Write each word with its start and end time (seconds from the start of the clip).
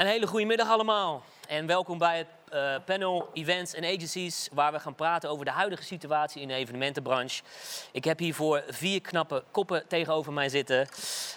Een 0.00 0.06
hele 0.06 0.26
goede 0.26 0.44
middag 0.46 0.68
allemaal 0.68 1.22
en 1.48 1.66
welkom 1.66 1.98
bij 1.98 2.18
het 2.18 2.26
uh, 2.52 2.74
panel 2.84 3.30
Events 3.32 3.74
en 3.74 3.84
Agencies, 3.84 4.48
waar 4.52 4.72
we 4.72 4.80
gaan 4.80 4.94
praten 4.94 5.30
over 5.30 5.44
de 5.44 5.50
huidige 5.50 5.82
situatie 5.82 6.42
in 6.42 6.48
de 6.48 6.54
evenementenbranche. 6.54 7.42
Ik 7.92 8.04
heb 8.04 8.18
hiervoor 8.18 8.62
vier 8.68 9.00
knappe 9.00 9.42
koppen 9.50 9.88
tegenover 9.88 10.32
mij 10.32 10.48
zitten. 10.48 10.88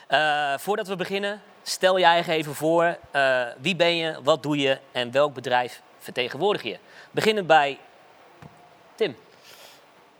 Uh, 0.09 0.57
voordat 0.57 0.88
we 0.88 0.95
beginnen, 0.95 1.41
stel 1.63 1.97
eigen 1.97 2.34
even 2.34 2.55
voor. 2.55 2.97
Uh, 3.15 3.45
wie 3.57 3.75
ben 3.75 3.95
je, 3.95 4.20
wat 4.23 4.43
doe 4.43 4.57
je 4.57 4.80
en 4.91 5.11
welk 5.11 5.34
bedrijf 5.34 5.81
vertegenwoordig 5.99 6.63
je? 6.63 6.77
Beginnen 7.11 7.45
bij 7.45 7.80
Tim. 8.95 9.16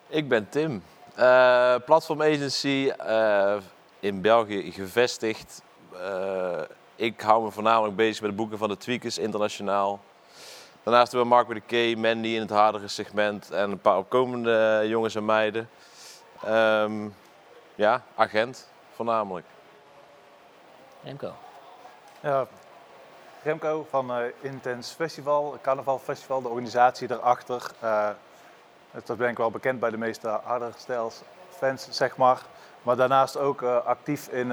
Ik 0.08 0.30
ben 0.30 0.50
Tim, 0.50 0.84
platform 1.86 2.22
agency 2.22 2.92
in 4.00 4.22
België 4.22 4.72
gevestigd 4.72 5.62
ik 6.96 7.22
hou 7.22 7.44
me 7.44 7.52
voornamelijk 7.52 7.96
bezig 7.96 8.22
met 8.22 8.30
het 8.30 8.40
boeken 8.40 8.58
van 8.58 8.70
de 8.70 8.78
Tweakers 8.78 9.18
internationaal. 9.18 10.00
Daarnaast 10.84 11.12
hebben 11.12 11.30
we 11.30 11.36
Mark 11.36 11.48
with 11.48 11.64
K, 11.66 11.98
Mandy 11.98 12.28
in 12.28 12.42
het 12.42 12.50
hardere 12.50 12.88
segment 12.88 13.52
en 13.52 13.72
een 13.72 13.80
paar 13.80 13.98
opkomende 13.98 14.84
jongens 14.86 15.16
en 15.16 15.26
meiden. 15.26 15.70
Um, 16.48 17.16
ja, 17.76 18.02
agent 18.16 18.68
voornamelijk. 18.96 19.46
Remco. 21.04 21.34
Ja, 22.20 22.48
Remco 23.44 23.88
van 23.90 24.20
uh, 24.20 24.26
Intense 24.42 24.96
Festival, 24.96 25.58
Carnaval 25.62 26.00
Festival, 26.00 26.42
de 26.42 26.48
organisatie 26.48 27.08
daarachter. 27.08 27.72
Uh, 27.84 28.10
dat 29.06 29.18
ben 29.18 29.30
ik 29.30 29.38
wel 29.38 29.52
bekend 29.52 29.80
bij 29.80 29.90
de 29.90 29.98
meeste 29.98 30.40
hardere 30.44 30.72
stijls 30.78 31.22
fans, 31.50 31.88
zeg 31.90 32.18
maar. 32.18 32.42
Maar 32.82 32.96
daarnaast 32.96 33.38
ook 33.38 33.62
uh, 33.62 33.86
actief 33.86 34.28
in 34.28 34.52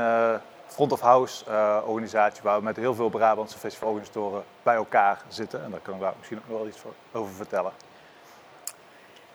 front 0.72 0.92
of 0.92 1.00
house 1.00 1.44
uh, 1.48 1.78
organisatie 1.86 2.42
waar 2.42 2.58
we 2.58 2.64
met 2.64 2.76
heel 2.76 2.94
veel 2.94 3.08
Brabantse 3.08 3.58
festivalorganisatoren 3.58 4.44
bij 4.62 4.74
elkaar 4.74 5.22
zitten. 5.28 5.64
En 5.64 5.70
daar 5.70 5.80
kan 5.80 5.94
ik 5.94 6.00
daar 6.00 6.14
misschien 6.16 6.38
ook 6.38 6.48
nog 6.48 6.58
wel 6.58 6.66
iets 6.66 6.82
over 7.12 7.34
vertellen. 7.34 7.72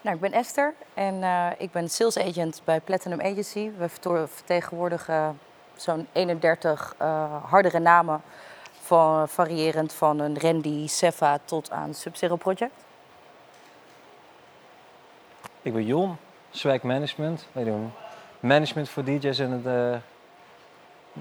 Nou, 0.02 0.16
ik 0.16 0.22
ben 0.22 0.32
Esther 0.32 0.74
en 0.94 1.16
uh, 1.16 1.48
ik 1.58 1.72
ben 1.72 1.90
sales 1.90 2.18
agent 2.18 2.62
bij 2.64 2.80
Platinum 2.80 3.22
Agency. 3.22 3.72
We 3.78 3.90
vertegenwoordigen 4.28 5.40
zo'n 5.76 6.08
31 6.12 6.96
uh, 7.02 7.08
eh, 7.08 7.44
hardere 7.44 7.80
namen, 7.80 8.22
van, 8.82 9.30
variërend 9.30 9.94
van 9.94 10.20
een 10.20 10.40
Randy, 10.40 10.88
Sefa 10.88 11.40
tot 11.46 11.72
aan 11.72 11.94
Sub-Zero 11.94 12.36
Project. 12.36 12.74
Ik 15.62 15.74
ben 15.74 15.86
Jon, 15.86 16.18
Swag 16.50 16.82
Management. 16.82 17.48
Wij 17.52 17.64
doen 17.64 17.92
management 18.40 18.90
voor 18.90 19.04
DJ's 19.04 19.40
en 19.40 19.52
het 19.52 20.02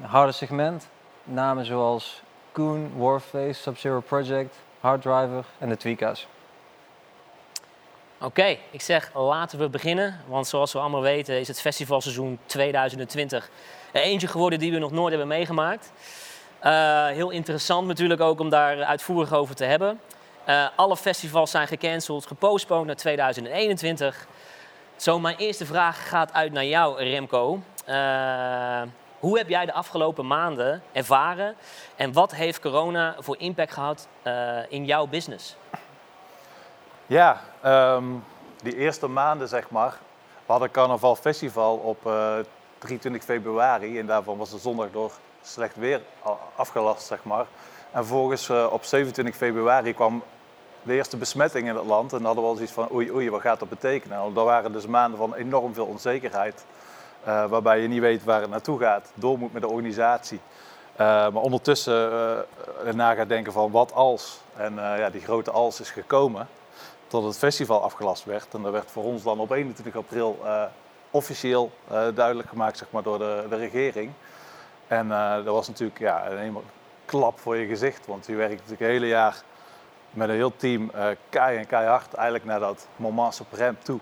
harde 0.01 0.33
segment. 0.33 0.89
Namen 1.25 1.65
zoals 1.65 2.23
Koon, 2.53 2.93
Warface, 2.97 3.61
Sub-Zero 3.63 4.01
Project, 4.01 4.57
Harddriver 4.81 5.45
en 5.59 5.69
de 5.69 5.77
Tweakers. 5.77 6.27
Oké, 8.21 8.57
ik 8.71 8.81
zeg 8.81 9.11
laten 9.15 9.59
we 9.59 9.69
beginnen. 9.69 10.21
Want 10.27 10.47
zoals 10.47 10.73
we 10.73 10.79
allemaal 10.79 11.03
weten 11.03 11.41
is 11.41 11.49
het 11.49 11.61
festivalseizoen 11.61 12.39
2020 12.47 13.51
eentje 13.93 14.29
geworden 14.29 14.59
die 14.59 14.73
we 14.73 14.79
nog 14.79 14.91
nooit 14.91 15.09
hebben 15.09 15.29
meegemaakt. 15.29 15.93
Uh, 16.63 17.07
heel 17.07 17.31
interessant 17.31 17.87
natuurlijk 17.87 18.21
ook 18.21 18.41
om 18.41 18.49
daar 18.49 18.85
uitvoerig 18.85 19.33
over 19.33 19.55
te 19.55 19.65
hebben. 19.65 20.01
Uh, 20.49 20.67
alle 20.77 20.97
festivals 20.97 21.51
zijn 21.51 21.67
gecanceld, 21.67 22.27
gepostponed 22.27 22.87
naar 22.87 22.97
2021. 22.97 24.27
Zo, 24.97 25.21
mijn 25.21 25.37
eerste 25.37 25.67
vraag 25.67 26.09
gaat 26.09 26.33
uit 26.33 26.53
naar 26.53 26.65
jou, 26.65 27.03
Remco. 27.03 27.63
Uh, 27.89 28.83
hoe 29.25 29.39
heb 29.39 29.49
jij 29.49 29.67
de 29.67 29.73
afgelopen 29.73 30.27
maanden 30.27 30.83
ervaren 30.93 31.55
en 31.97 32.13
wat 32.13 32.35
heeft 32.35 32.61
corona 32.61 33.17
voor 33.19 33.39
impact 33.39 33.73
gehad 33.73 34.09
uh, 34.23 34.59
in 34.69 34.85
jouw 34.85 35.07
business? 35.07 35.57
Ja, 37.07 37.41
um, 37.65 38.25
die 38.63 38.77
eerste 38.77 39.07
maanden 39.07 39.49
zeg 39.49 39.71
maar. 39.71 39.99
We 40.47 40.53
hadden 40.53 40.71
Carnaval 40.71 41.17
Festival 41.17 41.77
op 41.77 42.07
uh, 42.07 42.39
eh, 42.39 42.45
23 42.79 43.25
februari 43.25 43.99
en 43.99 44.07
daarvan 44.07 44.39
was 44.39 44.51
de 44.51 44.59
zondag 44.59 44.91
door 44.91 45.13
slecht 45.43 45.77
weer 45.77 46.01
afgelast 46.57 47.07
zeg 47.07 47.25
maar. 47.25 47.47
En 47.91 48.07
volgens 48.07 48.49
uh, 48.49 48.67
op 48.71 48.85
27 48.85 49.37
februari 49.37 49.95
kwam 49.95 50.23
de 50.83 50.95
eerste 50.95 51.17
besmetting 51.17 51.69
in 51.69 51.77
het 51.77 51.87
land 51.87 52.13
en 52.13 52.25
hadden 52.25 52.43
we 52.43 52.49
al 52.49 52.55
zoiets 52.55 52.73
van 52.73 52.93
oei 52.93 53.13
oei, 53.13 53.31
wat 53.31 53.41
gaat 53.41 53.59
dat 53.59 53.69
betekenen? 53.69 54.35
Dat 54.35 54.45
waren 54.45 54.73
dus 54.73 54.87
maanden 54.87 55.19
van 55.19 55.35
enorm 55.35 55.75
veel 55.75 55.87
onzekerheid. 55.87 56.65
Uh, 57.27 57.47
waarbij 57.47 57.81
je 57.81 57.89
niet 57.89 58.01
weet 58.01 58.25
waar 58.25 58.41
het 58.41 58.51
naartoe 58.51 58.79
gaat, 58.79 59.13
door 59.15 59.39
moet 59.39 59.53
met 59.53 59.63
de 59.63 59.69
organisatie. 59.69 60.41
Uh, 60.93 60.99
maar 60.99 61.43
ondertussen 61.43 62.11
uh, 62.85 62.93
na 62.93 63.15
gaat 63.15 63.29
denken 63.29 63.53
van 63.53 63.71
wat 63.71 63.93
als. 63.93 64.41
En 64.57 64.75
ja, 64.75 65.11
die 65.11 65.21
grote 65.21 65.51
als 65.51 65.81
is 65.81 65.91
gekomen 65.91 66.49
tot 67.07 67.25
het 67.25 67.39
festival 67.39 67.83
afgelast 67.83 68.25
werd. 68.25 68.55
En 68.55 68.63
dat 68.63 68.73
werd 68.73 68.91
voor 68.91 69.05
ons 69.05 69.23
dan 69.23 69.39
op 69.39 69.51
21 69.51 69.97
april 69.97 70.39
officieel 71.11 71.71
duidelijk 72.15 72.49
gemaakt 72.49 72.79
zeg 72.79 72.91
maar, 72.91 73.03
door 73.03 73.19
de, 73.19 73.47
de 73.49 73.57
regering. 73.57 74.13
En 74.87 75.09
dat 75.45 75.55
was 75.55 75.69
natuurlijk 75.69 75.99
ja, 75.99 76.31
een 76.31 76.57
klap 77.05 77.39
voor 77.41 77.57
je 77.57 77.67
gezicht. 77.67 78.07
Want 78.07 78.27
je 78.27 78.35
werkt 78.35 78.53
natuurlijk 78.53 78.81
het 78.81 78.91
hele 78.91 79.07
jaar 79.07 79.43
met 80.11 80.29
een 80.29 80.35
heel 80.35 80.57
team 80.57 80.91
kei 81.29 81.59
en 81.59 81.67
keihard 81.67 82.15
eigenlijk 82.15 82.45
naar 82.45 82.61
dat 82.61 82.87
moment 82.97 83.43
suprême 83.43 83.83
toe. 83.83 84.01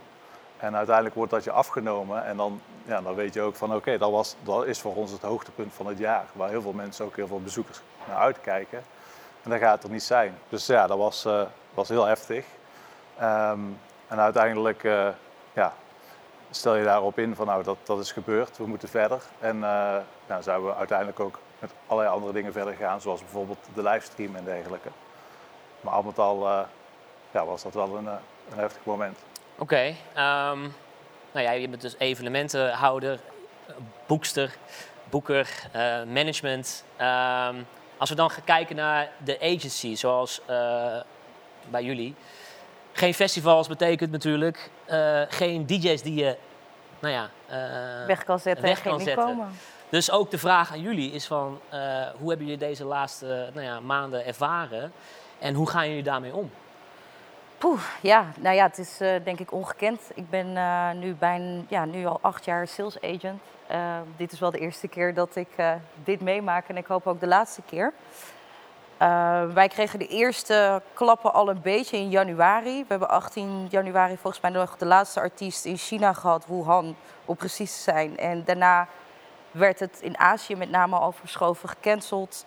En 0.62 0.77
uiteindelijk 0.77 1.15
wordt 1.15 1.31
dat 1.31 1.44
je 1.44 1.50
afgenomen 1.50 2.25
en 2.25 2.37
dan, 2.37 2.60
ja, 2.84 3.00
dan 3.00 3.15
weet 3.15 3.34
je 3.34 3.41
ook 3.41 3.54
van 3.54 3.75
oké, 3.75 3.98
dat 3.98 4.12
dat, 4.12 4.37
dat 4.43 4.66
is 4.66 4.81
voor 4.81 4.94
ons 4.94 5.10
het 5.10 5.22
hoogtepunt 5.22 5.75
van 5.75 5.87
het 5.87 5.98
jaar. 5.98 6.25
Waar 6.32 6.48
heel 6.48 6.62
veel 6.62 6.72
mensen, 6.72 7.04
ook 7.04 7.16
heel 7.16 7.26
veel 7.26 7.41
bezoekers 7.41 7.81
naar 8.09 8.16
uitkijken. 8.16 8.82
En 9.43 9.50
dat 9.50 9.59
gaat 9.59 9.84
er 9.84 9.91
niet 9.91 10.03
zijn. 10.03 10.38
Dus 10.48 10.66
ja, 10.66 10.87
dat 10.87 10.98
was, 10.98 11.26
uh, 11.26 11.42
was 11.75 11.88
heel 11.88 12.04
heftig. 12.04 12.44
Um, 13.22 13.78
en 14.09 14.19
uiteindelijk 14.19 14.82
uh, 14.82 15.09
ja, 15.53 15.75
stel 16.50 16.76
je 16.76 16.84
daarop 16.84 17.19
in 17.19 17.34
van 17.34 17.47
nou, 17.47 17.62
dat, 17.62 17.76
dat 17.82 18.00
is 18.00 18.12
gebeurd, 18.12 18.56
we 18.56 18.66
moeten 18.66 18.88
verder. 18.88 19.22
En 19.38 19.56
uh, 19.56 19.97
nou, 20.26 20.42
zijn 20.42 20.65
we 20.65 20.75
uiteindelijk 20.75 21.21
ook 21.21 21.38
met 21.59 21.71
allerlei 21.87 22.15
andere 22.15 22.32
dingen 22.32 22.53
verder 22.53 22.75
gegaan, 22.75 23.00
zoals 23.00 23.21
bijvoorbeeld 23.21 23.69
de 23.75 23.82
livestream 23.82 24.37
en 24.37 24.44
dergelijke. 24.44 24.88
Maar 25.81 25.92
al 25.92 26.03
met 26.03 26.19
al 26.19 26.66
ja, 27.31 27.44
was 27.44 27.62
dat 27.62 27.75
wel 27.75 27.97
een, 27.97 28.06
een 28.06 28.59
heftig 28.59 28.84
moment. 28.84 29.19
Oké. 29.59 29.94
Ehm, 30.15 30.69
nou 31.32 31.47
ja, 31.47 31.53
je 31.53 31.69
bent 31.69 31.82
dus 31.82 31.94
evenementenhouder, 31.98 33.19
boekster, 34.06 34.56
boeker, 35.10 35.48
uh, 35.76 36.03
management. 36.03 36.84
Um, 37.00 37.66
als 37.97 38.10
we 38.10 38.16
dan 38.16 38.31
gaan 38.31 38.44
kijken 38.44 38.76
naar 38.76 39.10
de 39.25 39.41
agency, 39.41 39.94
zoals 39.94 40.41
uh, 40.50 40.97
bij 41.71 41.84
jullie. 41.84 42.15
Geen 42.92 43.15
festivals 43.15 43.69
betekent 43.69 44.10
natuurlijk 44.10 44.71
uh, 44.91 45.21
geen 45.28 45.66
DJ's 45.66 46.03
die 46.03 46.15
je 46.15 46.37
nou 46.98 47.15
ja, 47.15 47.31
weg 48.06 48.25
kan 48.25 48.38
zetten 48.38 48.65
weg 48.65 48.82
kan 48.82 49.00
zetten. 49.00 49.25
Komen. 49.25 49.48
Dus 49.88 50.10
ook 50.10 50.31
de 50.31 50.38
vraag 50.38 50.72
aan 50.72 50.81
jullie 50.81 51.12
is 51.12 51.26
van 51.26 51.60
hoe 52.19 52.28
hebben 52.28 52.47
jullie 52.47 52.56
deze 52.56 52.84
laatste 52.84 53.50
nou 53.54 53.66
ja, 53.66 53.81
maanden 53.81 54.26
ervaren 54.26 54.92
en 55.38 55.54
hoe 55.54 55.69
gaan 55.69 55.88
jullie 55.88 56.03
daarmee 56.03 56.34
om? 56.34 56.50
Poeh, 57.62 57.81
ja, 58.00 58.27
nou 58.39 58.56
ja, 58.56 58.67
het 58.67 58.78
is 58.78 59.00
uh, 59.00 59.15
denk 59.25 59.39
ik 59.39 59.53
ongekend. 59.53 60.00
Ik 60.15 60.31
ben 60.31 60.47
uh, 60.47 60.91
nu, 60.91 61.15
bijna, 61.15 61.62
ja, 61.69 61.84
nu 61.84 62.06
al 62.06 62.19
acht 62.21 62.45
jaar 62.45 62.69
sales 62.69 63.00
agent. 63.00 63.41
Uh, 63.71 63.99
dit 64.17 64.33
is 64.33 64.39
wel 64.39 64.50
de 64.50 64.59
eerste 64.59 64.89
keer 64.89 65.15
dat 65.15 65.37
ik 65.37 65.49
dit 66.05 66.21
meemaak 66.21 66.69
en 66.69 66.77
ik 66.77 66.87
hoop 66.87 67.06
ook 67.06 67.21
de 67.21 67.27
laatste 67.27 67.62
keer. 67.62 67.93
wij 69.55 69.69
kregen 69.69 69.99
de 69.99 70.06
eerste 70.06 70.83
klappen 70.93 71.33
al 71.33 71.49
een 71.49 71.61
beetje 71.62 71.97
in 71.97 72.09
januari. 72.09 72.81
We 72.81 72.87
hebben 72.89 73.09
18 73.09 73.67
januari 73.71 74.17
volgens 74.17 74.43
mij 74.43 74.51
nog 74.51 74.77
de 74.77 74.87
laatste 74.87 75.21
artiest 75.21 75.65
in 75.65 75.77
China 75.77 76.12
gehad, 76.12 76.47
Wuhan, 76.47 76.97
om 77.25 77.37
precies 77.37 77.75
te 77.75 77.81
zijn. 77.81 78.19
En 78.19 78.45
daarna 78.45 78.89
werd 79.51 79.81
het 79.81 79.99
in 80.01 80.19
Azië 80.19 80.57
met 80.57 80.71
name 80.71 80.97
al 80.97 81.13
verschoven, 81.13 81.69
gecanceld. 81.69 82.45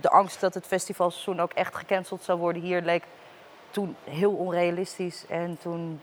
de 0.00 0.10
angst 0.10 0.40
dat 0.40 0.54
het 0.54 0.66
festivalseizoen 0.66 1.40
ook 1.40 1.52
echt 1.52 1.74
gecanceld 1.74 2.22
zou 2.22 2.38
worden 2.38 2.62
hier 2.62 2.82
leek 2.82 3.04
toen 3.70 3.96
heel 4.04 4.32
onrealistisch. 4.32 5.24
En 5.28 5.58
toen 5.58 6.00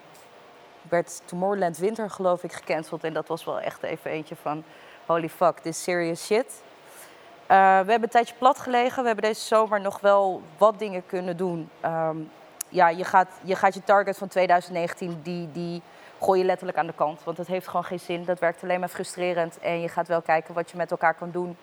werd 0.89 1.21
Tomorrowland 1.25 1.77
Winter 1.77 2.09
geloof 2.09 2.43
ik 2.43 2.53
gecanceld. 2.53 3.03
En 3.03 3.13
dat 3.13 3.27
was 3.27 3.45
wel 3.45 3.59
echt 3.59 3.83
even 3.83 4.11
eentje 4.11 4.35
van 4.35 4.63
holy 5.05 5.29
fuck, 5.29 5.57
this 5.57 5.83
serious 5.83 6.25
shit. 6.25 6.45
Uh, 6.45 7.57
we 7.57 7.91
hebben 7.91 8.03
een 8.03 8.09
tijdje 8.09 8.35
plat 8.37 8.59
gelegen. 8.59 9.01
We 9.01 9.07
hebben 9.07 9.25
deze 9.25 9.45
zomer 9.45 9.81
nog 9.81 9.99
wel 9.99 10.41
wat 10.57 10.79
dingen 10.79 11.05
kunnen 11.05 11.37
doen. 11.37 11.69
Um, 11.85 12.31
ja, 12.69 12.89
je 12.89 13.03
gaat, 13.03 13.27
je 13.41 13.55
gaat 13.55 13.73
je 13.73 13.83
target 13.83 14.17
van 14.17 14.27
2019, 14.27 15.19
die, 15.23 15.51
die 15.51 15.81
gooi 16.21 16.39
je 16.39 16.45
letterlijk 16.45 16.77
aan 16.77 16.87
de 16.87 16.93
kant. 16.93 17.23
Want 17.23 17.37
het 17.37 17.47
heeft 17.47 17.67
gewoon 17.67 17.83
geen 17.83 17.99
zin. 17.99 18.25
Dat 18.25 18.39
werkt 18.39 18.63
alleen 18.63 18.79
maar 18.79 18.89
frustrerend. 18.89 19.59
En 19.59 19.81
je 19.81 19.89
gaat 19.89 20.07
wel 20.07 20.21
kijken 20.21 20.53
wat 20.53 20.71
je 20.71 20.77
met 20.77 20.91
elkaar 20.91 21.13
kan 21.13 21.31
doen. 21.31 21.57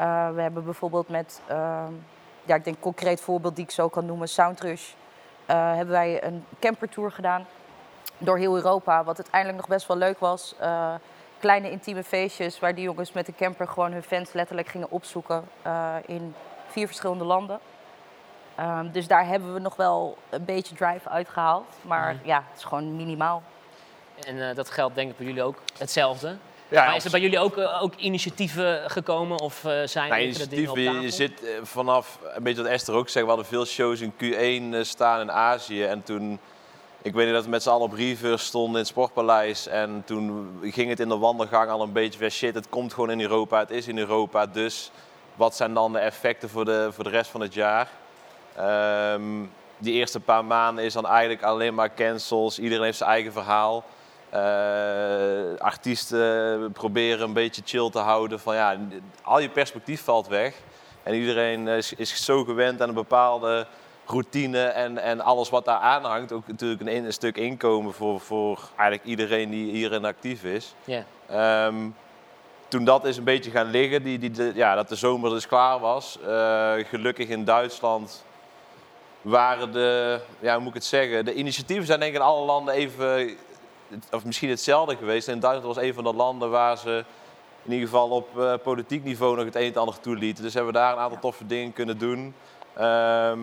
Uh, 0.00 0.30
we 0.34 0.40
hebben 0.40 0.64
bijvoorbeeld 0.64 1.08
met, 1.08 1.40
uh, 1.50 1.84
ja, 2.44 2.54
ik 2.54 2.64
denk 2.64 2.80
concreet 2.80 3.20
voorbeeld 3.20 3.56
die 3.56 3.64
ik 3.64 3.70
zo 3.70 3.88
kan 3.88 4.06
noemen, 4.06 4.28
Soundrush. 4.28 4.92
Eh, 5.46 5.74
hebben 5.74 5.94
wij 5.94 6.24
een 6.24 6.44
campertour 6.60 7.10
gedaan 7.12 7.46
door 8.18 8.38
heel 8.38 8.56
Europa. 8.56 9.04
Wat 9.04 9.16
uiteindelijk 9.16 9.58
nog 9.60 9.68
best 9.68 9.86
wel 9.86 9.96
leuk 9.96 10.18
was. 10.18 10.54
Uh, 10.60 10.94
kleine 11.38 11.70
intieme 11.70 12.04
feestjes 12.04 12.58
waar 12.60 12.74
die 12.74 12.84
jongens 12.84 13.12
met 13.12 13.26
de 13.26 13.34
camper 13.34 13.68
gewoon 13.68 13.92
hun 13.92 14.02
fans 14.02 14.32
letterlijk 14.32 14.68
gingen 14.68 14.90
opzoeken. 14.90 15.48
Uh, 15.66 15.94
in 16.06 16.34
vier 16.68 16.86
verschillende 16.86 17.24
landen. 17.24 17.58
Ehm, 18.54 18.90
dus 18.90 19.06
daar 19.06 19.26
hebben 19.26 19.54
we 19.54 19.60
nog 19.60 19.76
wel 19.76 20.18
een 20.30 20.44
beetje 20.44 20.74
drive 20.74 21.08
uitgehaald. 21.08 21.66
Maar 21.82 22.14
Mhm. 22.14 22.26
ja, 22.26 22.36
het 22.50 22.58
is 22.58 22.64
gewoon 22.64 22.96
minimaal. 22.96 23.42
En 24.26 24.48
eh, 24.48 24.54
dat 24.56 24.70
geldt 24.70 24.94
denk 24.94 25.10
ik 25.10 25.16
bij 25.16 25.26
jullie 25.26 25.42
ook 25.42 25.56
hetzelfde. 25.78 26.36
Ja, 26.68 26.84
maar 26.84 26.96
is 26.96 27.04
er 27.04 27.10
bij 27.10 27.20
jullie 27.20 27.38
ook, 27.38 27.56
eh, 27.56 27.82
ook 27.82 27.94
initiatieven 27.94 28.90
gekomen 28.90 29.40
of 29.40 29.64
eh, 29.64 29.72
zijn 29.84 30.08
Nou, 30.08 30.22
initiatieven, 30.22 31.00
je 31.00 31.10
zit 31.10 31.44
eh, 31.44 31.50
vanaf, 31.62 32.18
een 32.34 32.42
beetje 32.42 32.62
wat 32.62 32.70
Esther 32.70 32.94
ook 32.94 33.08
zegt, 33.08 33.24
we 33.24 33.30
hadden 33.30 33.48
veel 33.48 33.64
shows 33.64 34.00
in 34.00 34.12
Q1 34.12 34.74
eh, 34.74 34.82
staan 34.82 35.20
in 35.20 35.32
Azië. 35.32 35.84
En 35.84 36.02
toen, 36.02 36.38
ik 37.02 37.14
weet 37.14 37.24
niet 37.24 37.34
dat 37.34 37.44
we 37.44 37.50
met 37.50 37.62
z'n 37.62 37.68
allen 37.68 37.86
op 37.86 37.92
Reverse 37.92 38.44
stonden 38.44 38.72
in 38.72 38.78
het 38.78 38.86
Sportpaleis. 38.86 39.66
En 39.66 40.02
toen 40.06 40.58
ging 40.62 40.88
het 40.88 41.00
in 41.00 41.08
de 41.08 41.18
wandelgang 41.18 41.70
al 41.70 41.82
een 41.82 41.92
beetje 41.92 42.18
weer 42.18 42.30
shit, 42.30 42.54
het 42.54 42.68
komt 42.68 42.92
gewoon 42.92 43.10
in 43.10 43.20
Europa, 43.20 43.58
het 43.58 43.70
is 43.70 43.88
in 43.88 43.98
Europa. 43.98 44.46
Dus 44.46 44.90
wat 45.34 45.56
zijn 45.56 45.74
dan 45.74 45.92
de 45.92 45.98
effecten 45.98 46.48
voor 46.48 46.64
de, 46.64 46.88
voor 46.92 47.04
de 47.04 47.10
rest 47.10 47.30
van 47.30 47.40
het 47.40 47.54
jaar? 47.54 47.88
Ehm, 48.56 49.22
die 49.78 49.92
eerste 49.92 50.20
paar 50.20 50.44
maanden 50.44 50.84
is 50.84 50.92
dan 50.92 51.06
eigenlijk 51.06 51.42
alleen 51.42 51.74
maar 51.74 51.94
cancels, 51.94 52.58
iedereen 52.58 52.84
heeft 52.84 52.98
zijn 52.98 53.10
eigen 53.10 53.32
verhaal. 53.32 53.84
Eh, 54.36 55.58
artiesten 55.58 56.72
proberen 56.72 57.20
een 57.26 57.32
beetje 57.32 57.62
chill 57.64 57.90
te 57.90 57.98
houden 57.98 58.40
van 58.40 58.54
ja, 58.54 58.76
al 59.22 59.40
je 59.40 59.48
perspectief 59.48 60.02
valt 60.02 60.26
weg. 60.28 60.54
En 61.02 61.14
iedereen 61.14 61.68
is, 61.68 61.92
is 61.92 62.24
zo 62.24 62.44
gewend 62.44 62.82
aan 62.82 62.88
een 62.88 62.94
bepaalde 62.94 63.66
routine 64.06 64.62
en, 64.64 64.98
en 64.98 65.20
alles 65.20 65.50
wat 65.50 65.64
daar 65.64 65.78
aan 65.78 66.04
hangt. 66.04 66.32
Ook 66.32 66.46
natuurlijk 66.46 66.80
een, 66.80 67.12
stuk 67.12 67.36
inkomen 67.36 67.92
voor, 67.92 68.20
voor 68.20 68.58
eigenlijk 68.76 69.08
iedereen 69.08 69.50
die 69.50 69.72
hierin 69.72 70.04
actief 70.04 70.44
is. 70.44 70.74
Ehm, 71.28 71.88
toen 72.68 72.84
dat 72.84 73.04
is 73.04 73.16
een 73.16 73.24
beetje 73.24 73.50
gaan 73.50 73.70
liggen, 73.70 74.02
die, 74.02 74.18
die, 74.18 74.30
de, 74.30 74.52
ja, 74.54 74.74
dat 74.74 74.88
de 74.88 74.96
zomer 74.96 75.30
dus 75.30 75.46
klaar 75.46 75.78
was. 75.78 76.18
eh, 76.26 76.72
gelukkig 76.88 77.28
in 77.28 77.44
Duitsland 77.44 78.24
waren 79.22 79.72
de, 79.72 80.20
ja, 80.40 80.52
hoe 80.52 80.60
moet 80.60 80.68
ik 80.68 80.74
het 80.74 80.84
zeggen, 80.84 81.24
de 81.24 81.34
initiatieven 81.34 81.86
zijn 81.86 82.00
denk 82.00 82.12
ik 82.12 82.18
in 82.18 82.24
alle 82.24 82.44
landen 82.44 82.74
even, 82.74 83.36
of 84.10 84.24
misschien 84.24 84.48
hetzelfde 84.48 84.96
geweest. 84.96 85.28
En 85.28 85.40
Duitsland 85.40 85.74
was 85.74 85.84
een 85.84 85.94
van 85.94 86.04
de 86.04 86.14
landen 86.14 86.50
waar 86.50 86.78
ze 86.78 87.04
in 87.62 87.72
ieder 87.72 87.88
geval 87.88 88.10
op 88.10 88.38
eh, 88.38 88.54
politiek 88.62 89.04
niveau 89.04 89.36
nog 89.36 89.44
het 89.44 89.54
een 89.54 89.72
en 89.72 89.80
ander 89.80 90.00
toelieten. 90.00 90.42
Dus 90.44 90.54
hebben 90.54 90.72
we 90.72 90.78
daar 90.78 90.92
een 90.92 90.98
aantal 90.98 91.18
toffe 91.18 91.46
dingen 91.46 91.72
kunnen 91.72 91.98
doen. 91.98 92.34
Ehm, 92.74 93.40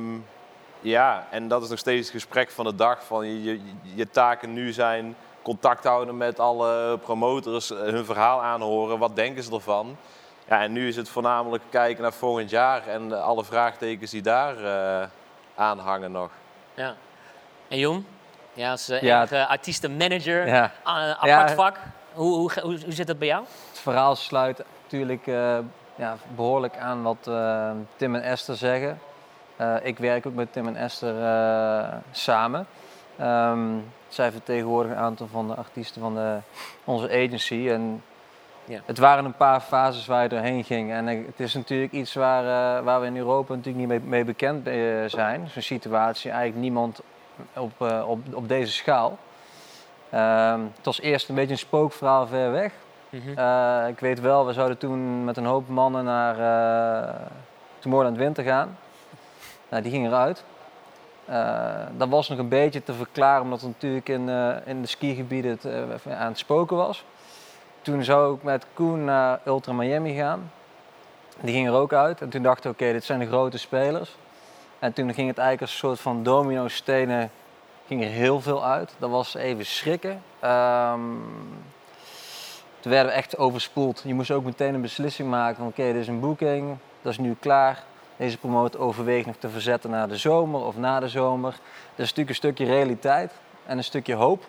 ja, 0.79 1.27
en 1.31 1.47
dat 1.47 1.63
is 1.63 1.69
nog 1.69 1.79
steeds 1.79 2.07
het 2.07 2.15
gesprek 2.15 2.51
van 2.51 2.65
de 2.65 2.75
dag. 2.75 3.05
Van 3.05 3.27
je, 3.27 3.43
je, 3.43 3.59
je 3.95 4.09
taken 4.09 4.53
nu 4.53 4.71
zijn 4.71 5.15
contact 5.41 5.83
houden 5.83 6.17
met 6.17 6.39
alle 6.39 6.97
promotors, 6.97 7.71
eh, 7.71 7.77
hun 7.79 8.05
verhaal 8.05 8.41
aanhoren. 8.41 8.99
Wat 8.99 9.15
denken 9.15 9.43
ze 9.43 9.53
ervan? 9.53 9.97
Ja, 10.47 10.61
en 10.61 10.71
nu 10.71 10.87
is 10.87 10.95
het 10.95 11.09
voornamelijk 11.09 11.63
kijken 11.69 12.01
naar 12.01 12.13
volgend 12.13 12.49
jaar 12.49 12.87
en 12.87 13.23
alle 13.23 13.43
vraagtekens 13.43 14.11
die 14.11 14.21
daar 14.21 14.57
eh, 14.63 15.07
aan 15.55 15.79
hangen 15.79 16.11
nog. 16.11 16.31
ja. 16.73 16.95
En 17.67 17.77
Jon? 17.77 18.05
Ja, 18.53 18.71
als 18.71 18.89
eh, 18.89 19.01
Ja. 19.01 19.17
enige 19.17 19.47
artiestenmanager, 19.47 20.47
Ja. 20.47 20.71
apart 20.83 21.29
Ja. 21.29 21.47
vak. 21.49 21.77
Hoe, 22.13 22.35
hoe, 22.37 22.51
hoe, 22.61 22.79
hoe 22.83 22.91
zit 22.93 23.07
dat 23.07 23.19
bij 23.19 23.27
jou? 23.27 23.43
Het 23.69 23.79
verhaal 23.79 24.15
sluit 24.15 24.63
natuurlijk 24.83 25.27
eh, 25.27 25.57
ja, 25.95 26.15
behoorlijk 26.35 26.77
aan 26.77 27.01
wat 27.03 27.27
eh, 27.27 27.71
Tim 27.95 28.15
en 28.15 28.21
Esther 28.23 28.55
zeggen. 28.55 28.99
Ik 29.83 29.97
werk 29.97 30.25
ook 30.25 30.33
met 30.33 30.53
Tim 30.53 30.67
en 30.67 30.75
Esther 30.75 31.15
samen. 32.11 32.65
Ehm, 33.17 33.59
zij 34.07 34.31
vertegenwoordigen 34.31 34.97
een 34.97 35.03
aantal 35.03 35.27
van 35.31 35.47
de 35.47 35.55
artiesten 35.55 36.01
van 36.01 36.15
de, 36.15 36.37
onze 36.83 37.07
agency. 37.09 37.67
En 37.69 38.03
Ja. 38.65 38.79
Het 38.85 38.97
waren 38.97 39.25
een 39.25 39.35
paar 39.35 39.59
fases 39.59 40.05
waar 40.05 40.23
je 40.23 40.29
doorheen 40.29 40.63
ging. 40.63 40.91
En 40.91 41.07
het 41.07 41.39
is 41.39 41.53
natuurlijk 41.53 41.91
iets 41.91 42.13
waar, 42.13 42.83
waar 42.83 42.99
we 43.01 43.05
in 43.05 43.17
Europa 43.17 43.55
natuurlijk 43.55 43.77
niet 43.77 43.87
mee, 43.87 43.99
mee 43.99 44.23
bekend 44.25 44.67
zijn. 45.11 45.49
Zo'n 45.49 45.61
situatie, 45.61 46.31
eigenlijk 46.31 46.61
niemand 46.61 47.01
op, 47.53 47.81
eh, 47.81 48.09
op, 48.09 48.19
op 48.33 48.47
deze 48.47 48.71
schaal. 48.71 49.17
Ehm, 50.09 50.59
het 50.75 50.85
was 50.85 51.01
eerst 51.01 51.29
een 51.29 51.35
beetje 51.35 51.51
een 51.51 51.57
spookverhaal 51.57 52.27
ver 52.27 52.51
weg. 52.51 52.71
Mhm. 53.09 53.37
Eh, 53.37 53.87
ik 53.87 53.99
weet 53.99 54.19
wel, 54.19 54.45
we 54.45 54.53
zouden 54.53 54.77
toen 54.77 55.23
met 55.23 55.37
een 55.37 55.45
hoop 55.45 55.67
mannen 55.67 56.03
naar 56.03 56.39
uh, 56.39 57.15
Tomorrowland 57.79 58.17
Winter 58.17 58.43
gaan. 58.43 58.77
Nou, 59.69 59.83
die 59.83 59.91
ging 59.91 60.07
eruit. 60.07 60.43
Dat 61.97 62.09
was 62.09 62.29
nog 62.29 62.37
een 62.37 62.47
beetje 62.47 62.83
te 62.83 62.93
verklaren, 62.93 63.41
omdat 63.41 63.61
het 63.61 63.69
natuurlijk 63.69 64.09
in, 64.09 64.29
in 64.65 64.81
de 64.81 64.87
skigebieden 64.87 65.51
het, 65.51 65.65
aan 66.07 66.27
het 66.27 66.37
spoken 66.37 66.77
was. 66.77 67.05
Toen 67.81 68.03
zou 68.03 68.35
ik 68.35 68.43
met 68.43 68.65
Koen 68.73 69.03
naar 69.03 69.39
Ultra 69.45 69.73
Miami 69.73 70.15
gaan. 70.15 70.51
Die 71.41 71.53
ging 71.53 71.67
er 71.67 71.73
ook 71.73 71.93
uit. 71.93 72.21
En 72.21 72.29
toen 72.29 72.43
dachten 72.43 72.63
we, 72.63 72.69
oké, 72.69 72.91
dit 72.91 73.03
zijn 73.03 73.19
de 73.19 73.27
grote 73.27 73.57
spelers. 73.57 74.15
En 74.83 74.93
toen 74.93 75.13
ging 75.13 75.27
het 75.27 75.37
eigenlijk 75.37 75.61
als 75.61 75.71
een 75.71 75.87
soort 75.87 75.99
van 75.99 76.23
domino 76.23 76.67
stenen, 76.67 77.31
ging 77.87 78.03
er 78.03 78.09
heel 78.09 78.41
veel 78.41 78.65
uit. 78.65 78.95
Dat 78.97 79.09
was 79.09 79.35
even 79.35 79.65
schrikken. 79.65 80.21
Ehm, 80.39 80.99
toen 82.79 82.91
werden 82.91 83.11
we 83.11 83.17
echt 83.17 83.37
overspoeld. 83.37 84.01
Je 84.05 84.13
moest 84.13 84.31
ook 84.31 84.43
meteen 84.43 84.73
een 84.73 84.81
beslissing 84.81 85.29
maken 85.29 85.55
van 85.55 85.67
oké, 85.67 85.83
dit 85.83 85.95
is 85.95 86.07
een 86.07 86.19
boeking, 86.19 86.77
dat 87.01 87.11
is 87.11 87.17
nu 87.17 87.35
klaar. 87.39 87.83
Deze 88.17 88.37
promotor 88.37 88.81
overweegt 88.81 89.25
nog 89.25 89.35
te 89.35 89.49
verzetten 89.49 89.89
naar 89.89 90.07
de 90.07 90.17
zomer 90.17 90.61
of 90.61 90.77
na 90.77 90.99
de 90.99 91.09
zomer. 91.09 91.51
Dat 91.51 91.59
is 92.05 92.13
natuurlijk 92.13 92.29
een 92.29 92.35
stukje 92.35 92.65
realiteit 92.65 93.31
en 93.65 93.77
een 93.77 93.83
stukje 93.83 94.13
hoop. 94.13 94.45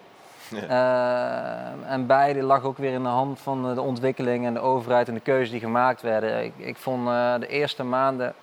Uh, 0.53 1.91
en 1.93 2.07
beide 2.07 2.43
lag 2.43 2.63
ook 2.63 2.79
weer 2.79 2.93
in 2.93 3.03
de 3.03 3.09
hand 3.09 3.41
van 3.41 3.75
de 3.75 3.81
ontwikkeling 3.81 4.47
en 4.47 4.55
de 4.55 4.61
overheid 4.61 5.09
en 5.09 5.15
de 5.15 5.21
keuzes 5.21 5.51
die 5.51 5.61
gemaakt 5.61 6.03
werden. 6.03 6.45
Ik, 6.45 6.53
ik 6.57 6.77
vond 6.77 7.09
uh, 7.09 7.35
de 7.39 7.47
eerste 7.47 7.85
maanden 7.85 8.35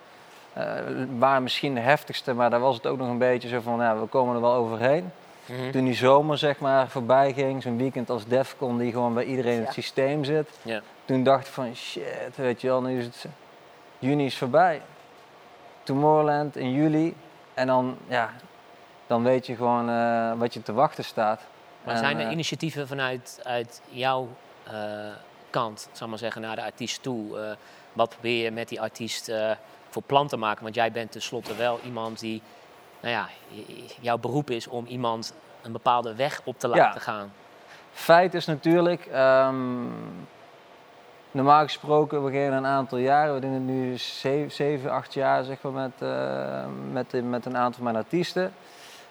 waren 1.17 1.43
misschien 1.43 1.73
de 1.73 1.79
heftigste, 1.79 2.33
maar 2.33 2.49
daar 2.49 2.59
was 2.59 2.75
het 2.75 2.85
ook 2.85 2.97
nog 2.97 3.09
een 3.09 3.17
beetje 3.17 3.47
zo 3.47 3.59
van, 3.59 3.79
ja, 3.79 3.99
we 3.99 4.05
komen 4.05 4.35
er 4.35 4.41
wel 4.41 4.53
overheen. 4.53 5.11
Mhm. 5.45 5.71
Toen 5.71 5.85
die 5.85 5.93
zomer 5.93 6.37
zeg 6.37 6.59
maar 6.59 6.87
voorbij 6.87 7.33
ging, 7.33 7.61
zo'n 7.61 7.77
weekend 7.77 8.09
als 8.09 8.25
Defcon 8.25 8.77
die 8.77 8.91
gewoon 8.91 9.13
bij 9.13 9.23
iedereen 9.23 9.55
in 9.55 9.63
het 9.63 9.73
systeem 9.73 10.23
zit. 10.23 10.49
Ja. 10.61 10.81
Toen 11.05 11.23
dacht 11.23 11.47
ik 11.47 11.53
van 11.53 11.75
shit, 11.75 12.35
weet 12.35 12.61
je 12.61 12.67
wel, 12.67 12.81
nu 12.81 12.99
is 12.99 13.05
het 13.05 13.25
juni 13.99 14.25
is 14.25 14.37
voorbij. 14.37 14.81
Tomorrowland 15.83 16.55
in 16.55 16.71
juli 16.71 17.15
en 17.53 17.67
dan, 17.67 17.97
ja, 18.07 18.29
dan 19.07 19.23
weet 19.23 19.45
je 19.45 19.55
gewoon 19.55 19.89
eh, 19.89 20.31
wat 20.37 20.53
je 20.53 20.61
te 20.61 20.73
wachten 20.73 21.03
staat. 21.03 21.41
Maar 21.83 21.93
En, 21.93 21.99
zijn 21.99 22.19
er 22.19 22.25
eh, 22.25 22.31
initiatieven 22.31 22.87
vanuit 22.87 23.39
uit 23.43 23.81
jouw 23.89 24.27
eh, 24.63 24.73
kant, 25.49 25.89
zal 25.91 26.03
ik 26.05 26.09
maar 26.09 26.17
zeggen, 26.17 26.41
naar 26.41 26.55
de 26.55 26.63
artiest 26.63 27.03
toe? 27.03 27.39
Eh, 27.39 27.51
wat 27.93 28.09
probeer 28.09 28.43
je 28.43 28.51
met 28.51 28.69
die 28.69 28.81
artiest 28.81 29.29
eh, 29.29 29.51
voor 29.91 30.01
plan 30.01 30.27
te 30.27 30.37
maken? 30.37 30.63
Want 30.63 30.75
jij 30.75 30.91
bent 30.91 31.11
tenslotte 31.11 31.55
wel 31.55 31.79
iemand 31.85 32.19
die, 32.19 32.41
nou 33.01 33.13
ja, 33.13 33.27
jouw 33.99 34.17
beroep 34.17 34.49
is 34.49 34.67
om 34.67 34.85
iemand 34.85 35.33
een 35.61 35.71
bepaalde 35.71 36.15
weg 36.15 36.41
op 36.43 36.59
te 36.59 36.67
Ja. 36.67 36.75
laten 36.75 37.01
gaan. 37.01 37.33
Feit 37.91 38.33
is 38.33 38.45
natuurlijk, 38.45 39.05
ehm, 39.05 39.55
normaal 41.31 41.63
gesproken, 41.63 42.23
we 42.23 42.31
een 42.37 42.65
aantal 42.65 42.97
jaren, 42.97 43.33
we 43.33 43.39
doen 43.39 43.51
het 43.53 43.61
nu 43.63 43.97
zeven, 43.97 44.51
zeven 44.51 44.91
acht 44.91 45.13
jaar 45.13 45.43
zeg 45.43 45.61
maar, 45.61 45.71
met, 45.71 45.91
eh, 45.99 46.63
met, 46.91 47.29
met 47.29 47.45
een 47.45 47.57
aantal 47.57 47.73
van 47.73 47.83
mijn 47.83 47.95
artiesten. 47.95 48.53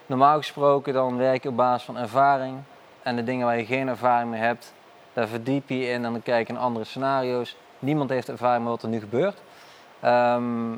Normaal 0.05 0.37
gesproken 0.37 0.93
dan 0.93 1.17
werk 1.17 1.43
je 1.43 1.49
op 1.49 1.55
basis 1.55 1.83
van 1.85 1.97
ervaring 1.97 2.57
en 3.03 3.15
de 3.15 3.23
dingen 3.23 3.45
waar 3.45 3.57
je 3.57 3.65
geen 3.65 3.87
ervaring 3.87 4.29
mee 4.29 4.39
hebt, 4.39 4.73
daar 5.13 5.27
verdiep 5.27 5.69
je 5.69 5.77
je 5.77 5.87
in 5.89 6.05
en 6.05 6.11
dan 6.11 6.23
kijk 6.23 6.47
je 6.47 6.53
naar 6.53 6.61
andere 6.61 6.85
scenario's. 6.85 7.55
Niemand 7.79 8.09
heeft 8.09 8.29
ervaring 8.29 8.63
met 8.63 8.71
wat 8.73 8.83
er 8.83 8.89
nu 8.89 8.99
gebeurt. 8.99 9.41
Ehm, 10.01 10.75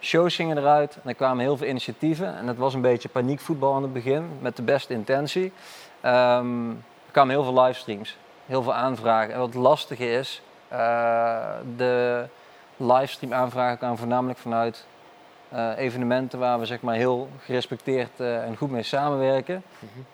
shows 0.00 0.36
gingen 0.36 0.58
eruit 0.58 0.94
en 0.94 1.08
er 1.08 1.14
kwamen 1.14 1.44
heel 1.44 1.56
veel 1.56 1.68
initiatieven 1.68 2.36
en 2.36 2.46
het 2.46 2.56
was 2.56 2.74
een 2.74 2.80
beetje 2.80 3.08
paniekvoetbal 3.08 3.74
aan 3.74 3.82
het 3.82 3.92
begin 3.92 4.30
met 4.40 4.56
de 4.56 4.62
beste 4.62 4.92
intentie. 4.92 5.52
Ehm, 6.00 6.70
er 6.70 7.12
kwamen 7.12 7.34
heel 7.34 7.44
veel 7.44 7.62
livestreams, 7.62 8.16
heel 8.46 8.62
veel 8.62 8.74
aanvragen. 8.74 9.34
En 9.34 9.38
wat 9.38 9.54
lastige 9.54 10.10
is, 10.10 10.42
eh, 10.68 11.54
de 11.76 12.24
livestream 12.76 13.32
aanvragen 13.32 13.78
kwamen 13.78 13.98
voornamelijk 13.98 14.38
vanuit 14.38 14.86
eh, 15.48 15.70
evenementen 15.76 16.38
waar 16.38 16.58
we 16.58 16.66
zeg 16.66 16.80
maar, 16.80 16.94
heel 16.94 17.28
gerespecteerd 17.38 18.20
eh, 18.20 18.44
en 18.44 18.56
goed 18.56 18.70
mee 18.70 18.82
samenwerken. 18.82 19.62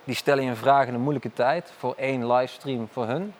Die 0.04 0.14
stellen 0.14 0.44
je 0.44 0.50
een 0.50 0.56
vraag 0.56 0.86
in 0.86 0.94
een 0.94 1.00
moeilijke 1.00 1.32
tijd 1.32 1.72
voor 1.78 1.94
één 1.96 2.32
livestream 2.32 2.88
voor 2.92 3.06
hun. 3.06 3.34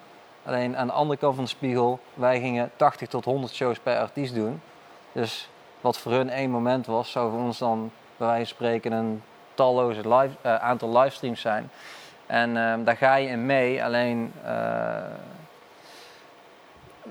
Alleen 0.44 0.76
aan 0.76 0.86
de 0.86 0.92
andere 0.92 1.18
kant 1.18 1.34
van 1.34 1.44
de 1.44 1.50
spiegel, 1.50 2.00
wij 2.14 2.40
gingen 2.40 2.70
80 2.76 3.08
tot 3.08 3.24
100 3.24 3.52
shows 3.52 3.78
per 3.78 3.98
artiest 3.98 4.34
doen. 4.34 4.60
Dus 5.12 5.48
wat 5.80 5.98
voor 5.98 6.12
hun 6.12 6.30
één 6.30 6.50
moment 6.50 6.86
was, 6.86 7.10
zou 7.10 7.30
voor 7.30 7.40
ons 7.40 7.58
dan 7.58 7.90
bij 8.16 8.26
wijze 8.26 8.46
van 8.46 8.54
spreken 8.54 8.92
een 8.92 9.22
talloze 9.54 10.02
eh, 10.42 10.54
aantal 10.54 10.98
livestreams 10.98 11.40
zijn. 11.40 11.70
En 12.26 12.56
ehm, 12.56 12.84
daar 12.84 12.96
ga 12.96 13.14
je 13.14 13.28
in 13.28 13.46
mee, 13.46 13.84
alleen 13.84 14.32
eh, 14.44 15.02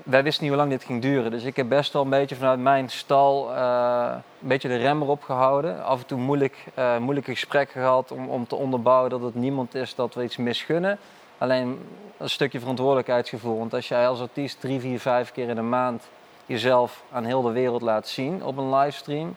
wij 0.04 0.22
wisten 0.22 0.42
niet 0.42 0.52
hoe 0.52 0.62
lang 0.62 0.70
dit 0.72 0.84
ging 0.84 1.02
duren. 1.02 1.30
Dus 1.30 1.42
ik 1.42 1.56
heb 1.56 1.68
best 1.68 1.92
wel 1.92 2.02
een 2.02 2.10
beetje 2.10 2.36
vanuit 2.36 2.60
mijn 2.60 2.88
stal 2.88 3.54
eh, 3.54 4.14
een 4.42 4.48
beetje 4.48 4.68
de 4.68 4.76
rem 4.76 5.02
erop 5.02 5.22
gehouden. 5.22 5.84
Af 5.84 6.00
en 6.00 6.06
toe 6.06 6.18
moeilijk, 6.18 6.64
eh, 6.74 6.98
moeilijke 6.98 7.30
gesprekken 7.30 7.80
gehad 7.80 8.12
om, 8.12 8.28
om 8.28 8.46
te 8.46 8.56
onderbouwen 8.56 9.10
dat 9.10 9.22
het 9.22 9.34
niemand 9.34 9.74
is 9.74 9.94
dat 9.94 10.14
we 10.14 10.22
iets 10.22 10.36
misgunnen. 10.36 10.98
Alleen 11.38 11.88
een 12.18 12.30
stukje 12.30 12.60
verantwoordelijkheidsgevoel. 12.60 13.58
Want 13.58 13.74
als 13.74 13.88
jij 13.88 14.08
als 14.08 14.20
artiest 14.20 14.60
drie, 14.60 14.80
vier, 14.80 15.00
vijf 15.00 15.32
keer 15.32 15.48
in 15.48 15.54
de 15.54 15.62
maand 15.62 16.08
jezelf 16.50 17.02
aan 17.12 17.24
heel 17.24 17.42
de 17.42 17.50
wereld 17.50 17.82
laat 17.82 18.08
zien 18.08 18.44
op 18.44 18.56
een 18.56 18.74
livestream, 18.74 19.36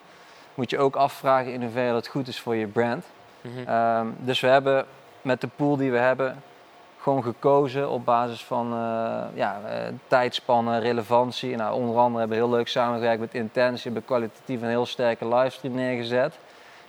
moet 0.53 0.69
je 0.69 0.79
ook 0.79 0.95
afvragen 0.95 1.53
in 1.53 1.61
hoeverre 1.61 1.91
dat 1.91 2.07
goed 2.07 2.27
is 2.27 2.39
voor 2.39 2.55
je 2.55 2.67
brand. 2.67 3.05
Mhm. 3.41 3.67
Ehm, 3.67 4.07
dus 4.19 4.39
we 4.39 4.47
hebben 4.47 4.85
met 5.21 5.41
de 5.41 5.49
pool 5.55 5.77
die 5.77 5.91
we 5.91 5.97
hebben 5.97 6.43
gewoon 6.99 7.23
gekozen 7.23 7.89
op 7.89 8.05
basis 8.05 8.43
van 8.43 8.73
eh, 8.73 9.23
ja, 9.33 9.61
eh, 9.65 9.93
tijdspannen, 10.07 10.79
relevantie. 10.79 11.55
Nou, 11.55 11.73
onder 11.75 11.97
andere 11.97 12.19
hebben 12.19 12.37
we 12.37 12.43
heel 12.43 12.53
leuk 12.53 12.67
samengewerkt 12.67 13.19
met 13.19 13.33
Intensie, 13.33 13.83
hebben 13.83 14.05
kwalitatief 14.05 14.61
een 14.61 14.67
heel 14.67 14.85
sterke 14.85 15.27
livestream 15.27 15.75
neergezet. 15.75 16.37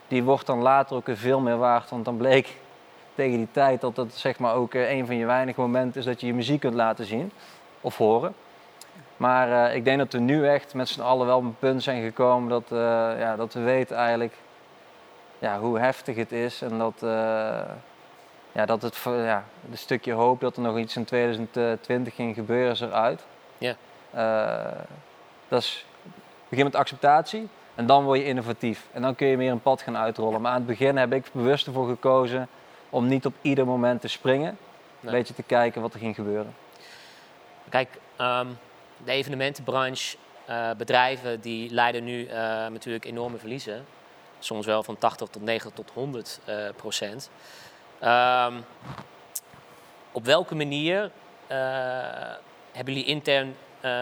Die 0.07 0.23
wordt 0.23 0.45
dan 0.45 0.61
later 0.61 0.95
ook 0.95 1.05
weer 1.05 1.17
veel 1.17 1.39
meer 1.39 1.57
waard, 1.57 1.89
want 1.89 2.05
dan 2.05 2.17
bleek 2.17 2.57
tegen 3.15 3.37
die 3.37 3.51
tijd 3.51 3.81
dat 3.81 3.97
het 3.97 4.13
zeg 4.13 4.39
maar 4.39 4.55
ook 4.55 4.73
eh, 4.73 4.91
een 4.91 5.05
van 5.05 5.15
je 5.15 5.25
weinige 5.25 5.61
momenten 5.61 5.99
is 5.99 6.05
dat 6.05 6.21
je 6.21 6.27
je 6.27 6.33
muziek 6.33 6.59
kunt 6.59 6.73
laten 6.73 7.05
zien 7.05 7.31
of 7.81 7.97
horen. 7.97 8.33
Maar 9.17 9.67
eh, 9.67 9.75
ik 9.75 9.85
denk 9.85 9.97
dat 9.97 10.13
we 10.13 10.19
nu 10.19 10.47
echt 10.47 10.73
met 10.73 10.89
z'n 10.89 11.01
allen 11.01 11.27
wel 11.27 11.37
op 11.37 11.43
een 11.43 11.59
punt 11.59 11.83
zijn 11.83 12.03
gekomen 12.03 12.49
dat, 12.49 12.71
eh, 12.71 12.77
ja, 13.19 13.35
dat 13.35 13.53
we 13.53 13.59
weten 13.59 13.95
eigenlijk 13.95 14.33
ja, 15.39 15.59
hoe 15.59 15.79
heftig 15.79 16.15
het 16.15 16.31
is 16.31 16.61
en 16.61 16.77
dat, 16.77 17.03
eh, 17.03 17.61
ja, 18.51 18.65
dat 18.65 18.81
het 18.81 18.99
ja, 19.03 19.43
een 19.71 19.77
stukje 19.77 20.13
hoop 20.13 20.39
dat 20.39 20.55
er 20.55 20.61
nog 20.61 20.77
iets 20.77 20.95
in 20.95 21.05
2020 21.05 22.15
ging 22.15 22.35
gebeuren 22.35 22.71
is 22.71 22.81
eruit. 22.81 23.25
Ja. 23.57 23.75
Dat 25.47 25.61
is 25.61 25.85
begin 26.49 26.65
met 26.65 26.75
acceptatie 26.75 27.47
en 27.75 27.85
dan 27.85 28.03
word 28.03 28.19
je 28.19 28.25
innovatief 28.25 28.87
en 28.91 29.01
dan 29.01 29.15
kun 29.15 29.27
je 29.27 29.37
meer 29.37 29.51
een 29.51 29.61
pad 29.61 29.81
gaan 29.81 29.97
uitrollen. 29.97 30.41
Maar 30.41 30.51
aan 30.51 30.57
het 30.57 30.67
begin 30.67 30.97
heb 30.97 31.13
ik 31.13 31.29
bewust 31.31 31.67
ervoor 31.67 31.87
gekozen 31.87 32.47
om 32.89 33.07
niet 33.07 33.25
op 33.25 33.33
ieder 33.41 33.65
moment 33.65 34.01
te 34.01 34.07
springen, 34.07 34.57
een 35.01 35.11
beetje 35.11 35.33
te 35.33 35.43
kijken 35.43 35.81
wat 35.81 35.93
er 35.93 35.99
ging 35.99 36.15
gebeuren. 36.15 36.55
Kijk, 37.69 37.89
ehm, 38.15 38.47
de 39.03 39.11
evenementenbranche, 39.11 40.17
eh, 40.45 40.69
bedrijven 40.77 41.41
die 41.41 41.71
leiden 41.71 42.03
nu 42.03 42.25
eh, 42.25 42.37
natuurlijk 42.67 43.05
enorme 43.05 43.37
verliezen. 43.37 43.85
Soms 44.39 44.65
wel 44.65 44.83
van 44.83 44.97
80 44.97 45.27
tot 45.27 45.41
90 45.41 45.71
tot 45.73 45.91
100 45.93 46.39
eh, 46.45 46.55
procent. 46.75 47.29
Ehm, 47.99 48.53
op 50.11 50.25
welke 50.25 50.55
manier 50.55 51.11
hebben 52.71 52.93
jullie 52.93 53.05
intern 53.05 53.55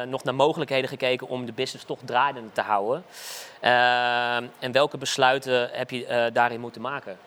nog 0.08 0.24
naar 0.24 0.36
mogelijkheden 0.36 0.90
gekeken 0.90 1.28
om 1.28 1.46
de 1.46 1.54
business 1.54 1.86
toch 1.86 2.00
draaiende 2.06 2.52
te 2.52 2.62
houden? 2.62 3.04
Ehm, 3.60 4.46
en 4.60 4.72
welke 4.72 4.98
besluiten 4.98 5.70
heb 5.72 5.90
je 5.90 6.30
daarin 6.34 6.60
moeten 6.60 6.82
maken 6.82 7.18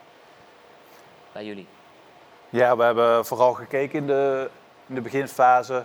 bij 1.32 1.44
jullie? 1.44 1.66
Ja, 2.48 2.76
we 2.76 2.82
hebben 2.82 3.26
vooral 3.26 3.52
gekeken 3.52 3.98
in 3.98 4.06
de, 4.06 4.50
in 4.86 4.94
de 4.94 5.00
beginfase, 5.00 5.84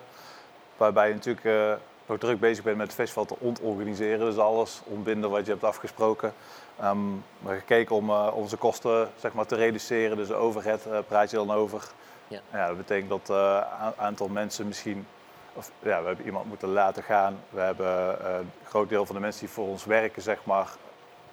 waarbij 0.81 1.07
je 1.07 1.13
natuurlijk 1.13 1.45
eh, 1.45 1.73
nog 2.05 2.17
druk 2.17 2.39
bezig 2.39 2.63
bent 2.63 2.77
met 2.77 2.85
het 2.85 2.95
festival 2.95 3.25
te 3.25 3.35
ontorganiseren. 3.39 4.19
Dus 4.19 4.37
alles 4.37 4.81
ontbinden 4.83 5.29
wat 5.29 5.45
je 5.45 5.51
hebt 5.51 5.63
afgesproken. 5.63 6.33
Ehm, 6.79 6.97
we 7.39 7.47
hebben 7.47 7.59
gekeken 7.59 7.95
om 7.95 8.09
eh, 8.09 8.27
onze 8.33 8.57
kosten 8.57 9.09
zeg 9.19 9.33
maar, 9.33 9.45
te 9.45 9.55
reduceren, 9.55 10.17
dus 10.17 10.31
overhead 10.31 10.85
eh, 10.85 10.97
praat 11.07 11.29
je 11.29 11.35
dan 11.35 11.51
over. 11.51 11.87
Ja. 12.27 12.39
Ja, 12.51 12.67
dat 12.67 12.77
betekent 12.77 13.09
dat 13.09 13.29
een 13.29 13.93
aantal 13.97 14.27
mensen 14.27 14.67
misschien, 14.67 15.07
of 15.53 15.71
ja, 15.79 16.01
we 16.01 16.07
hebben 16.07 16.25
iemand 16.25 16.45
moeten 16.45 16.69
laten 16.69 17.03
gaan. 17.03 17.39
We 17.49 17.59
hebben 17.59 18.25
een 18.35 18.51
groot 18.65 18.89
deel 18.89 19.05
van 19.05 19.15
de 19.15 19.21
mensen 19.21 19.39
die 19.39 19.49
voor 19.49 19.67
ons 19.67 19.85
werken, 19.85 20.21
zeg 20.21 20.39
maar, 20.43 20.67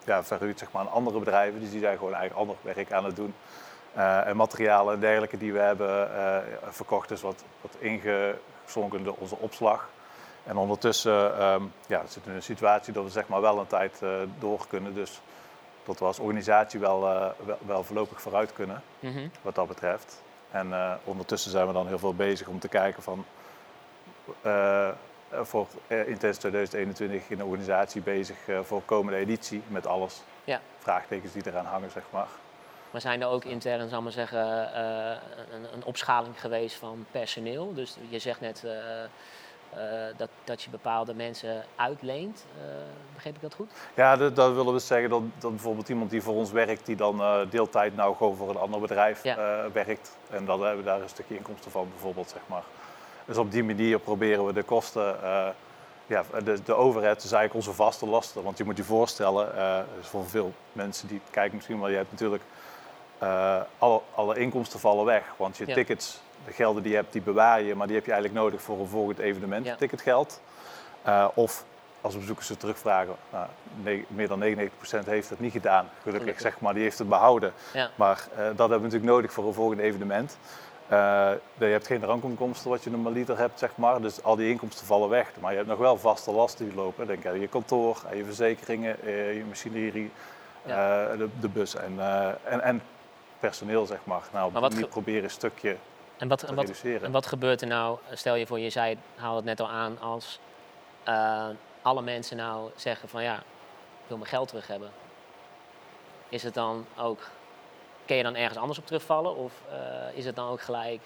ja, 0.04 0.24
verhuurd 0.24 0.58
zeg 0.58 0.72
maar, 0.72 0.82
aan 0.82 0.92
andere 0.92 1.18
bedrijven. 1.18 1.60
Dus 1.60 1.70
die 1.70 1.80
zijn 1.80 1.96
gewoon 1.96 2.14
eigenlijk 2.14 2.40
ander 2.40 2.74
werk 2.74 2.92
aan 2.92 3.04
het 3.04 3.16
doen. 3.16 3.34
En 4.24 4.36
materialen 4.36 4.94
en 4.94 5.00
dergelijke 5.00 5.38
die 5.38 5.52
we 5.52 5.58
hebben 5.58 6.10
verkocht, 6.70 7.10
is 7.10 7.20
wat, 7.20 7.44
wat 7.60 7.76
ingezonken 7.78 8.38
in 8.76 9.10
onze 9.18 9.36
opslag. 9.36 9.88
En 10.44 10.56
ondertussen 10.56 11.38
ehm 11.38 11.62
ja, 11.86 12.00
zitten 12.00 12.22
we 12.24 12.30
in 12.30 12.36
een 12.36 12.42
situatie 12.42 12.92
dat 12.92 13.04
we 13.04 13.10
zeg 13.10 13.28
maar 13.28 13.40
wel 13.40 13.58
een 13.58 13.66
tijd 13.66 14.02
eh, 14.02 14.10
door 14.38 14.66
kunnen. 14.68 14.94
Dus 14.94 15.20
dat 15.84 15.98
we 15.98 16.04
als 16.04 16.18
organisatie 16.18 16.80
wel, 16.80 17.08
eh, 17.08 17.26
wel, 17.44 17.58
wel 17.66 17.84
voorlopig 17.84 18.22
vooruit 18.22 18.52
kunnen, 18.52 18.82
Mhm. 19.00 19.28
wat 19.42 19.54
dat 19.54 19.68
betreft. 19.68 20.22
En 20.50 20.72
eh, 20.72 20.92
ondertussen 21.04 21.50
zijn 21.50 21.66
we 21.66 21.72
dan 21.72 21.86
heel 21.86 21.98
veel 21.98 22.14
bezig 22.14 22.46
om 22.46 22.58
te 22.58 22.68
kijken 22.68 23.02
van... 23.02 23.24
voor 25.42 25.66
Intense 25.88 26.40
2021 26.40 27.30
in 27.30 27.36
de 27.36 27.44
organisatie 27.44 28.00
bezig 28.00 28.36
voor 28.62 28.82
komende 28.82 29.18
editie 29.18 29.62
met 29.66 29.86
alles. 29.86 30.22
Ja. 30.44 30.60
Vraagtekens 30.78 31.32
die 31.32 31.42
eraan 31.46 31.64
hangen, 31.66 31.90
zeg 31.90 32.02
maar. 32.10 32.28
Maar 32.90 33.00
zijn 33.00 33.20
er 33.20 33.28
ook 33.28 33.44
intern, 33.44 33.88
zal 33.88 34.02
maar 34.02 34.12
zeggen, 34.12 34.74
eh, 34.74 35.16
een, 35.52 35.72
een 35.74 35.84
opschaling 35.84 36.40
geweest 36.40 36.76
van 36.76 37.06
personeel? 37.10 37.74
Dus 37.74 37.96
je 38.08 38.18
zegt 38.18 38.40
net 38.40 38.64
eh, 38.64 39.04
eh, 39.04 40.16
dat, 40.16 40.28
dat 40.44 40.62
je 40.62 40.70
bepaalde 40.70 41.14
mensen 41.14 41.64
uitleent. 41.76 42.44
Begreep 43.14 43.34
ik 43.34 43.40
dat 43.40 43.54
goed? 43.54 43.70
Ja, 43.94 44.16
dat, 44.16 44.36
dat 44.36 44.54
willen 44.54 44.72
we 44.72 44.78
zeggen 44.78 45.10
dat, 45.10 45.22
dat 45.38 45.50
bijvoorbeeld 45.50 45.88
iemand 45.88 46.10
die 46.10 46.22
voor 46.22 46.34
ons 46.34 46.50
werkt, 46.50 46.86
die 46.86 46.96
dan 46.96 47.22
deeltijd 47.50 47.96
nou 47.96 48.16
gewoon 48.16 48.36
voor 48.36 48.50
een 48.50 48.56
ander 48.56 48.80
bedrijf 48.80 49.22
Ja. 49.22 49.70
werkt. 49.72 50.16
En 50.30 50.44
dan 50.44 50.60
hebben 50.60 50.78
we 50.78 50.90
daar 50.90 51.00
een 51.00 51.08
stukje 51.08 51.36
inkomsten 51.36 51.70
van 51.70 51.88
bijvoorbeeld, 51.90 52.28
zeg 52.30 52.40
maar. 52.46 52.62
Dus 53.24 53.36
op 53.36 53.50
die 53.50 53.64
manier 53.64 53.98
proberen 53.98 54.46
we 54.46 54.52
de 54.52 54.62
kosten, 54.62 55.16
ja, 56.06 56.24
de, 56.44 56.62
de 56.64 56.74
overhead 56.74 57.16
is 57.16 57.32
eigenlijk 57.32 57.54
onze 57.54 57.72
vaste 57.72 58.06
lasten. 58.06 58.42
Want 58.42 58.58
je 58.58 58.64
moet 58.64 58.76
je 58.76 58.84
voorstellen, 58.84 59.52
dus 59.98 60.06
voor 60.06 60.26
veel 60.26 60.52
mensen 60.72 61.08
die 61.08 61.20
kijken 61.30 61.54
misschien 61.56 61.80
wel, 61.80 61.88
je 61.88 61.96
hebt 61.96 62.10
natuurlijk 62.10 62.42
eh, 63.18 63.60
alle, 63.78 64.00
alle 64.14 64.38
inkomsten 64.38 64.80
vallen 64.80 65.04
weg. 65.04 65.22
Want 65.36 65.56
je 65.56 65.66
Ja. 65.66 65.74
tickets, 65.74 66.20
de 66.46 66.52
gelden 66.52 66.82
die 66.82 66.90
je 66.92 66.98
hebt, 66.98 67.12
die 67.12 67.22
bewaar 67.22 67.62
je, 67.62 67.74
maar 67.74 67.86
die 67.86 67.96
heb 67.96 68.04
je 68.04 68.12
eigenlijk 68.12 68.42
nodig 68.42 68.62
voor 68.62 68.78
een 68.78 68.86
volgend 68.88 69.18
evenement, 69.18 69.66
Ja. 69.66 69.74
ticketgeld. 69.76 70.40
Eh, 71.02 71.28
of 71.34 71.64
als 72.00 72.16
bezoekers 72.18 72.46
ze 72.46 72.56
terugvragen, 72.56 73.14
nou, 73.32 73.46
meer 74.08 74.28
dan 74.28 74.38
99% 74.38 75.06
heeft 75.06 75.30
het 75.30 75.40
niet 75.40 75.52
gedaan. 75.52 75.84
Gelukkig, 76.02 76.20
Gelukkig. 76.20 76.40
zeg 76.40 76.60
maar, 76.60 76.74
die 76.74 76.82
heeft 76.82 76.98
het 76.98 77.08
behouden. 77.08 77.52
Ja. 77.72 77.90
Maar 77.94 78.26
eh, 78.32 78.36
dat 78.38 78.46
hebben 78.58 78.78
we 78.78 78.84
natuurlijk 78.84 79.12
nodig 79.12 79.32
voor 79.32 79.46
een 79.46 79.52
volgend 79.54 79.80
evenement. 79.80 80.38
Je 80.88 81.64
hebt 81.64 81.86
geen 81.86 82.00
drankinkomsten 82.00 82.70
wat 82.70 82.84
je 82.84 82.90
normaliter 82.90 83.38
hebt, 83.38 83.58
zeg 83.58 83.70
maar. 83.76 84.00
Dus 84.00 84.22
al 84.22 84.36
die 84.36 84.50
inkomsten 84.50 84.86
vallen 84.86 85.08
weg. 85.08 85.30
Maar 85.40 85.50
je 85.50 85.56
hebt 85.56 85.68
nog 85.68 85.78
wel 85.78 85.96
vaste 85.98 86.30
lasten 86.32 86.64
die 86.66 86.74
lopen. 86.74 87.06
Denk 87.06 87.26
aan 87.26 87.40
je 87.40 87.48
kantoor, 87.48 88.02
aan 88.10 88.16
je 88.16 88.24
verzekeringen, 88.24 88.96
je 89.34 89.44
machinerie, 89.48 90.10
de, 90.66 91.28
de 91.40 91.48
bus 91.48 91.74
en, 91.76 91.92
en, 92.44 92.60
en 92.62 92.82
personeel, 93.40 93.86
zeg 93.86 93.98
maar. 94.04 94.22
Nou, 94.32 94.52
Maar 94.52 94.60
wat 94.60 94.88
proberen 94.88 95.24
een 95.24 95.30
stukje 95.30 95.76
En 96.16 96.28
wat, 96.28 96.38
te 96.38 96.46
en, 96.46 96.54
wat, 96.54 96.64
reduceren. 96.64 97.02
en 97.06 97.12
wat 97.12 97.26
gebeurt 97.26 97.60
er 97.60 97.66
nou, 97.66 97.98
stel 98.12 98.34
je 98.34 98.46
voor, 98.46 98.58
je 98.58 98.70
zei, 98.70 98.98
haalde 99.16 99.36
het 99.36 99.44
net 99.44 99.60
al 99.60 99.68
aan, 99.68 100.00
als 100.00 100.38
eh, 101.04 101.46
alle 101.82 102.02
mensen 102.02 102.36
nou 102.36 102.70
zeggen 102.76 103.08
van 103.08 103.22
ja, 103.22 103.34
ik 103.36 104.06
wil 104.06 104.16
mijn 104.16 104.30
geld 104.30 104.48
terug 104.48 104.66
hebben. 104.66 104.90
Is 106.28 106.42
het 106.42 106.54
dan 106.54 106.86
ook, 106.98 107.18
kun 108.06 108.16
je 108.16 108.22
dan 108.22 108.34
ergens 108.34 108.58
anders 108.58 108.78
op 108.78 108.86
terugvallen? 108.86 109.36
Of 109.36 109.52
eh, 109.70 109.78
is 110.18 110.24
het 110.24 110.36
dan 110.36 110.48
ook 110.48 110.60
gelijk, 110.60 111.00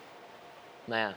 nou 0.85 1.01
ja, 1.01 1.15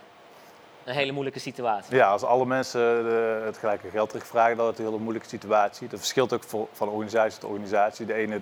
een 0.83 0.93
hele 0.93 1.11
moeilijke 1.11 1.39
situatie? 1.39 1.95
Ja, 1.95 2.09
als 2.09 2.23
alle 2.23 2.45
mensen 2.45 3.03
de- 3.03 3.41
het 3.45 3.57
gelijke 3.57 3.89
geld 3.89 4.09
terugvragen, 4.09 4.57
dan 4.57 4.65
is 4.65 4.71
het 4.71 4.79
een 4.79 4.85
hele 4.85 4.99
moeilijke 4.99 5.29
situatie. 5.29 5.87
Dat 5.87 5.99
verschilt 5.99 6.33
ook 6.33 6.43
voor- 6.43 6.67
van 6.71 6.87
organisatie 6.89 7.39
tot 7.39 7.49
organisatie. 7.49 8.05
De 8.05 8.13
ene 8.13 8.41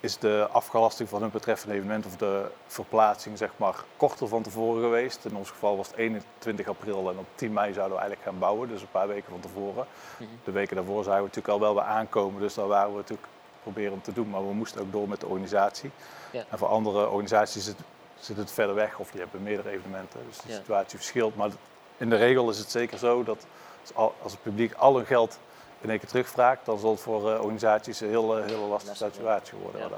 is 0.00 0.18
de 0.18 0.48
afgelasting 0.52 1.08
van 1.08 1.20
hun 1.20 1.30
betreffende 1.30 1.74
evenement 1.74 2.06
of 2.06 2.16
de 2.16 2.50
verplaatsing 2.66 3.38
zeg 3.38 3.50
maar, 3.56 3.74
korter 3.96 4.28
van 4.28 4.42
tevoren 4.42 4.82
geweest. 4.82 5.24
In 5.24 5.36
ons 5.36 5.50
geval 5.50 5.76
was 5.76 5.86
het 5.86 5.96
21 5.96 6.68
april 6.68 7.10
en 7.10 7.18
op 7.18 7.26
10 7.34 7.52
mei 7.52 7.72
zouden 7.72 7.96
we 7.96 8.02
eigenlijk 8.02 8.30
gaan 8.30 8.38
bouwen, 8.38 8.68
dus 8.68 8.80
een 8.80 8.90
paar 8.90 9.08
weken 9.08 9.30
van 9.30 9.40
tevoren. 9.40 9.86
Mhm. 10.16 10.28
De 10.44 10.50
weken 10.50 10.76
daarvoor 10.76 11.04
zagen 11.04 11.20
we 11.20 11.26
natuurlijk 11.26 11.54
al 11.54 11.60
wel 11.60 11.74
weer 11.74 11.82
aankomen, 11.84 12.40
dus 12.40 12.54
daar 12.54 12.66
waren 12.66 12.90
we 12.90 12.96
natuurlijk 12.96 13.28
proberen 13.62 13.92
om 13.92 14.02
te 14.02 14.12
doen. 14.12 14.30
Maar 14.30 14.46
we 14.46 14.52
moesten 14.54 14.80
ook 14.80 14.92
door 14.92 15.08
met 15.08 15.20
de 15.20 15.26
organisatie. 15.26 15.90
Ja. 16.30 16.44
En 16.48 16.58
voor 16.58 16.68
andere 16.68 17.08
organisaties 17.08 17.64
zit, 17.64 17.76
zit 18.18 18.36
het 18.36 18.50
verder 18.50 18.74
weg 18.74 18.98
of 18.98 19.10
die 19.10 19.20
hebben 19.20 19.42
meerdere 19.42 19.70
evenementen. 19.70 20.20
Dus 20.28 20.36
de 20.40 20.48
Ja. 20.48 20.54
situatie 20.54 20.98
verschilt. 20.98 21.36
Maar 21.36 21.50
in 21.96 22.10
de 22.10 22.16
regel 22.16 22.50
is 22.50 22.58
het 22.58 22.70
zeker 22.70 22.98
zo 22.98 23.24
dat 23.24 23.46
als 23.80 23.94
al- 23.94 24.14
als 24.22 24.32
het 24.32 24.42
publiek 24.42 24.74
al 24.74 24.96
hun 24.96 25.06
geld 25.06 25.38
in 25.80 25.90
één 25.90 25.98
keer 25.98 26.08
terugvraagt, 26.08 26.64
dan 26.64 26.78
zal 26.78 26.90
het 26.90 27.00
voor 27.00 27.32
eh, 27.32 27.40
organisaties 27.40 28.00
een 28.00 28.08
heel, 28.08 28.38
eh, 28.38 28.44
hele 28.44 28.56
lastige 28.66 28.96
situatie 29.10 29.58
worden. 29.62 29.80
Ja. 29.80 29.88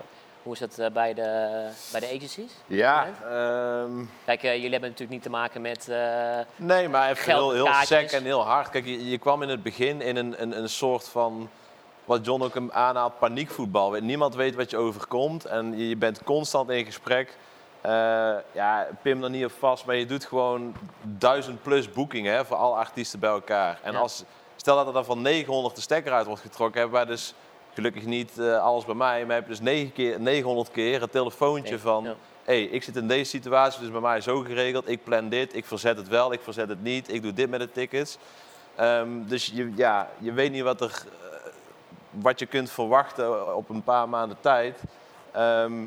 Hoe 0.43 0.53
is 0.53 0.59
dat 0.59 0.79
eh, 0.79 0.91
bij, 0.91 1.15
de, 1.15 1.69
bij 1.93 2.01
de 2.01 2.07
agencies? 2.17 2.53
Ja, 2.67 3.07
ehm, 3.25 4.05
Kijk, 4.25 4.43
jullie 4.43 4.61
hebben 4.71 4.81
natuurlijk 4.81 5.11
niet 5.11 5.23
te 5.23 5.31
maken 5.31 5.61
met... 5.61 5.89
eh, 5.89 6.39
nee, 6.57 6.89
maar 6.89 7.11
even 7.11 7.33
heel, 7.33 7.51
heel 7.53 7.69
sec 7.85 8.11
en 8.11 8.23
heel 8.25 8.45
hard. 8.45 8.71
Kijk, 8.71 8.85
je, 8.85 9.09
je 9.11 9.19
kwam 9.19 9.43
in 9.43 9.49
het 9.49 9.63
begin 9.63 10.01
in 10.01 10.17
een, 10.17 10.43
een, 10.43 10.59
een 10.59 10.69
soort 10.69 11.09
van, 11.09 11.49
wat 12.05 12.25
John 12.25 12.43
ook 12.43 12.55
hem 12.55 12.71
aanhaalt, 12.73 13.19
paniekvoetbal. 13.19 13.91
Niemand 13.91 14.35
weet 14.35 14.55
wat 14.55 14.71
je 14.71 14.77
overkomt 14.77 15.45
en 15.45 15.79
je, 15.79 15.89
je 15.89 15.97
bent 15.97 16.23
constant 16.25 16.71
in 16.71 16.85
gesprek. 16.85 17.37
Eh, 17.81 17.93
ja, 18.53 18.87
pim 19.03 19.25
er 19.25 19.31
niet 19.31 19.45
op 19.45 19.53
vast, 19.59 19.85
maar 19.87 19.97
je 19.97 20.07
doet 20.07 20.25
gewoon 20.25 20.75
duizend 21.03 21.63
plus 21.63 21.93
boekingen 21.93 22.35
hè, 22.35 22.45
voor 22.45 22.57
alle 22.57 22.77
artiesten 22.77 23.19
bij 23.21 23.31
elkaar. 23.31 23.79
En 23.83 23.93
Ja. 23.93 23.99
als, 23.99 24.25
stel 24.61 24.77
dat 24.77 24.87
er 24.87 24.93
dan 24.93 25.05
van 25.05 25.23
900 25.23 25.75
de 25.75 25.81
stekker 25.81 26.13
uit 26.13 26.27
wordt 26.27 26.41
getrokken, 26.41 26.81
hebben 26.81 26.99
wij 26.99 27.09
dus 27.09 27.35
gelukkig 27.75 28.05
niet 28.05 28.39
eh, 28.39 28.63
alles 28.63 28.85
bij 28.85 28.95
mij, 28.95 29.27
maar 29.27 29.35
heb 29.35 29.45
je 29.45 29.51
dus 29.51 29.61
9 29.61 29.93
keer, 29.93 30.21
900 30.21 30.71
keer 30.71 31.03
een 31.03 31.11
telefoontje 31.11 31.71
Nee, 31.71 31.81
van... 31.81 32.05
ja. 32.05 32.15
hey, 32.45 32.63
ik 32.63 32.83
zit 32.83 32.97
in 32.97 33.09
deze 33.09 33.31
situatie, 33.31 33.81
dus 33.81 33.91
bij 33.91 34.01
mij 34.01 34.17
is 34.17 34.25
zo 34.25 34.41
geregeld. 34.41 34.89
Ik 34.89 35.05
plan 35.05 35.29
dit, 35.29 35.57
ik 35.57 35.67
verzet 35.67 35.97
het 35.97 36.09
wel, 36.09 36.33
ik 36.33 36.41
verzet 36.41 36.69
het 36.69 36.83
niet. 36.83 37.13
Ik 37.13 37.23
doe 37.23 37.33
dit 37.33 37.51
met 37.51 37.61
de 37.61 37.73
tickets. 37.73 38.19
Ehm, 38.75 39.09
dus 39.27 39.47
je, 39.47 39.73
ja, 39.77 40.11
je 40.19 40.33
weet 40.33 40.53
niet 40.53 40.63
wat, 40.63 40.81
er, 40.81 41.03
eh, 41.23 41.37
wat 42.11 42.39
je 42.39 42.47
kunt 42.47 42.71
verwachten 42.71 43.57
op 43.57 43.69
een 43.69 43.83
paar 43.83 44.09
maanden 44.09 44.37
tijd. 44.41 44.83
Ehm, 45.33 45.83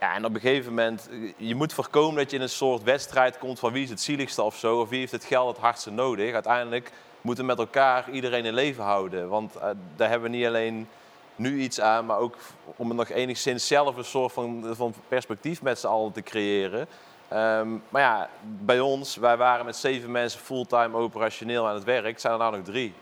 ja, 0.00 0.14
en 0.14 0.24
op 0.24 0.34
een 0.34 0.40
gegeven 0.40 0.68
moment, 0.68 1.08
eh, 1.10 1.32
je 1.36 1.54
moet 1.54 1.72
voorkomen 1.72 2.16
dat 2.16 2.30
je 2.30 2.36
in 2.36 2.42
een 2.42 2.48
soort 2.48 2.82
wedstrijd 2.82 3.38
komt 3.38 3.58
van 3.58 3.72
wie 3.72 3.82
is 3.82 3.90
het 3.90 4.00
zieligste 4.00 4.42
of 4.42 4.56
zo, 4.56 4.80
of 4.80 4.88
wie 4.88 4.98
heeft 4.98 5.12
het 5.12 5.24
geld 5.24 5.48
het 5.48 5.58
hardste 5.58 5.90
nodig. 5.90 6.32
Uiteindelijk 6.34 6.92
moeten 7.22 7.46
met 7.46 7.58
elkaar 7.58 8.10
iedereen 8.10 8.44
in 8.44 8.54
leven 8.54 8.84
houden. 8.84 9.28
Want 9.28 9.56
eh, 9.56 9.68
daar 9.96 10.08
hebben 10.08 10.30
we 10.30 10.36
niet 10.36 10.46
alleen 10.46 10.88
nu 11.36 11.60
iets 11.60 11.80
aan, 11.80 12.06
maar 12.06 12.18
ook 12.18 12.36
om 12.76 12.94
nog 12.94 13.08
enigszins 13.08 13.66
zelf 13.66 13.96
een 13.96 14.04
soort 14.04 14.32
van, 14.32 14.64
van 14.72 14.94
perspectief 15.08 15.62
met 15.62 15.78
z'n 15.78 15.86
allen 15.86 16.12
te 16.12 16.22
creëren. 16.22 16.86
Ehm, 17.28 17.68
maar 17.88 18.02
ja, 18.02 18.28
bij 18.42 18.80
ons, 18.80 19.16
wij 19.16 19.36
waren 19.36 19.64
met 19.64 19.76
zeven 19.76 20.10
mensen 20.10 20.40
fulltime 20.40 20.96
operationeel 20.96 21.68
aan 21.68 21.74
het 21.74 21.84
werk, 21.84 22.18
zijn 22.20 22.32
er 22.32 22.38
nou 22.38 22.56
nog 22.56 22.64
drie. 22.64 22.94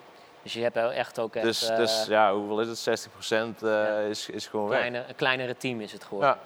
Dus 0.42 0.52
je 0.52 0.62
hebt 0.62 0.76
echt 0.76 1.18
ook 1.18 1.34
echt, 1.34 1.44
Dus, 1.44 1.68
eh, 1.68 1.76
dus 1.76 2.06
ja, 2.08 2.34
hoeveel 2.34 2.60
is 2.60 2.68
het? 2.68 2.78
60 2.78 3.12
procent 3.12 3.60
Ja. 3.60 3.98
is, 3.98 4.28
is 4.28 4.46
gewoon 4.46 4.72
een, 4.72 4.92
weg. 4.92 5.08
een 5.08 5.14
kleinere 5.16 5.56
team 5.56 5.80
is 5.80 5.92
het 5.92 6.04
geworden. 6.04 6.30
Ja. 6.30 6.38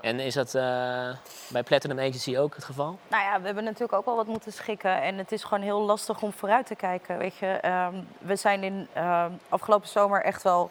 En 0.00 0.20
is 0.20 0.34
dat 0.34 0.54
eh, 0.54 1.08
bij 1.48 1.62
Platinum 1.64 1.98
Agency 1.98 2.36
ook 2.36 2.54
het 2.54 2.64
geval? 2.64 2.98
Nou 3.08 3.22
ja, 3.22 3.40
we 3.40 3.46
hebben 3.46 3.64
natuurlijk 3.64 3.92
ook 3.92 4.04
wel 4.04 4.16
wat 4.16 4.26
moeten 4.26 4.52
schikken. 4.52 5.02
En 5.02 5.18
het 5.18 5.32
is 5.32 5.44
gewoon 5.44 5.62
heel 5.62 5.80
lastig 5.80 6.22
om 6.22 6.32
vooruit 6.32 6.66
te 6.66 6.74
kijken. 6.74 7.18
Weet 7.18 7.36
je, 7.36 7.46
Ehm, 7.66 7.94
we 8.18 8.36
zijn 8.36 8.62
in 8.62 8.88
ehm, 8.92 9.30
afgelopen 9.48 9.88
zomer 9.88 10.22
echt 10.22 10.42
wel 10.42 10.70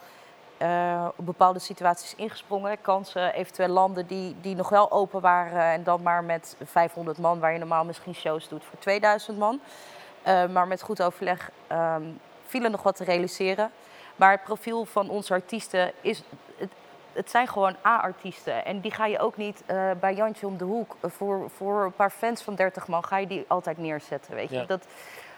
eh, 0.57 1.07
op 1.15 1.25
bepaalde 1.25 1.59
situaties 1.59 2.15
ingesprongen. 2.15 2.81
Kansen, 2.81 3.33
eventueel 3.33 3.67
landen 3.67 4.07
die, 4.07 4.35
die 4.41 4.55
nog 4.55 4.69
wel 4.69 4.91
open 4.91 5.21
waren. 5.21 5.61
En 5.61 5.83
dan 5.83 6.01
maar 6.01 6.23
met 6.23 6.55
500 6.63 7.17
man, 7.17 7.39
waar 7.39 7.53
je 7.53 7.59
normaal 7.59 7.85
misschien 7.85 8.15
shows 8.15 8.47
doet 8.47 8.63
voor 8.63 8.79
2000 8.79 9.37
man. 9.37 9.59
Eh, 10.21 10.45
maar 10.45 10.67
met 10.67 10.81
goed 10.81 11.01
overleg 11.01 11.49
ehm 11.67 12.03
viel 12.45 12.63
er 12.63 12.69
nog 12.69 12.83
wat 12.83 12.95
te 12.95 13.03
realiseren. 13.03 13.71
Maar 14.15 14.31
het 14.31 14.43
profiel 14.43 14.85
van 14.85 15.09
onze 15.09 15.33
artiesten 15.33 15.91
is. 16.01 16.23
Het, 16.57 16.71
het 17.15 17.29
zijn 17.29 17.47
gewoon 17.47 17.75
A-artiesten. 17.85 18.65
En 18.65 18.79
die 18.79 18.91
ga 18.91 19.05
je 19.05 19.19
ook 19.19 19.37
niet 19.37 19.63
eh, 19.65 19.91
bij 19.99 20.13
Jantje 20.13 20.47
om 20.47 20.57
de 20.57 20.63
hoek. 20.63 20.95
eh, 20.99 21.09
Voor, 21.09 21.49
voor 21.55 21.83
een 21.83 21.91
paar 21.93 22.09
fans 22.09 22.41
van 22.41 22.55
30 22.55 22.87
man 22.87 23.03
ga 23.05 23.17
je 23.17 23.27
die 23.27 23.45
altijd 23.47 23.77
neerzetten. 23.77 24.35
Weet 24.35 24.49
je? 24.49 24.55
Ja. 24.55 24.65
Dat, 24.65 24.85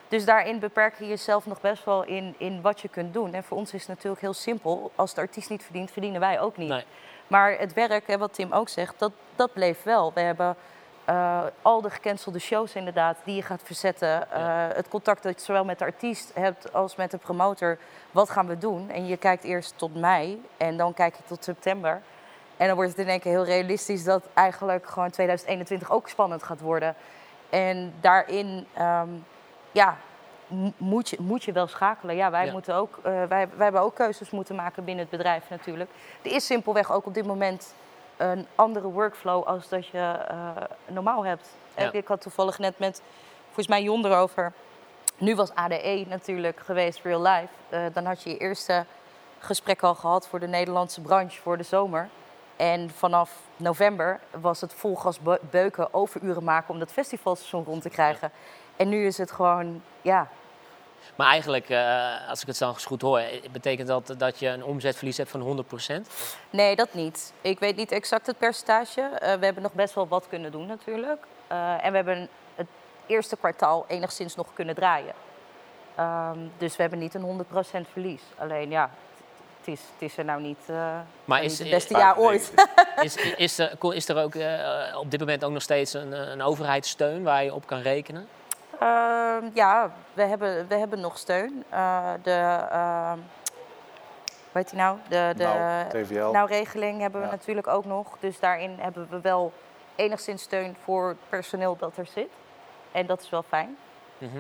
dus 0.07 0.25
daarin 0.25 0.60
beperk 0.60 1.00
je 1.00 1.07
jezelf 1.07 1.46
nog 1.46 1.62
best 1.62 1.86
wel 1.86 2.03
in, 2.03 2.36
in 2.38 2.62
wat 2.62 2.79
je 2.81 2.88
kunt 2.88 3.13
doen. 3.13 3.34
En 3.34 3.43
voor 3.43 3.57
ons 3.57 3.74
is 3.74 3.79
het 3.79 3.89
natuurlijk 3.89 4.22
heel 4.22 4.34
simpel. 4.34 4.91
Als 4.96 5.13
de 5.13 5.22
artiest 5.22 5.50
niet 5.50 5.63
verdient, 5.63 5.91
verdienen 5.91 6.19
wij 6.19 6.39
ook 6.39 6.57
niet. 6.57 6.69
Nee. 6.69 6.84
Maar 7.27 7.51
het 7.60 7.74
werk, 7.74 8.07
hè, 8.07 8.17
wat 8.17 8.34
Tim 8.34 8.51
ook 8.51 8.69
zegt, 8.69 9.00
dat, 9.00 9.12
dat 9.36 9.53
bleef 9.53 9.84
wel. 9.84 10.12
We 10.13 10.19
hebben 10.22 10.55
eh, 11.07 11.43
al 11.61 11.81
de 11.81 11.89
gecancelde 11.89 12.39
shows 12.39 12.75
inderdaad, 12.75 13.17
die 13.23 13.35
je 13.35 13.41
gaat 13.41 13.61
verzetten. 13.63 14.31
Eh, 14.31 14.67
het 14.73 14.87
contact 14.87 15.23
dat 15.23 15.39
je 15.39 15.45
zowel 15.45 15.65
met 15.65 15.79
de 15.79 15.85
artiest 15.85 16.31
hebt 16.33 16.73
als 16.73 16.95
met 16.95 17.11
de 17.11 17.17
promotor. 17.17 17.77
Wat 18.11 18.29
gaan 18.29 18.47
we 18.47 18.57
doen? 18.57 18.89
En 18.89 19.07
je 19.07 19.17
kijkt 19.17 19.43
eerst 19.43 19.73
tot 19.77 19.95
mei 19.95 20.45
en 20.57 20.77
dan 20.77 20.93
kijk 20.93 21.15
je 21.15 21.23
tot 21.27 21.43
september. 21.43 22.01
En 22.57 22.67
dan 22.67 22.75
wordt 22.75 22.91
het 22.91 22.99
in 22.99 23.07
één 23.07 23.19
keer 23.19 23.31
heel 23.31 23.45
realistisch 23.45 24.03
dat 24.03 24.23
eigenlijk 24.33 24.87
gewoon 24.87 25.09
2021 25.09 25.91
ook 25.91 26.09
spannend 26.09 26.43
gaat 26.43 26.61
worden. 26.61 26.95
En 27.49 27.93
daarin, 28.01 28.67
ehm, 28.73 29.09
ja, 29.71 29.97
moet 30.77 31.09
je, 31.09 31.17
moet 31.19 31.43
je 31.43 31.51
wel 31.51 31.67
schakelen. 31.67 32.15
Ja, 32.15 32.31
wij, 32.31 32.45
Ja. 32.45 32.51
Moeten 32.51 32.75
ook, 32.75 32.97
eh, 32.97 33.03
wij, 33.03 33.27
wij 33.27 33.47
hebben 33.57 33.81
ook 33.81 33.95
keuzes 33.95 34.29
moeten 34.29 34.55
maken 34.55 34.83
binnen 34.83 35.07
het 35.09 35.17
bedrijf 35.17 35.49
natuurlijk. 35.49 35.89
Er 36.21 36.31
is 36.31 36.45
simpelweg 36.45 36.91
ook 36.91 37.05
op 37.05 37.13
dit 37.13 37.25
moment 37.25 37.73
een 38.17 38.47
andere 38.55 38.88
workflow 38.88 39.43
als 39.43 39.69
dat 39.69 39.88
je 39.88 39.97
eh, 40.27 40.50
normaal 40.86 41.25
hebt. 41.25 41.47
Ja. 41.77 41.91
Ik 41.91 42.07
had 42.07 42.21
toevallig 42.21 42.59
net 42.59 42.79
met, 42.79 43.01
volgens 43.45 43.67
mij 43.67 43.83
Jon 43.83 44.05
erover. 44.05 44.53
Nu 45.17 45.36
was 45.36 45.53
ADE 45.53 46.05
natuurlijk 46.07 46.59
geweest, 46.59 47.00
real 47.03 47.21
life. 47.21 47.53
Eh, 47.69 47.81
dan 47.93 48.05
had 48.05 48.24
je 48.24 48.29
je 48.29 48.38
eerste 48.38 48.86
gesprek 49.39 49.83
al 49.83 49.95
gehad 49.95 50.27
voor 50.27 50.39
de 50.39 50.48
Nederlandse 50.48 51.01
branche 51.01 51.42
voor 51.42 51.57
de 51.57 51.63
zomer. 51.63 52.09
En 52.55 52.89
vanaf 52.89 53.31
november 53.55 54.20
was 54.31 54.61
het 54.61 54.74
vol 54.74 54.96
gas 54.96 55.20
be- 55.20 55.39
beuken, 55.50 55.94
overuren 55.94 56.44
maken 56.44 56.74
om 56.74 56.79
dat 56.79 56.92
festivalseizoen 56.92 57.63
rond 57.63 57.81
te 57.81 57.89
krijgen. 57.89 58.31
En 58.75 58.89
nu 58.89 59.05
is 59.05 59.18
het 59.18 59.31
gewoon, 59.31 59.81
ja, 60.01 60.27
Maar 61.15 61.27
eigenlijk, 61.27 61.70
eh, 61.70 62.29
als 62.29 62.41
ik 62.41 62.48
het 62.48 62.57
zo 62.57 62.74
goed 62.74 63.01
hoor, 63.01 63.20
eh, 63.20 63.50
betekent 63.51 63.87
dat 63.87 64.13
dat 64.17 64.39
je 64.39 64.48
een 64.48 64.63
omzetverlies 64.63 65.17
hebt 65.17 65.29
van 65.29 65.41
100%? 65.41 66.09
Nee, 66.50 66.75
dat 66.75 66.93
niet. 66.93 67.33
Ik 67.41 67.59
weet 67.59 67.75
niet 67.75 67.91
exact 67.91 68.27
het 68.27 68.37
percentage. 68.37 69.01
Eh, 69.01 69.33
we 69.33 69.46
hebben 69.46 69.63
nog 69.63 69.74
best 69.74 69.93
wel 69.93 70.07
wat 70.07 70.27
kunnen 70.29 70.51
doen 70.51 70.67
natuurlijk. 70.67 71.25
En 71.81 71.91
we 71.91 71.96
hebben 71.96 72.29
het 72.55 72.67
eerste 73.05 73.37
kwartaal 73.37 73.85
enigszins 73.87 74.35
nog 74.35 74.48
kunnen 74.53 74.75
draaien. 74.75 75.13
Ehm, 75.96 76.37
dus 76.57 76.75
we 76.75 76.81
hebben 76.81 77.00
niet 77.00 77.13
een 77.13 77.22
100% 77.22 77.87
verlies. 77.91 78.22
Alleen 78.37 78.70
ja, 78.70 78.89
het 79.59 79.67
is, 79.67 79.81
het 79.93 80.09
is 80.09 80.17
er 80.17 80.25
nou 80.25 80.41
niet, 80.41 80.67
Maar 81.25 81.41
niet 81.41 81.51
is, 81.51 81.59
het 81.59 81.70
beste 81.70 81.98
jaar 81.98 82.17
ooit. 82.17 82.53
is, 83.01 83.15
is, 83.15 83.57
er, 83.57 83.93
is 83.93 84.09
er 84.09 84.17
ook 84.17 84.35
op 84.96 85.11
dit 85.11 85.20
moment 85.20 85.43
ook 85.43 85.51
nog 85.51 85.61
steeds 85.61 85.93
een, 85.93 86.11
een 86.11 86.41
overheidssteun 86.41 87.24
waar 87.24 87.43
je 87.43 87.53
op 87.53 87.65
kan 87.65 87.81
rekenen? 87.81 88.27
Ehm, 88.79 89.50
ja, 89.53 89.92
we 90.13 90.22
hebben, 90.24 90.68
we 90.68 90.75
hebben 90.75 91.00
nog 91.00 91.18
steun. 91.18 91.63
Eh, 91.70 92.09
de, 92.24 92.66
ehm 92.72 93.18
hoe 94.51 94.66
heet 94.66 94.70
die 94.70 94.79
nou? 94.79 94.98
De, 95.09 95.33
de 95.35 95.44
Nou, 95.44 95.90
TVL. 95.90 96.31
nou, 96.31 96.48
regeling 96.48 97.01
hebben 97.01 97.20
we 97.22 97.25
Ja. 97.27 97.31
natuurlijk 97.31 97.68
ook 97.68 97.85
nog. 97.85 98.18
Dus 98.20 98.40
daarin 98.40 98.77
hebben 98.79 99.07
we 99.09 99.22
wel 99.22 99.53
enigszins 99.96 100.42
steun 100.44 100.75
voor 100.83 101.07
het 101.07 101.18
personeel 101.29 101.75
dat 101.77 101.98
er 101.98 102.05
zit. 102.05 102.29
En 102.92 103.05
dat 103.05 103.22
is 103.22 103.29
wel 103.29 103.44
fijn. 103.44 103.77
Mhm. 104.18 104.37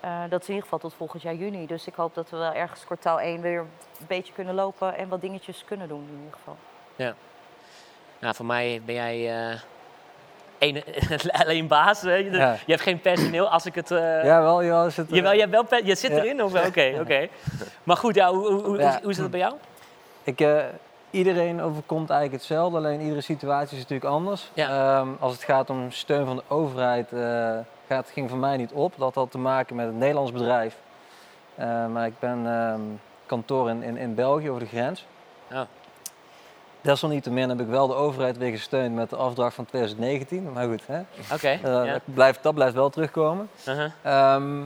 Eh, 0.00 0.20
dat 0.28 0.40
is 0.40 0.48
in 0.48 0.54
ieder 0.54 0.62
geval 0.62 0.78
tot 0.78 0.94
volgend 0.94 1.22
jaar 1.22 1.34
juni. 1.34 1.66
Dus 1.66 1.86
ik 1.86 1.94
hoop 1.94 2.14
dat 2.14 2.30
we 2.30 2.36
wel 2.36 2.52
ergens 2.52 2.84
kwartaal 2.84 3.20
1 3.20 3.40
weer 3.40 3.58
een 3.60 4.06
beetje 4.06 4.32
kunnen 4.32 4.54
lopen 4.54 4.96
en 4.96 5.08
wat 5.08 5.20
dingetjes 5.20 5.64
kunnen 5.64 5.88
doen 5.88 6.06
in 6.10 6.16
ieder 6.18 6.32
geval. 6.38 6.56
Nou, 8.18 8.34
voor 8.34 8.46
mij 8.46 8.82
ben 8.84 8.94
jij 8.94 9.50
eh, 9.50 9.60
één- 10.58 10.82
alleen 11.42 11.66
baas. 11.66 12.02
Weet 12.02 12.24
je. 12.24 12.30
Ja. 12.30 12.52
je 12.52 12.72
hebt 12.72 12.80
geen 12.82 13.00
personeel. 13.00 13.48
Als 13.48 13.66
ik 13.66 13.74
het. 13.74 13.90
eh 13.90 14.24
Ja, 14.24 14.42
wel, 14.42 14.60
ja, 14.62 14.84
is 14.84 14.96
het, 14.96 15.10
eh, 15.10 15.16
Jawel, 15.16 15.32
je, 15.32 15.38
hebt 15.40 15.50
wel 15.52 15.64
pe- 15.64 15.80
je 15.84 15.94
zit 15.94 16.10
Ja. 16.10 16.16
erin? 16.16 16.42
Of 16.42 16.52
wel? 16.52 16.66
Oké, 16.66 16.92
oké. 17.02 17.28
Maar 17.82 17.96
goed, 17.96 18.14
ja, 18.14 18.32
hoe, 18.32 18.46
hoe, 18.52 18.62
hoe, 18.62 18.78
Ja. 18.78 18.98
hoe 19.02 19.10
is 19.10 19.16
dat 19.16 19.30
bij 19.30 19.40
jou? 19.40 19.54
Ik, 20.22 20.40
eh, 20.40 20.58
iedereen 21.10 21.62
overkomt 21.62 22.10
eigenlijk 22.10 22.40
hetzelfde, 22.42 22.76
alleen 22.78 23.00
iedere 23.00 23.20
situatie 23.20 23.76
is 23.76 23.82
natuurlijk 23.82 24.10
anders. 24.10 24.50
Ja. 24.54 24.98
Ehm, 24.98 25.08
als 25.20 25.32
het 25.32 25.42
gaat 25.42 25.70
om 25.70 25.90
steun 25.90 26.26
van 26.26 26.36
de 26.36 26.42
overheid, 26.48 27.12
eh, 27.12 27.50
gaat, 27.88 28.10
ging 28.12 28.28
voor 28.30 28.38
mij 28.38 28.56
niet 28.56 28.72
op. 28.72 28.92
Dat 28.96 29.14
had 29.14 29.30
te 29.30 29.38
maken 29.38 29.76
met 29.76 29.86
het 29.86 29.94
Nederlands 29.96 30.32
bedrijf. 30.32 30.76
Eh, 31.54 31.86
maar 31.86 32.06
ik 32.06 32.18
ben 32.18 32.46
ehm, 32.46 32.80
kantoor 33.26 33.70
in, 33.70 33.82
in, 33.82 33.96
in 33.96 34.14
België 34.14 34.48
over 34.50 34.62
de 34.62 34.68
grens. 34.68 35.06
Desalniettemin 36.86 37.48
heb 37.48 37.60
ik 37.60 37.66
wel 37.66 37.86
de 37.86 37.94
overheid 37.94 38.38
weer 38.38 38.50
gesteund 38.50 38.94
met 38.94 39.10
de 39.10 39.16
afdracht 39.16 39.54
van 39.54 39.64
2019. 39.64 40.52
Maar 40.52 40.68
goed, 40.68 40.86
hè? 40.86 41.00
Oké. 41.32 41.48
Eh, 41.48 41.92
dat, 41.92 42.00
blijft, 42.04 42.42
dat 42.42 42.54
blijft 42.54 42.74
wel 42.74 42.90
terugkomen. 42.90 43.48
Uh-huh. 43.68 43.90
Ehm, 44.02 44.64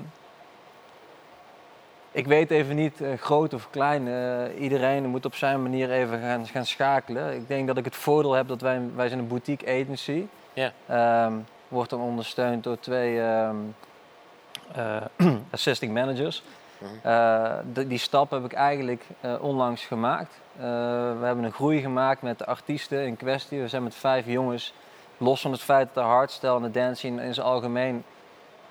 ik 2.12 2.26
weet 2.26 2.50
even 2.50 2.76
niet, 2.76 3.00
eh, 3.00 3.08
groot 3.18 3.54
of 3.54 3.70
klein, 3.70 4.08
eh, 4.08 4.62
iedereen 4.62 5.06
moet 5.06 5.24
op 5.24 5.34
zijn 5.34 5.62
manier 5.62 5.90
even 5.90 6.20
gaan, 6.20 6.46
gaan 6.46 6.66
schakelen. 6.66 7.34
Ik 7.34 7.48
denk 7.48 7.66
dat 7.66 7.76
ik 7.76 7.84
het 7.84 7.96
voordeel 7.96 8.32
heb 8.32 8.48
dat 8.48 8.60
wij, 8.60 8.80
wij 8.94 9.08
zijn 9.08 9.20
een 9.20 9.28
boutique 9.28 9.66
agency. 9.82 10.26
Ja. 10.52 10.72
Ehm, 10.86 11.32
wordt 11.68 11.90
dan 11.90 12.00
ondersteund 12.00 12.64
door 12.64 12.80
twee 12.80 13.20
ehm, 13.20 13.56
eh, 14.72 15.02
assisting 15.50 15.92
managers. 15.92 16.42
Mhm. 16.78 17.08
Eh, 17.08 17.52
die 17.86 17.98
stap 17.98 18.30
heb 18.30 18.44
ik 18.44 18.52
eigenlijk 18.52 19.04
eh, 19.20 19.34
onlangs 19.40 19.84
gemaakt. 19.84 20.34
Eh, 20.60 20.66
we 21.20 21.26
hebben 21.26 21.44
een 21.44 21.52
groei 21.52 21.80
gemaakt 21.80 22.22
met 22.22 22.38
de 22.38 22.46
artiesten 22.46 23.06
in 23.06 23.16
kwestie. 23.16 23.60
We 23.60 23.68
zijn 23.68 23.82
met 23.82 23.94
vijf 23.94 24.26
jongens, 24.26 24.74
los 25.18 25.40
van 25.40 25.52
het 25.52 25.60
feit 25.60 25.88
dat 25.92 26.04
de 26.04 26.10
hardstyle 26.10 26.56
en 26.56 26.62
de 26.62 26.70
dancing 26.70 27.20
in 27.20 27.34
zijn 27.34 27.46
algemeen 27.46 28.04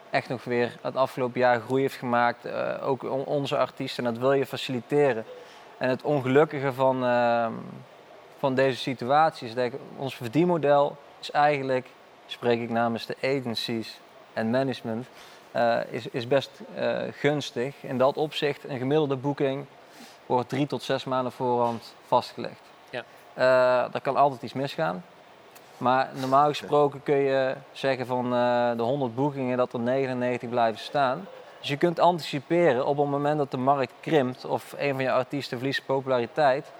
echt 0.10 0.30
nog 0.30 0.44
weer 0.44 0.78
het 0.82 0.96
afgelopen 0.96 1.40
jaar 1.40 1.60
groei 1.60 1.82
heeft 1.82 1.96
gemaakt. 1.96 2.46
eh, 2.46 2.88
ook 2.88 3.04
on- 3.04 3.26
onze 3.26 3.58
artiesten, 3.58 4.06
en 4.06 4.12
dat 4.14 4.22
wil 4.22 4.34
je 4.34 4.46
faciliteren. 4.46 5.26
En 5.78 5.90
het 5.90 6.02
ongelukkige 6.04 6.74
van, 6.74 7.06
ehm, 7.06 7.54
van 8.38 8.56
deze 8.56 8.78
situatie 8.78 9.48
is 9.48 9.54
dat 9.54 9.72
ons 9.98 10.16
verdienmodel 10.16 10.98
is 11.20 11.32
eigenlijk, 11.32 11.88
spreek 12.26 12.62
ik 12.62 12.70
namens 12.70 13.06
de 13.06 13.16
agencies 13.24 14.00
en 14.34 14.50
management, 14.50 15.08
eh, 15.52 15.78
is, 15.90 16.08
is 16.08 16.28
best 16.28 16.62
gunstig. 17.12 17.76
In 17.84 17.98
dat 17.98 18.18
opzicht, 18.18 18.64
een 18.70 18.78
gemiddelde 18.78 19.16
boeking 19.16 19.66
wordt 20.36 20.50
drie 20.50 20.68
tot 20.68 20.84
zes 20.84 21.04
maanden 21.04 21.32
voorhand 21.32 21.94
vastgelegd. 22.08 22.62
Ja. 22.90 23.04
Eh, 23.34 23.94
er 23.94 24.02
kan 24.02 24.16
altijd 24.16 24.42
iets 24.42 24.54
misgaan. 24.54 25.04
Maar 25.78 26.10
normaal 26.14 26.48
gesproken 26.48 27.04
kun 27.04 27.16
je 27.16 27.56
zeggen 27.72 28.06
van 28.06 28.26
eh, 28.34 28.72
de 28.76 28.82
100 28.84 29.16
boekingen 29.16 29.58
dat 29.58 29.74
er 29.74 29.80
99 29.80 30.50
blijven 30.50 30.80
staan. 30.80 31.28
Dus 31.60 31.70
je 31.70 31.78
kunt 31.78 32.00
anticiperen 32.00 32.86
op 32.86 32.98
het 32.98 33.08
moment 33.08 33.38
dat 33.38 33.52
de 33.52 33.58
markt 33.58 33.94
krimpt 34.00 34.46
of 34.46 34.76
een 34.78 34.94
van 34.94 35.04
je 35.04 35.12
artiesten 35.12 35.58
verliest 35.58 35.86
populariteit. 35.86 36.72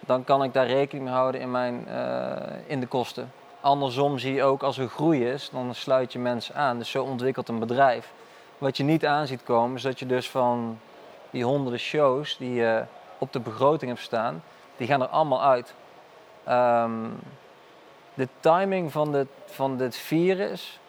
Dan 0.00 0.24
kan 0.24 0.42
ik 0.42 0.52
daar 0.52 0.66
rekening 0.66 1.04
mee 1.04 1.14
houden 1.14 1.40
in, 1.40 1.50
mijn, 1.50 1.88
eh, 1.88 2.52
in 2.66 2.80
de 2.80 2.86
kosten. 2.86 3.32
Andersom 3.60 4.18
zie 4.18 4.34
je 4.34 4.42
ook 4.42 4.62
als 4.62 4.78
er 4.78 4.88
groei 4.88 5.28
is, 5.30 5.50
dan 5.52 5.74
sluit 5.74 6.12
je 6.12 6.18
mensen 6.18 6.54
aan. 6.54 6.78
Dus 6.78 6.90
zo 6.90 7.04
ontwikkelt 7.04 7.48
een 7.48 7.58
bedrijf. 7.58 8.12
Wat 8.58 8.76
je 8.76 8.84
niet 8.84 9.06
aan 9.06 9.26
ziet 9.26 9.42
komen, 9.42 9.76
is 9.76 9.82
dat 9.82 9.98
je 9.98 10.06
dus 10.06 10.30
van 10.30 10.78
die 11.36 11.44
honderden 11.44 11.80
shows 11.80 12.36
die 12.36 12.54
je 12.54 12.84
op 13.18 13.32
de 13.32 13.40
begroting 13.40 13.90
hebt 13.90 14.02
staan, 14.02 14.42
die 14.76 14.86
gaan 14.86 15.02
er 15.02 15.08
allemaal 15.08 15.42
uit. 15.42 15.74
Ehm, 16.44 17.08
de 18.14 18.28
timing 18.40 18.92
van 18.92 19.12
dit, 19.12 19.26
van 19.46 19.76
dit 19.76 19.96
virus 19.96 20.80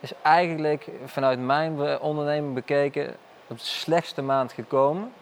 is 0.00 0.12
eigenlijk 0.22 0.88
vanuit 1.04 1.38
mijn 1.38 2.00
onderneming 2.00 2.54
bekeken 2.54 3.16
op 3.46 3.58
de 3.58 3.64
slechtste 3.64 4.22
maand 4.22 4.52
gekomen. 4.52 5.12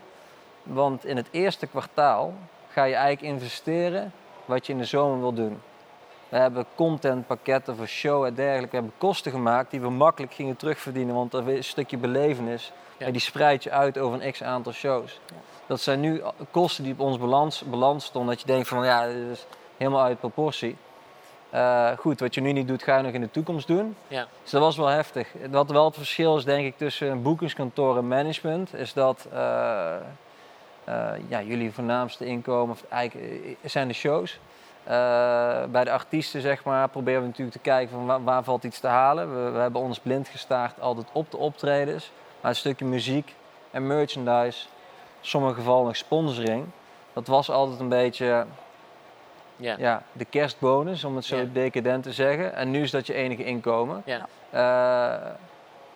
Want 0.63 1.05
in 1.05 1.17
het 1.17 1.29
eerste 1.31 1.67
kwartaal 1.67 2.35
ga 2.69 2.85
je 2.85 2.95
eigenlijk 2.95 3.35
investeren 3.35 4.13
wat 4.45 4.67
je 4.67 4.73
in 4.73 4.79
de 4.79 4.85
zomer 4.85 5.21
wil 5.21 5.33
doen. 5.33 5.61
We 6.29 6.37
hebben 6.37 6.67
contentpakketten 6.75 7.77
voor 7.77 7.87
show 7.87 8.25
en 8.25 8.35
dergelijke. 8.35 8.71
We 8.71 8.77
hebben 8.77 8.99
kosten 8.99 9.33
gemaakt 9.33 9.71
die 9.71 9.81
we 9.81 9.91
makkelijk 9.91 10.35
gingen 10.35 10.57
terugverdienen. 10.57 11.15
Want 11.15 11.35
er 11.35 11.49
is 11.49 11.57
een 11.57 11.65
stukje 11.65 11.97
belevenis. 11.97 12.73
Ja. 13.03 13.09
En 13.09 13.13
die 13.13 13.21
spreid 13.21 13.63
je 13.63 13.71
uit 13.71 13.99
over 13.99 14.23
een 14.23 14.33
x 14.33 14.43
aantal 14.43 14.73
shows. 14.73 15.21
Dat 15.67 15.81
zijn 15.81 16.01
nu 16.01 16.23
kosten 16.51 16.85
die 16.85 16.93
op 16.93 17.01
ons 17.01 17.19
balans, 17.19 17.63
balans 17.63 18.05
stonden. 18.05 18.31
Dat 18.31 18.41
je 18.41 18.47
denkt 18.47 18.69
van 18.69 18.85
ja, 18.85 19.07
dit 19.07 19.31
is 19.33 19.47
helemaal 19.77 20.03
uit 20.03 20.19
proportie. 20.19 20.77
Eh, 21.51 21.91
goed, 21.99 22.21
wat 22.21 22.35
je 22.35 22.41
nu 22.41 22.53
niet 22.53 22.69
doet, 22.69 22.83
ga 22.83 22.97
je 22.97 23.03
nog 23.03 23.13
in 23.13 23.21
de 23.21 23.31
toekomst 23.31 23.67
doen. 23.67 23.97
Ja. 24.09 24.27
Dus 24.43 24.51
dat 24.51 24.61
was 24.61 24.77
wel 24.77 24.87
heftig. 24.87 25.29
Wat 25.51 25.71
wel 25.71 25.85
het 25.85 25.97
verschil 25.97 26.37
is, 26.37 26.45
denk 26.45 26.67
ik, 26.67 26.77
tussen 26.77 27.11
een 27.11 27.23
boekingskantoor 27.23 27.97
en 27.97 28.09
management, 28.09 28.75
is 28.75 28.93
dat 28.93 29.27
eh, 29.33 29.95
eh, 30.85 31.11
ja, 31.29 31.43
jullie 31.43 31.73
voornaamste 31.73 32.25
inkomen 32.25 32.75
of 32.75 32.85
eigenlijk, 32.89 33.57
zijn 33.65 33.89
de 33.89 33.95
shows. 33.95 34.39
Bij 35.71 35.85
de 35.85 35.91
artiesten, 35.91 36.41
zeg 36.41 36.65
maar, 36.65 36.89
proberen 36.89 37.21
we 37.21 37.27
natuurlijk 37.27 37.57
te 37.57 37.63
kijken 37.63 37.95
van 37.95 38.07
waar, 38.07 38.25
waar 38.25 38.45
valt 38.45 38.65
iets 38.65 38.81
te 38.81 38.87
halen. 38.87 39.45
We, 39.45 39.51
we 39.51 39.59
hebben 39.59 39.81
ons 39.81 39.99
blind 39.99 40.29
gestaard 40.29 40.81
altijd 40.81 41.07
op 41.13 41.31
de 41.31 41.37
optredens. 41.37 42.13
Maar 42.43 42.51
een 42.51 42.57
stukje 42.57 42.85
muziek 42.85 43.35
en 43.71 43.87
merchandise, 43.87 44.67
in 44.67 44.69
sommige 45.21 45.55
gevallen 45.55 45.85
nog 45.87 45.97
sponsoring, 45.97 46.67
dat 47.13 47.27
was 47.27 47.51
altijd 47.51 47.81
een 47.81 47.89
beetje 47.89 48.47
Ja. 49.57 49.75
ja, 49.79 50.03
de 50.13 50.25
kerstbonus, 50.25 51.05
om 51.05 51.17
het 51.17 51.25
zo 51.25 51.37
Ja. 51.37 51.45
decadent 51.53 52.03
te 52.03 52.13
zeggen. 52.13 52.55
En 52.55 52.71
nu 52.71 52.83
is 52.83 52.91
dat 52.91 53.07
je 53.07 53.15
enige 53.15 53.45
inkomen. 53.45 54.03
Ja. 54.05 54.27
Eh, 54.51 55.31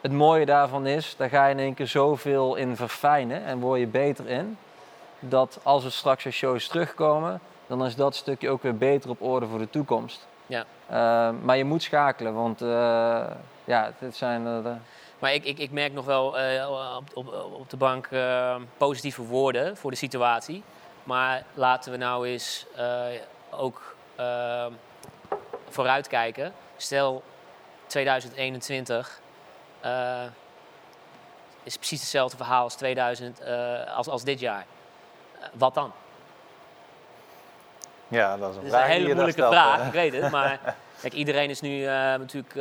het 0.01 0.13
mooie 0.13 0.47
daarvan 0.47 0.87
is, 0.87 1.15
daar 1.17 1.29
ga 1.29 1.47
je 1.47 1.51
in 1.55 1.59
één 1.59 1.75
keer 1.75 1.87
zoveel 1.87 2.55
in 2.57 2.77
verfijnen 2.77 3.45
en 3.45 3.59
word 3.61 3.81
je 3.81 3.87
beter 3.87 4.29
in. 4.29 4.59
Dat 5.21 5.59
als 5.63 5.85
er 5.85 5.93
straks 5.93 6.25
weer 6.25 6.33
shows 6.33 6.69
terugkomen, 6.69 7.41
dan 7.67 7.85
is 7.85 7.95
dat 7.97 8.15
stukje 8.15 8.51
ook 8.51 8.63
weer 8.63 8.77
beter 8.77 9.11
op 9.11 9.23
orde 9.23 9.47
voor 9.47 9.59
de 9.59 9.71
toekomst. 9.71 10.27
Ja. 10.47 10.65
Eh, 10.87 11.31
maar 11.43 11.57
je 11.57 11.65
moet 11.65 11.83
schakelen, 11.83 12.35
want 12.35 12.63
eh, 12.63 13.25
ja, 13.65 13.93
dit 13.99 14.17
zijn 14.17 14.45
de... 14.45 14.73
Maar 15.19 15.35
ik, 15.35 15.45
ik, 15.45 15.59
ik 15.59 15.71
merk 15.71 15.93
nog 15.93 16.05
wel 16.05 16.39
eh, 16.39 16.97
op, 16.97 17.05
op, 17.15 17.53
op 17.53 17.71
de 17.71 17.77
bank 17.77 18.07
eh, 18.07 18.57
positieve 18.77 19.23
woorden 19.23 19.77
voor 19.77 19.91
de 19.91 19.97
situatie. 19.97 20.63
Maar 21.07 21.45
laten 21.55 21.93
we 21.93 21.99
nou 21.99 22.29
eens 22.29 22.67
eh, 22.77 23.05
ook 23.51 23.95
vooruitkijken. 25.69 26.53
Stel 26.77 27.23
2021 27.87 29.21
eh, 29.81 30.23
is 31.63 31.77
precies 31.77 32.01
hetzelfde 32.01 32.37
verhaal 32.37 32.63
als, 32.63 32.75
2000, 32.75 33.41
eh, 33.41 33.97
als, 33.97 34.09
als 34.09 34.25
dit 34.25 34.41
jaar. 34.41 34.67
Wat 35.53 35.75
dan? 35.75 35.93
Ja, 38.09 38.37
dat 38.37 38.51
is 38.51 38.57
een 38.57 38.63
Dat 38.63 38.73
is 38.73 38.79
een 38.81 38.87
hele 38.87 39.15
moeilijke 39.15 39.47
vraag, 39.47 39.87
ik 39.87 39.93
weet 39.93 40.13
het. 40.13 40.31
Maar 40.31 40.61
kijk, 41.01 41.13
iedereen 41.13 41.51
is 41.51 41.61
nu 41.61 41.85
natuurlijk... 41.85 42.55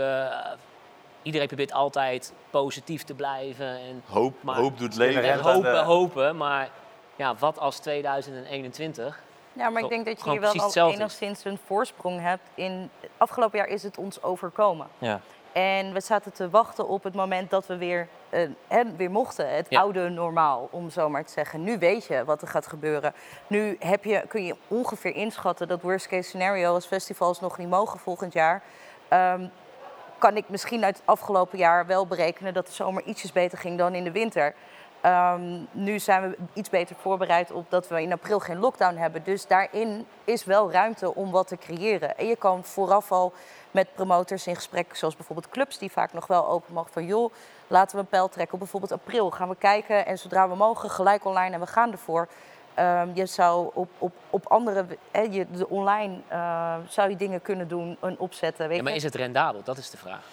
iedereen 1.26 1.48
probeert 1.48 1.72
altijd 1.74 2.34
positief 2.50 3.04
te 3.04 3.14
blijven. 3.14 3.68
En 3.68 4.04
Hoop, 4.06 4.34
Maar- 4.44 4.56
hoop 4.56 4.78
doet 4.78 4.92
en 4.92 4.98
leven. 4.98 5.34
Aan 5.34 5.40
hopen, 5.40 5.72
de- 5.74 5.78
hopen. 5.80 6.38
Maar 6.38 6.70
ja, 7.16 7.36
wat 7.36 7.60
als 7.60 7.80
2021? 7.80 9.24
Ja, 9.54 9.70
maar 9.70 9.84
ik 9.84 9.90
denk 9.90 10.06
dat 10.06 10.24
je 10.24 10.30
hier 10.32 10.40
wel 10.40 10.54
al 10.74 10.92
enigszins 10.92 11.44
een 11.46 11.60
voorsprong 11.66 12.22
hebt. 12.22 12.44
In 12.54 12.90
afgelopen 13.18 13.58
jaar 13.60 13.68
is 13.68 13.84
het 13.84 13.98
ons 13.98 14.24
overkomen. 14.24 14.88
Ja. 14.98 15.20
En 15.52 15.94
we 15.94 16.02
zaten 16.02 16.34
te 16.34 16.50
wachten 16.50 16.88
op 16.88 17.04
het 17.04 17.14
moment 17.14 17.50
dat 17.50 17.68
we 17.68 17.78
weer, 17.78 18.08
eh, 18.30 18.42
hè, 18.68 18.84
weer 18.96 19.12
mochten. 19.12 19.56
Het 19.56 19.66
Ja. 19.70 19.80
oude 19.80 20.10
normaal, 20.10 20.68
om 20.72 20.90
zo 20.90 21.10
maar 21.10 21.26
te 21.26 21.32
zeggen. 21.32 21.64
Nu 21.64 21.78
weet 21.78 22.06
je 22.06 22.26
wat 22.26 22.42
er 22.42 22.48
gaat 22.48 22.68
gebeuren. 22.68 23.14
Nu 23.48 23.76
heb 23.80 24.04
je, 24.04 24.24
kun 24.28 24.46
je 24.46 24.56
ongeveer 24.68 25.16
inschatten 25.16 25.68
dat 25.68 25.82
worst 25.82 26.08
case 26.08 26.28
scenario 26.30 26.74
als 26.74 26.86
festivals 26.86 27.40
nog 27.40 27.58
niet 27.58 27.70
mogen 27.70 28.00
volgend 28.00 28.34
jaar. 28.34 28.62
ehm, 29.08 29.48
kan 30.18 30.38
ik 30.38 30.50
misschien 30.50 30.84
uit 30.84 30.98
het 30.98 31.06
afgelopen 31.06 31.58
jaar 31.58 31.86
wel 31.86 32.08
berekenen 32.08 32.54
dat 32.54 32.66
de 32.66 32.74
zomer 32.74 33.04
ietsjes 33.04 33.32
beter 33.32 33.58
ging 33.58 33.78
dan 33.78 33.96
in 33.96 34.04
de 34.04 34.12
winter. 34.12 34.56
Ehm, 35.06 35.42
nu 35.72 36.00
zijn 36.00 36.30
we 36.30 36.38
iets 36.54 36.70
beter 36.70 36.96
voorbereid 36.96 37.52
op 37.52 37.70
dat 37.70 37.88
we 37.88 38.02
in 38.02 38.12
april 38.12 38.40
geen 38.40 38.60
lockdown 38.60 38.96
hebben. 38.96 39.24
Dus 39.24 39.48
daarin 39.48 40.08
is 40.24 40.46
wel 40.46 40.72
ruimte 40.72 41.16
om 41.16 41.32
wat 41.32 41.48
te 41.48 41.58
creëren. 41.58 42.18
En 42.18 42.28
je 42.28 42.36
kan 42.36 42.64
vooraf 42.64 43.12
al 43.12 43.34
met 43.72 43.94
promotors 43.94 44.48
in 44.48 44.56
gesprek, 44.56 44.96
zoals 44.96 45.16
bijvoorbeeld 45.16 45.50
clubs 45.50 45.78
die 45.78 45.92
vaak 45.92 46.14
nog 46.14 46.28
wel 46.28 46.48
open 46.48 46.74
mogen. 46.74 46.92
Van 46.92 47.06
joh, 47.06 47.34
laten 47.68 47.96
we 47.96 48.02
een 48.02 48.10
pijl 48.10 48.30
trekken 48.30 48.58
bijvoorbeeld 48.58 48.92
april. 48.92 49.32
Gaan 49.32 49.50
we 49.50 49.56
kijken 49.56 50.06
en 50.06 50.18
zodra 50.18 50.50
we 50.50 50.56
mogen 50.56 50.90
gelijk 50.90 51.26
online 51.26 51.54
en 51.54 51.60
we 51.60 51.68
gaan 51.68 51.92
ervoor. 51.92 52.28
Ehm, 52.76 53.08
je 53.14 53.26
zou 53.26 53.70
op, 53.74 53.90
op, 53.98 54.12
op 54.30 54.48
andere, 54.48 54.86
hè, 55.12 55.22
je, 55.22 55.46
de 55.52 55.70
online, 55.70 56.16
eh, 56.28 56.76
zou 56.88 57.10
je 57.10 57.16
dingen 57.16 57.42
kunnen 57.42 57.68
doen 57.68 57.98
en 58.02 58.16
opzetten. 58.20 58.68
Weet 58.68 58.78
Ja, 58.78 58.84
maar 58.84 58.92
je? 58.92 58.98
is 58.98 59.04
het 59.04 59.16
rendabel? 59.16 59.62
Dat 59.64 59.78
is 59.78 59.90
de 59.90 59.98
vraag. 59.98 60.24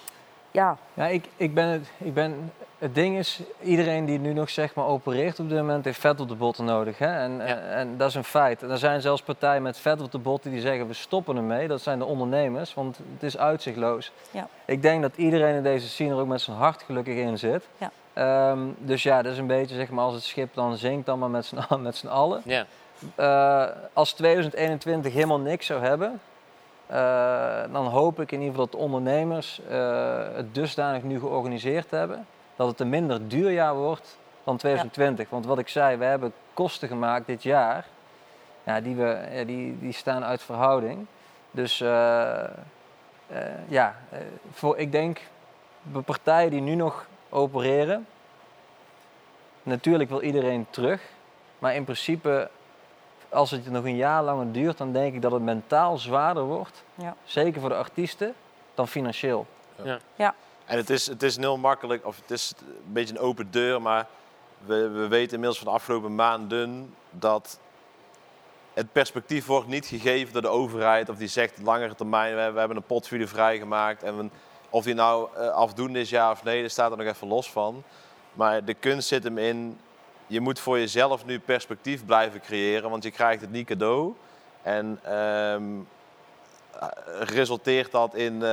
ja, 0.50 0.76
Ja, 0.94 1.06
ik, 1.06 1.28
ik 1.36 1.54
ben 1.54 1.66
het, 1.66 1.90
ik 1.98 2.14
ben, 2.14 2.52
het 2.78 2.94
ding 2.94 3.18
is, 3.18 3.40
iedereen 3.62 4.04
die 4.04 4.18
nu 4.18 4.32
nog 4.32 4.50
zeg 4.50 4.74
maar 4.74 4.86
opereert 4.86 5.40
op 5.40 5.48
dit 5.48 5.58
moment 5.58 5.84
heeft 5.84 6.00
vet 6.00 6.20
op 6.20 6.28
de 6.28 6.34
botten 6.34 6.64
nodig. 6.64 6.98
Hè? 6.98 7.06
En, 7.18 7.32
Ja. 7.36 7.44
en, 7.44 7.70
en 7.72 7.96
dat 7.96 8.08
is 8.08 8.14
een 8.14 8.24
feit. 8.24 8.62
En 8.62 8.70
er 8.70 8.78
zijn 8.78 9.00
zelfs 9.00 9.22
partijen 9.22 9.62
met 9.62 9.78
vet 9.78 10.00
op 10.00 10.10
de 10.12 10.18
botten 10.18 10.50
die 10.50 10.60
zeggen 10.60 10.86
we 10.86 10.92
stoppen 10.94 11.36
ermee. 11.36 11.68
Dat 11.68 11.80
zijn 11.80 11.98
de 11.98 12.04
ondernemers, 12.04 12.74
want 12.74 12.96
het 13.12 13.22
is 13.22 13.38
uitzichtloos. 13.38 14.12
Ja. 14.30 14.46
Ik 14.64 14.82
denk 14.82 15.02
dat 15.02 15.16
iedereen 15.16 15.54
in 15.54 15.62
deze 15.62 15.88
scene 15.88 16.10
er 16.14 16.20
ook 16.20 16.26
met 16.26 16.40
zijn 16.40 16.56
hart 16.56 16.82
gelukkig 16.82 17.14
in 17.16 17.38
zit. 17.38 17.68
Ja. 17.78 17.90
Ehm, 18.12 18.58
dus 18.78 19.02
ja, 19.02 19.22
dat 19.22 19.32
is 19.32 19.38
een 19.38 19.46
beetje 19.46 19.74
zeg 19.74 19.90
maar 19.90 20.04
als 20.04 20.14
het 20.14 20.22
schip 20.22 20.54
dan 20.54 20.76
zinkt 20.76 21.06
dan 21.06 21.18
maar 21.18 21.30
met 21.30 21.44
z'n 21.46 21.56
allen- 21.56 21.82
met 21.90 21.96
z'n 21.96 22.06
allen. 22.06 22.42
Ja. 22.44 22.66
Eh, 23.14 23.66
als 23.92 24.12
2021 24.12 25.12
helemaal 25.12 25.40
niks 25.40 25.66
zou 25.66 25.84
hebben, 25.84 26.20
eh, 26.86 27.62
dan 27.72 27.86
hoop 27.86 28.20
ik 28.20 28.32
in 28.32 28.38
ieder 28.38 28.50
geval 28.50 28.64
dat 28.64 28.74
de 28.74 28.84
ondernemers 28.84 29.60
eh, 29.68 30.18
het 30.34 30.54
dusdanig 30.54 31.02
nu 31.02 31.18
georganiseerd 31.18 31.90
hebben 31.90 32.26
dat 32.56 32.68
het 32.68 32.80
een 32.80 32.88
minder 32.88 33.28
duur 33.28 33.50
jaar 33.50 33.74
wordt 33.74 34.18
dan 34.44 34.56
2020. 34.56 35.30
Want 35.30 35.46
wat 35.46 35.58
ik 35.58 35.68
zei, 35.68 35.96
we 35.96 36.04
hebben 36.04 36.32
kosten 36.54 36.88
gemaakt 36.88 37.26
dit 37.26 37.42
jaar, 37.42 37.86
ja, 38.64 38.80
die, 38.80 38.94
we, 38.94 39.28
ja, 39.32 39.44
die, 39.44 39.78
die 39.78 39.92
staan 39.92 40.24
uit 40.24 40.42
verhouding. 40.42 41.06
Dus 41.50 41.78
ja, 43.68 43.94
voor, 44.52 44.78
ik 44.78 44.92
denk 44.92 45.20
de 45.92 46.00
partijen 46.00 46.50
die 46.50 46.60
nu 46.60 46.74
nog 46.74 47.06
opereren, 47.32 48.06
natuurlijk 49.62 50.10
wil 50.10 50.22
iedereen 50.22 50.66
terug, 50.70 51.02
maar 51.58 51.74
in 51.74 51.84
principe 51.84 52.50
als 53.28 53.50
het 53.50 53.70
nog 53.70 53.84
een 53.84 53.96
jaar 53.96 54.22
langer 54.22 54.52
duurt, 54.52 54.78
dan 54.78 54.92
denk 54.92 55.14
ik 55.14 55.22
dat 55.22 55.32
het 55.32 55.42
mentaal 55.42 55.98
zwaarder 55.98 56.42
wordt. 56.42 56.82
Ja. 56.94 57.16
Zeker 57.24 57.60
voor 57.60 57.68
de 57.70 57.76
artiesten, 57.76 58.34
dan 58.74 58.88
financieel. 58.88 59.46
En 60.64 60.76
het 60.76 60.90
is, 60.90 61.06
het 61.06 61.22
is 61.22 61.36
heel 61.36 61.56
makkelijk, 61.58 62.06
of 62.06 62.16
het 62.20 62.30
is 62.30 62.54
een 62.86 62.92
beetje 62.92 63.14
een 63.14 63.20
open 63.20 63.50
deur, 63.50 63.82
maar 63.82 64.06
we, 64.64 64.88
we 64.88 65.08
weten 65.08 65.32
inmiddels 65.32 65.58
van 65.58 65.66
de 65.66 65.74
afgelopen 65.74 66.14
maanden 66.14 66.94
dat 67.10 67.58
het 68.74 68.92
perspectief 68.92 69.46
wordt 69.46 69.66
niet 69.68 69.86
gegeven 69.86 70.32
door 70.32 70.42
de 70.42 70.48
overheid. 70.48 71.08
Of 71.08 71.16
die 71.16 71.28
zegt 71.28 71.58
langere 71.62 71.94
termijn, 71.94 72.36
we, 72.36 72.50
we 72.52 72.58
hebben 72.58 72.76
een 72.76 72.82
pot 72.82 73.08
voor 73.08 73.16
jullie 73.16 73.32
vrijgemaakt. 73.32 74.02
En 74.02 74.16
we- 74.16 74.28
of 74.72 74.84
die 74.84 74.94
nou 74.94 75.28
eh, 75.36 75.48
afdoende 75.48 76.00
is, 76.00 76.10
ja 76.10 76.30
of 76.30 76.44
nee, 76.44 76.60
daar 76.60 76.70
staat 76.70 76.90
er 76.90 76.96
nog 76.96 77.06
even 77.06 77.28
los 77.28 77.50
van. 77.50 77.82
Maar 78.32 78.64
de 78.64 78.74
kunst 78.74 79.08
zit 79.08 79.24
hem 79.24 79.38
in, 79.38 79.78
je 80.26 80.40
moet 80.40 80.60
voor 80.60 80.78
jezelf 80.78 81.24
nu 81.24 81.40
perspectief 81.40 82.04
blijven 82.04 82.40
creëren, 82.40 82.90
want 82.90 83.02
je 83.02 83.10
krijgt 83.10 83.40
het 83.40 83.50
niet 83.50 83.66
cadeau. 83.66 84.14
En 84.62 84.98
ehm, 85.02 85.62
eh, 86.80 86.88
resulteert 87.20 87.90
dat 87.90 88.14
in 88.14 88.42
eh, 88.42 88.48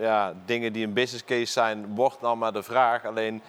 ja, 0.00 0.34
dingen 0.44 0.72
die 0.72 0.86
een 0.86 0.92
business 0.92 1.24
case 1.24 1.52
zijn, 1.52 1.94
wordt 1.94 2.20
dan 2.20 2.38
maar 2.38 2.52
de 2.52 2.62
vraag. 2.62 3.04
Alleen, 3.04 3.42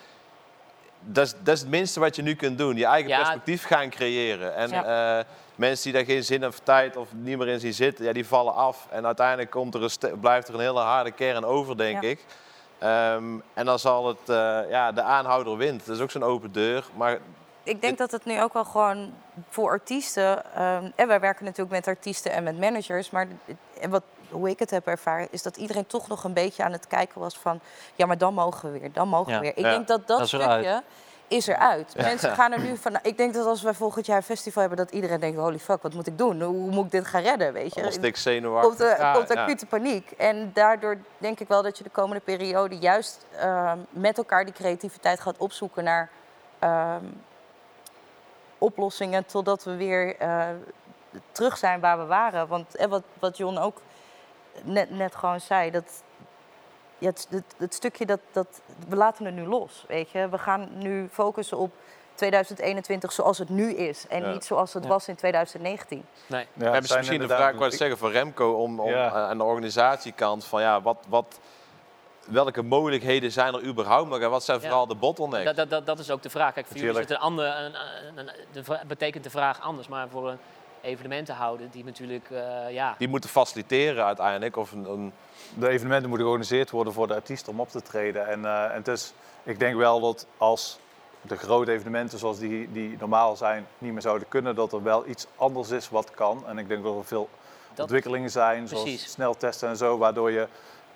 dat 1.00 1.26
is, 1.26 1.34
dat 1.44 1.54
is 1.56 1.60
het 1.62 1.70
minste 1.70 2.00
wat 2.00 2.16
je 2.16 2.22
nu 2.22 2.36
kunt 2.36 2.58
doen. 2.58 2.76
Je 2.76 2.86
eigen 2.86 3.10
Ja. 3.10 3.18
perspectief 3.18 3.64
gaan 3.66 3.90
creëren. 3.90 4.56
En 4.56 4.70
Ja. 4.70 5.26
Mensen 5.56 5.84
die 5.84 5.94
daar 5.94 6.06
geen 6.16 6.24
zin 6.24 6.46
of 6.46 6.60
tijd 6.60 6.98
of 6.98 7.08
niet 7.14 7.38
meer 7.38 7.48
in 7.48 7.60
zien 7.60 7.74
zitten, 7.74 8.06
ja, 8.06 8.14
die 8.14 8.28
vallen 8.28 8.54
af. 8.56 8.88
En 8.90 9.06
uiteindelijk 9.06 9.50
komt 9.50 9.74
er 9.76 9.84
een 9.84 10.20
blijft 10.20 10.48
er 10.48 10.54
een 10.54 10.60
hele 10.60 10.80
harde 10.80 11.12
kern 11.12 11.46
over, 11.46 11.78
denk 11.78 12.02
Ja. 12.04 12.10
ik. 12.10 12.26
Ehm, 12.78 13.24
en 13.54 13.66
dan 13.66 13.80
zal 13.80 14.08
het, 14.08 14.30
eh, 14.30 14.60
ja, 14.70 14.92
de 14.92 15.02
aanhouder 15.02 15.58
wint. 15.58 15.86
Dat 15.86 15.96
is 15.96 16.02
ook 16.02 16.12
zo'n 16.12 16.24
open 16.24 16.52
deur. 16.52 16.86
Maar 16.96 17.20
ik 17.64 17.82
denk 17.82 17.98
dat 17.98 18.12
het 18.12 18.26
nu 18.26 18.42
ook 18.42 18.54
wel 18.54 18.66
gewoon 18.66 19.14
voor 19.50 19.70
artiesten. 19.70 20.54
ehm, 20.56 20.90
en 20.96 21.08
wij 21.08 21.20
werken 21.20 21.46
natuurlijk 21.46 21.72
met 21.72 21.88
artiesten 21.88 22.32
en 22.32 22.44
met 22.44 22.60
managers. 22.60 23.10
Maar 23.10 23.28
en 23.82 23.90
wat 23.90 24.04
hoe 24.30 24.50
ik 24.50 24.60
het 24.60 24.70
heb 24.70 24.88
ervaren, 24.88 25.28
is 25.32 25.42
dat 25.44 25.58
iedereen 25.58 25.86
toch 25.88 26.08
nog 26.08 26.24
een 26.24 26.34
beetje 26.34 26.64
aan 26.64 26.72
het 26.72 26.88
kijken 26.88 27.20
was 27.22 27.38
van, 27.38 27.60
ja, 27.96 28.06
maar 28.06 28.18
dan 28.18 28.34
mogen 28.34 28.72
we 28.72 28.80
weer, 28.80 28.92
dan 28.92 29.08
mogen 29.08 29.32
Ja. 29.32 29.38
we 29.40 29.44
weer. 29.44 29.58
Ik 29.58 29.64
Ja. 29.64 29.70
denk 29.70 29.88
dat 29.88 30.08
dat, 30.08 30.20
Dat 30.20 30.34
eruit. 30.34 30.84
Is 31.28 31.48
eruit. 31.48 31.96
Mensen 31.96 32.36
gaan 32.36 32.52
er 32.52 32.60
nu 32.60 32.78
van. 32.78 33.00
Ik 33.02 33.18
denk 33.18 33.34
dat 33.34 33.46
als 33.46 33.62
wij 33.62 33.74
volgend 33.74 34.06
jaar 34.06 34.18
een 34.18 34.24
festival 34.24 34.62
hebben, 34.62 34.86
dat 34.86 34.96
iedereen 34.96 35.20
denkt: 35.20 35.38
holy 35.38 35.60
fuck, 35.60 35.82
wat 35.82 35.94
moet 35.94 36.08
ik 36.08 36.18
doen? 36.18 36.42
Hoe 36.42 36.72
moet 36.72 36.86
ik 36.86 36.92
dit 36.92 37.08
gaan 37.08 37.22
redden? 37.22 37.54
Weet 37.54 37.70
je? 37.70 37.76
Allemaal 37.76 37.92
stik 37.92 38.18
zenuwachtig. 38.18 38.78
komt, 38.78 39.00
Ja, 39.00 39.14
komt 39.14 39.34
ja. 39.34 39.44
acute 39.44 39.66
paniek. 39.66 40.12
En 40.12 40.52
daardoor 40.54 40.98
denk 41.18 41.40
ik 41.40 41.48
wel 41.48 41.62
dat 41.62 41.78
je 41.78 41.84
de 41.84 41.90
komende 41.90 42.22
periode 42.24 42.78
juist 42.78 43.26
ehm, 43.38 43.78
met 43.90 44.18
elkaar 44.18 44.46
die 44.46 44.54
creativiteit 44.54 45.20
gaat 45.20 45.38
opzoeken 45.38 45.84
naar 45.84 46.10
ehm, 46.60 47.06
oplossingen 48.58 49.26
totdat 49.26 49.64
we 49.64 49.76
weer 49.76 50.16
eh, 50.18 50.48
terug 51.32 51.58
zijn 51.58 51.80
waar 51.80 51.98
we 51.98 52.06
waren. 52.06 52.48
Want 52.48 52.76
en 52.76 52.90
wat, 52.90 53.04
wat 53.20 53.38
John 53.38 53.58
ook 53.58 53.82
net, 54.64 54.90
net 54.90 55.16
gewoon 55.16 55.40
zei, 55.40 55.72
dat 55.72 56.04
ja, 57.06 57.12
het, 57.12 57.28
het, 57.30 57.56
het 57.58 57.74
stukje 57.74 58.06
dat, 58.06 58.20
dat 58.32 58.48
we 58.88 58.96
laten 58.96 59.26
het 59.26 59.36
nu 59.36 59.46
los. 59.46 59.84
Weet 59.88 60.10
je? 60.10 60.30
We 60.30 60.38
gaan 60.38 60.70
nu 60.78 61.10
focussen 61.12 61.58
op 61.58 61.72
2021 62.16 63.12
zoals 63.12 63.38
het 63.38 63.50
nu 63.50 63.74
is 63.74 64.08
en 64.08 64.22
Ja. 64.24 64.32
niet 64.32 64.46
zoals 64.46 64.74
het 64.74 64.84
Ja. 64.84 64.90
was 64.90 65.08
in 65.08 65.16
2019. 65.16 66.06
Nee. 66.28 66.42
Ja, 66.42 66.48
We 66.54 66.64
hebben 66.64 66.96
misschien 66.98 67.20
de 67.20 67.26
vraag, 67.28 67.40
ik 67.40 67.46
natuurlijk- 67.46 67.74
zeggen, 67.78 67.98
van 67.98 68.10
Remco 68.12 68.52
om, 68.52 68.80
om 68.80 68.90
Ja. 68.90 69.08
eh, 69.08 69.14
aan 69.16 69.38
de 69.38 69.44
organisatiekant 69.44 70.46
van 70.46 70.62
ja, 70.62 70.82
wat, 70.82 70.98
wat, 71.08 71.40
welke 72.26 72.62
mogelijkheden 72.62 73.32
zijn 73.32 73.54
er 73.54 73.64
überhaupt 73.64 74.10
nog 74.10 74.20
en 74.20 74.30
wat 74.30 74.44
zijn 74.44 74.58
Ja. 74.60 74.64
vooral 74.68 74.88
de 74.88 74.96
bottlenecks? 74.96 75.46
Dat, 75.46 75.56
dat, 75.56 75.70
dat, 75.70 75.86
dat 75.86 76.00
is 76.00 76.12
ook 76.12 76.22
de 76.22 76.30
vraag. 76.30 76.54
Kijk, 76.54 76.66
voor 76.68 76.76
jullie 76.78 76.92
is 76.92 77.08
Natuurlijk. 77.08 77.38
het 77.38 77.48
een 77.48 77.56
ander, 77.56 77.66
een, 77.66 78.18
een, 78.18 78.28
een- 78.28 78.46
de 78.52 78.64
vra- 78.64 78.82
betekent 78.88 79.24
de 79.24 79.30
vraag 79.30 79.62
anders. 79.62 79.88
Maar 79.88 80.08
voor 80.10 80.30
een 80.30 80.38
evenementenhouder 80.86 81.68
die 81.72 81.84
natuurlijk, 81.84 82.30
eh, 82.30 82.72
ja, 82.72 82.96
Die 82.98 83.08
moeten 83.08 83.30
faciliteren 83.30 84.06
uiteindelijk. 84.06 84.58
Of 84.58 84.72
een, 84.72 84.86
een, 84.90 85.14
de 85.54 85.68
evenementen 85.70 86.10
moeten 86.10 86.28
georganiseerd 86.28 86.70
worden 86.72 86.94
voor 86.94 87.08
de 87.08 87.14
artiest 87.14 87.48
om 87.48 87.60
op 87.60 87.70
te 87.70 87.82
treden. 87.82 88.28
En, 88.28 88.46
eh, 88.46 88.64
en 88.64 88.76
het 88.76 88.88
is, 88.88 89.14
ik 89.44 89.60
denk 89.60 89.76
wel 89.76 90.00
dat 90.00 90.28
als 90.38 90.80
de 91.22 91.38
grote 91.38 91.72
evenementen 91.72 92.20
zoals 92.20 92.40
die, 92.40 92.72
die 92.72 92.96
normaal 93.00 93.36
zijn 93.36 93.68
niet 93.78 93.92
meer 93.94 94.02
zouden 94.02 94.28
kunnen, 94.28 94.56
dat 94.56 94.74
er 94.74 94.84
wel 94.84 95.08
iets 95.08 95.28
anders 95.36 95.70
is 95.70 95.90
wat 95.90 96.12
kan. 96.12 96.44
En 96.48 96.58
ik 96.58 96.68
denk 96.68 96.84
dat 96.84 96.96
er 96.98 97.06
veel 97.06 97.30
Dat- 97.70 97.80
ontwikkelingen 97.80 98.30
zijn, 98.32 98.64
Precies. 98.64 98.84
zoals 99.00 99.12
sneltesten 99.12 99.70
en 99.70 99.78
zo, 99.78 99.98
waardoor 99.98 100.32
je, 100.32 100.48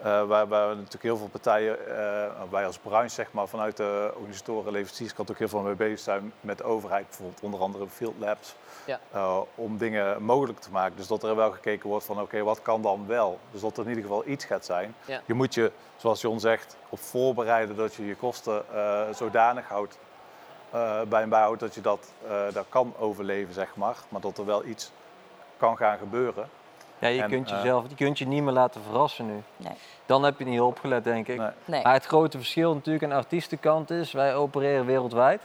eh, 0.01 0.23
waar, 0.23 0.47
waar 0.47 0.67
natuurlijk 0.75 1.03
heel 1.03 1.17
veel 1.17 1.27
partijen, 1.27 1.87
eh, 1.87 2.31
wij 2.49 2.65
als 2.65 2.77
branche 2.77 3.09
zeg 3.09 3.31
maar, 3.31 3.47
vanuit 3.47 3.77
de 3.77 4.11
organisatoren, 4.15 4.71
leverancierskant 4.71 5.31
ook 5.31 5.37
heel 5.37 5.47
veel 5.47 5.61
mee 5.61 5.73
bezig 5.75 5.99
zijn 5.99 6.33
met 6.41 6.57
de 6.57 6.63
overheid, 6.63 7.05
bijvoorbeeld 7.07 7.41
onder 7.41 7.59
andere 7.59 7.87
field 7.87 8.15
labs, 8.19 8.55
Ja. 8.85 8.99
eh, 9.11 9.37
om 9.55 9.77
dingen 9.77 10.23
mogelijk 10.23 10.59
te 10.59 10.71
maken. 10.71 10.97
Dus 10.97 11.07
dat 11.07 11.23
er 11.23 11.35
wel 11.35 11.51
gekeken 11.51 11.89
wordt 11.89 12.05
van 12.05 12.21
oké, 12.21 12.43
wat 12.43 12.61
kan 12.61 12.81
dan 12.81 13.07
wel? 13.07 13.39
Dus 13.51 13.61
dat 13.61 13.77
er 13.77 13.83
in 13.83 13.89
ieder 13.89 14.03
geval 14.03 14.27
iets 14.27 14.45
gaat 14.45 14.65
zijn. 14.65 14.95
Ja. 15.05 15.21
Je 15.25 15.33
moet 15.33 15.53
je, 15.53 15.71
zoals 15.95 16.21
John 16.21 16.37
zegt, 16.37 16.77
op 16.89 16.99
voorbereiden 16.99 17.75
dat 17.75 17.93
je 17.93 18.05
je 18.05 18.15
kosten 18.15 18.63
zodanig 19.11 19.67
houdt 19.67 19.97
eh, 20.71 21.01
bij 21.01 21.23
een 21.23 21.29
bijhoudt 21.29 21.59
dat 21.59 21.75
je 21.75 21.81
dat, 21.81 22.11
dat 22.53 22.65
kan 22.69 22.93
overleven, 22.99 23.53
zeg 23.53 23.75
maar. 23.75 23.95
Maar 24.09 24.21
dat 24.21 24.37
er 24.37 24.45
wel 24.45 24.65
iets 24.65 24.91
kan 25.57 25.77
gaan 25.77 25.97
gebeuren. 25.97 26.49
Ja, 26.99 27.07
je, 27.07 27.21
En, 27.21 27.29
kunt 27.29 27.51
eh, 27.51 27.57
jezelf, 27.57 27.83
je 27.87 27.95
kunt 27.95 28.19
je 28.19 28.27
niet 28.27 28.43
meer 28.43 28.53
laten 28.53 28.81
verrassen 28.81 29.25
nu. 29.25 29.41
Nee. 29.57 29.73
Dan 30.05 30.23
heb 30.23 30.39
je 30.39 30.45
niet 30.45 30.61
opgelet, 30.61 31.03
denk 31.03 31.27
ik. 31.27 31.37
Nee. 31.37 31.47
Nee. 31.65 31.83
Maar 31.83 31.93
het 31.93 32.05
grote 32.05 32.37
verschil 32.37 32.73
natuurlijk 32.73 33.03
aan 33.03 33.09
de 33.09 33.15
artiestenkant 33.15 33.89
is, 33.91 34.11
wij 34.11 34.35
opereren 34.35 34.85
wereldwijd. 34.85 35.41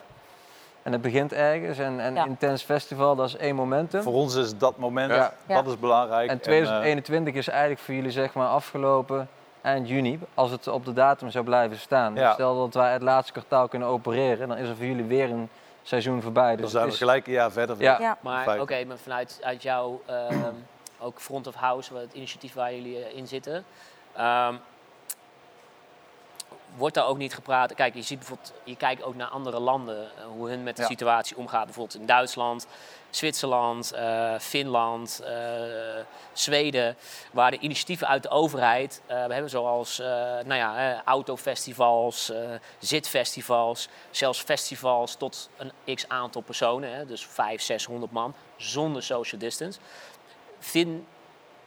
En 0.83 0.93
het 0.93 1.01
begint 1.03 1.33
ergens. 1.33 1.79
En, 1.79 2.01
en 2.01 2.14
Ja. 2.14 2.25
Intens 2.25 2.62
Festival, 2.62 3.17
dat 3.17 3.29
is 3.29 3.37
één 3.37 3.55
momentum. 3.55 4.03
Voor 4.03 4.12
ons 4.12 4.35
is 4.35 4.57
dat 4.59 4.77
moment, 4.79 5.11
Ja. 5.11 5.17
dat 5.47 5.64
Ja. 5.64 5.71
is 5.73 5.79
belangrijk. 5.79 6.31
En 6.31 6.37
eh, 6.37 6.43
2021 6.43 7.35
is 7.35 7.49
eigenlijk 7.49 7.81
voor 7.81 7.95
jullie 7.95 8.11
zeg 8.11 8.35
maar 8.35 8.49
afgelopen 8.49 9.29
eind 9.61 9.88
juni, 9.88 10.19
als 10.35 10.51
het 10.51 10.69
op 10.69 10.85
de 10.85 10.93
datum 10.93 11.31
zou 11.31 11.45
blijven 11.45 11.79
staan. 11.79 12.14
Ja. 12.14 12.33
Stel 12.33 12.59
dat 12.59 12.75
wij 12.75 12.93
het 12.93 13.03
laatste 13.03 13.33
kwartaal 13.33 13.69
kunnen 13.69 13.88
opereren, 13.88 14.49
dan 14.49 14.57
is 14.57 14.69
er 14.69 14.77
voor 14.77 14.87
jullie 14.87 15.05
weer 15.05 15.31
een 15.31 15.49
seizoen 15.83 16.23
voorbij. 16.23 16.53
dan 16.53 16.57
Dus 16.57 16.71
zijn 16.71 16.83
het 16.85 16.93
we 16.93 16.99
is- 16.99 17.05
gelijk 17.05 17.27
een 17.27 17.33
jaar 17.33 17.53
verder. 17.53 17.77
Ja. 17.79 17.97
Ja. 18.01 18.17
Maar 18.21 18.61
oké, 18.61 18.85
maar 18.85 18.97
vanuit 18.97 19.38
uit 19.43 19.62
jouw 19.62 20.01
ehm, 20.07 20.35
ook 21.05 21.21
front 21.21 21.47
of 21.47 21.55
house, 21.55 21.93
wat- 21.93 22.03
het 22.03 22.12
initiatief 22.14 22.55
waar 22.55 22.75
jullie 22.75 23.05
eh, 23.05 23.17
in 23.17 23.27
zitten, 23.27 23.64
ehm, 24.12 24.55
wordt 26.77 26.95
daar 26.95 27.07
ook 27.07 27.17
niet 27.19 27.35
gepraat? 27.35 27.75
Kijk, 27.75 27.95
je 27.95 28.03
ziet 28.03 28.19
bijvoorbeeld, 28.19 28.53
je 28.64 28.77
kijkt 28.77 29.03
ook 29.03 29.14
naar 29.14 29.29
andere 29.29 29.61
landen, 29.61 30.11
eh, 30.19 30.25
hoe 30.25 30.49
hun 30.49 30.62
met 30.62 30.77
de 30.77 30.83
Ja. 30.83 30.88
situatie 30.88 31.37
omgaan. 31.37 31.64
Bijvoorbeeld 31.64 31.99
in 32.01 32.07
Duitsland, 32.07 32.67
Zwitserland, 33.11 33.93
eh, 33.93 34.35
Finland, 34.38 35.23
Zweden, 36.33 36.97
waar 37.33 37.51
de 37.51 37.59
initiatieven 37.59 38.09
uit 38.09 38.23
de 38.23 38.29
overheid, 38.29 39.03
we 39.07 39.14
hebben 39.14 39.51
zoals 39.51 39.99
nou 40.45 40.55
ja, 40.55 41.03
autofestivals, 41.05 42.33
zitfestivals, 42.79 43.88
zelfs 44.11 44.40
festivals 44.40 45.14
tot 45.14 45.49
een 45.57 45.95
x 45.95 46.09
aantal 46.09 46.43
personen, 46.43 46.95
hè, 46.95 47.07
dus 47.07 47.27
500, 47.27 47.62
600 47.62 48.12
man, 48.12 48.35
zonder 48.57 49.03
social 49.03 49.40
distance. 49.40 49.79
Vind, 50.64 51.03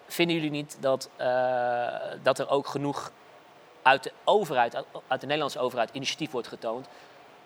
vinden 0.07 0.36
jullie 0.36 0.51
niet 0.51 0.77
dat, 0.79 1.10
eh, 1.15 1.88
dat 2.23 2.39
er 2.39 2.49
ook 2.49 2.67
genoeg 2.67 3.12
uit 3.81 4.03
de 4.03 4.12
overheid, 4.23 4.75
uit- 5.07 5.21
de 5.21 5.25
Nederlandse 5.25 5.60
overheid, 5.60 5.89
initiatief 5.93 6.31
wordt 6.31 6.47
getoond 6.47 6.88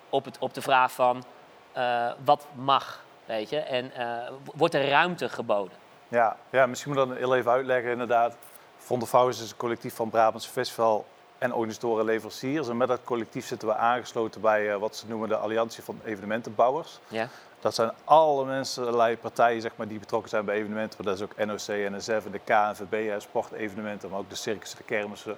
op, 0.10 0.26
het, 0.26 0.38
op 0.40 0.54
de 0.54 0.62
vraag 0.62 0.92
van 0.92 1.24
eh, 1.72 2.12
wat 2.24 2.48
mag, 2.56 3.04
weet 3.26 3.50
je? 3.50 3.60
En 3.60 3.92
eh, 3.96 4.32
wordt 4.56 4.74
er 4.74 4.90
ruimte 4.90 5.30
geboden? 5.30 5.78
Ja, 6.08 6.38
ja, 6.50 6.66
misschien 6.66 6.94
moet 6.94 7.02
ik 7.02 7.08
dat 7.08 7.18
heel 7.18 7.36
even 7.36 7.52
uitleggen 7.52 7.92
inderdaad. 7.92 8.36
Front 8.78 9.04
of 9.04 9.12
House 9.12 9.44
is 9.44 9.52
een 9.52 9.58
collectief 9.58 9.96
van 9.96 10.10
Brabantse 10.10 10.50
Festival 10.50 11.06
en 11.38 11.54
organisatoren 11.54 12.06
leveranciers. 12.06 12.68
En 12.68 12.78
met 12.78 12.88
dat 12.88 13.04
collectief 13.04 13.46
zitten 13.46 13.68
we 13.68 13.76
aangesloten 13.76 14.42
bij 14.42 14.78
wat 14.78 14.96
ze 14.96 15.08
noemen 15.08 15.30
de 15.30 15.36
Alliantie 15.38 15.84
van 15.84 16.00
Evenementenbouwers. 16.04 17.00
Ja? 17.08 17.28
Dat 17.62 17.76
zijn 17.76 17.92
alle 18.04 18.46
mensen, 18.46 18.84
allerlei 18.84 19.18
partijen 19.18 19.62
zeg 19.62 19.72
maar, 19.76 19.88
die 19.88 20.00
betrokken 20.00 20.30
zijn 20.30 20.46
bij 20.46 20.56
evenementen. 20.56 21.04
Maar 21.04 21.14
dat 21.14 21.22
is 21.22 21.24
ook 21.24 21.46
NOC, 21.46 21.92
NSF 21.92 22.26
en 22.26 22.32
de 22.32 22.40
KNVB, 22.40 23.22
sportevenementen, 23.22 24.10
maar 24.10 24.20
ook 24.20 24.30
de 24.30 24.36
circussen, 24.36 24.78
de 24.78 24.84
kermissen. 24.84 25.38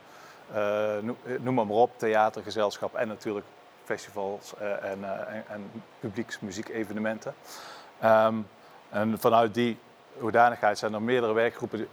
eh, 0.53 0.97
noem, 1.01 1.17
eh, 1.25 1.33
noem 1.39 1.53
maar, 1.53 1.67
maar 1.67 1.75
op, 1.75 1.91
theatergezelschap 1.97 2.95
en 2.95 3.07
natuurlijk 3.07 3.45
festivals 3.83 4.53
eh, 4.57 4.91
en, 4.91 5.03
eh, 5.03 5.35
en, 5.35 5.43
en 5.47 5.71
publieksmuziekevenementen. 5.99 7.33
Ehm, 7.99 8.35
en 8.89 9.19
vanuit 9.19 9.53
die 9.53 9.77
hoedanigheid 10.17 10.77
zijn 10.77 10.93
er 10.93 11.01
meerdere 11.01 11.33
werkgroepen 11.33 11.87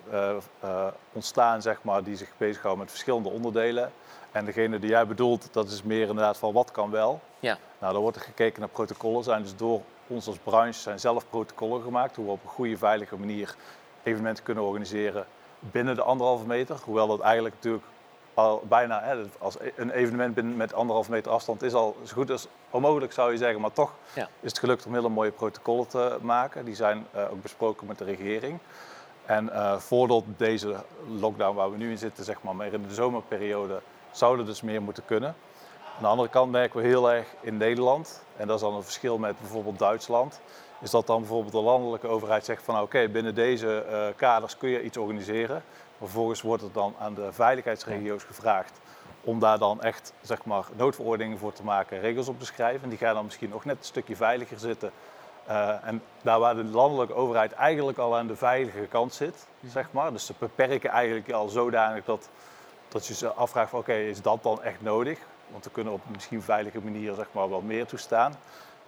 ontstaan 1.13 1.63
zeg 1.63 1.83
maar, 1.83 2.03
die 2.05 2.17
zich 2.17 2.31
bezighouden 2.37 2.83
met 2.83 2.91
verschillende 2.93 3.29
onderdelen. 3.29 3.93
En 4.33 4.45
degene 4.45 4.79
die 4.79 4.91
jij 4.91 5.07
bedoelt, 5.07 5.49
dat 5.53 5.69
is 5.71 5.83
meer 5.83 6.09
inderdaad 6.09 6.37
van 6.39 6.53
wat 6.53 6.71
kan 6.71 6.91
wel. 6.91 7.21
Ja. 7.39 7.59
Nou, 7.79 7.93
dan 7.93 8.03
wordt 8.03 8.17
er 8.17 8.23
gekeken 8.23 8.61
naar 8.61 8.69
protocollen. 8.69 9.25
Zijn 9.25 9.43
dus 9.43 9.57
door 9.57 9.83
ons 10.11 10.27
als 10.27 10.39
branche 10.39 10.81
zijn 10.81 11.01
zelf 11.01 11.29
protocollen 11.31 11.83
gemaakt. 11.83 12.17
Hoe 12.17 12.25
we 12.25 12.31
op 12.31 12.43
een 12.43 12.49
goede, 12.51 12.77
veilige 12.77 13.17
manier 13.17 13.55
evenementen 14.03 14.45
kunnen 14.45 14.65
organiseren 14.65 15.27
binnen 15.61 15.95
de 15.95 16.03
anderhalve 16.03 16.47
meter. 16.47 16.77
Hoewel 16.85 17.07
dat 17.07 17.21
eigenlijk 17.21 17.55
natuurlijk 17.55 17.85
al 18.35 18.63
bijna, 18.69 19.03
hè, 19.03 19.17
als 19.39 19.57
een 19.77 19.91
evenement 19.91 20.35
binnen 20.35 20.57
met 20.57 20.73
anderhalve 20.75 21.11
meter 21.11 21.33
afstand 21.33 21.63
is 21.63 21.75
al 21.75 21.97
zo 22.05 22.13
goed 22.15 22.31
als 22.31 22.47
onmogelijk 22.71 23.13
zou 23.13 23.33
je 23.33 23.39
zeggen. 23.39 23.61
Maar 23.61 23.73
toch 23.73 23.93
Ja. 24.15 24.29
is 24.41 24.49
het 24.51 24.59
gelukt 24.59 24.87
om 24.87 24.95
hele 24.95 25.09
mooie 25.09 25.31
protocollen 25.31 25.87
te 25.89 26.19
maken. 26.21 26.65
Die 26.65 26.75
zijn 26.75 27.07
eh, 27.13 27.23
ook 27.31 27.43
besproken 27.43 27.87
met 27.87 27.99
de 27.99 28.05
regering. 28.05 28.59
En 29.27 29.53
eh, 29.53 29.77
voordat 29.77 30.25
deze 30.37 30.75
lockdown 31.19 31.57
waar 31.57 31.71
we 31.71 31.77
nu 31.77 31.91
in 31.91 31.99
zitten, 31.99 32.25
zeg 32.25 32.43
maar, 32.43 32.57
meer 32.57 32.73
in 32.73 32.83
de 32.89 32.95
zomerperiode, 32.95 33.81
zou 34.11 34.39
er 34.39 34.47
dus 34.47 34.63
meer 34.63 34.83
moeten 34.83 35.05
kunnen. 35.05 35.35
Aan 36.01 36.07
de 36.07 36.13
andere 36.13 36.29
kant 36.29 36.51
merken 36.51 36.81
we 36.81 36.87
heel 36.87 37.13
erg 37.13 37.27
in 37.41 37.57
Nederland, 37.57 38.23
en 38.37 38.47
dat 38.47 38.57
is 38.57 38.63
dan 38.63 38.75
een 38.75 38.83
verschil 38.83 39.19
met 39.19 39.39
bijvoorbeeld 39.41 39.79
Duitsland, 39.79 40.41
is 40.81 40.91
dat 40.91 41.07
dan 41.07 41.21
bijvoorbeeld 41.21 41.53
de 41.53 41.61
landelijke 41.61 42.07
overheid 42.07 42.45
zegt 42.45 42.63
van 42.63 42.81
oké, 42.81 43.09
binnen 43.09 43.35
deze 43.35 43.83
eh, 43.83 44.07
kaders 44.17 44.57
kun 44.57 44.69
je 44.69 44.83
iets 44.83 44.97
organiseren. 44.97 45.63
Vervolgens 45.99 46.43
wordt 46.43 46.63
het 46.63 46.75
dan 46.75 46.95
aan 46.99 47.15
de 47.15 47.33
veiligheidsregio's 47.33 48.25
gevraagd 48.25 48.81
om 49.21 49.39
daar 49.39 49.59
dan 49.59 49.83
echt 49.83 50.13
zeg 50.21 50.45
maar, 50.45 50.65
noodverordeningen 50.77 51.39
voor 51.39 51.53
te 51.53 51.65
maken, 51.65 52.01
regels 52.01 52.29
op 52.29 52.39
te 52.39 52.47
schrijven. 52.47 52.83
En 52.83 52.89
die 52.89 52.99
gaan 52.99 53.15
dan 53.15 53.25
misschien 53.25 53.51
nog 53.51 53.65
net 53.65 53.77
een 53.79 53.85
stukje 53.85 54.17
veiliger 54.17 54.59
zitten. 54.59 54.91
Eh, 55.47 55.87
en 55.87 56.03
daar 56.23 56.39
waar 56.39 56.55
de 56.55 56.65
landelijke 56.65 57.15
overheid 57.15 57.53
eigenlijk 57.53 57.99
al 57.99 58.17
aan 58.17 58.27
de 58.27 58.37
veilige 58.37 58.87
kant 58.87 59.15
zit, 59.15 59.47
zeg 59.67 59.93
maar. 59.93 60.13
Dus 60.13 60.27
ze 60.27 60.35
beperken 60.39 60.91
eigenlijk 60.91 61.33
al 61.33 61.49
zodanig 61.49 62.05
dat, 62.05 62.29
dat 62.89 63.07
je 63.07 63.15
ze 63.15 63.29
afvraagt 63.29 63.71
van 63.71 63.79
oké, 63.79 63.95
is 63.95 64.23
dat 64.23 64.43
dan 64.43 64.63
echt 64.63 64.83
nodig? 64.83 65.19
Want 65.51 65.65
we 65.65 65.71
kunnen 65.71 65.93
op 65.93 66.01
een 66.07 66.13
misschien 66.13 66.43
veilige 66.43 66.81
manier 66.81 67.15
zeg 67.15 67.27
maar, 67.33 67.49
wel 67.49 67.61
meer 67.61 67.87
toestaan. 67.87 68.35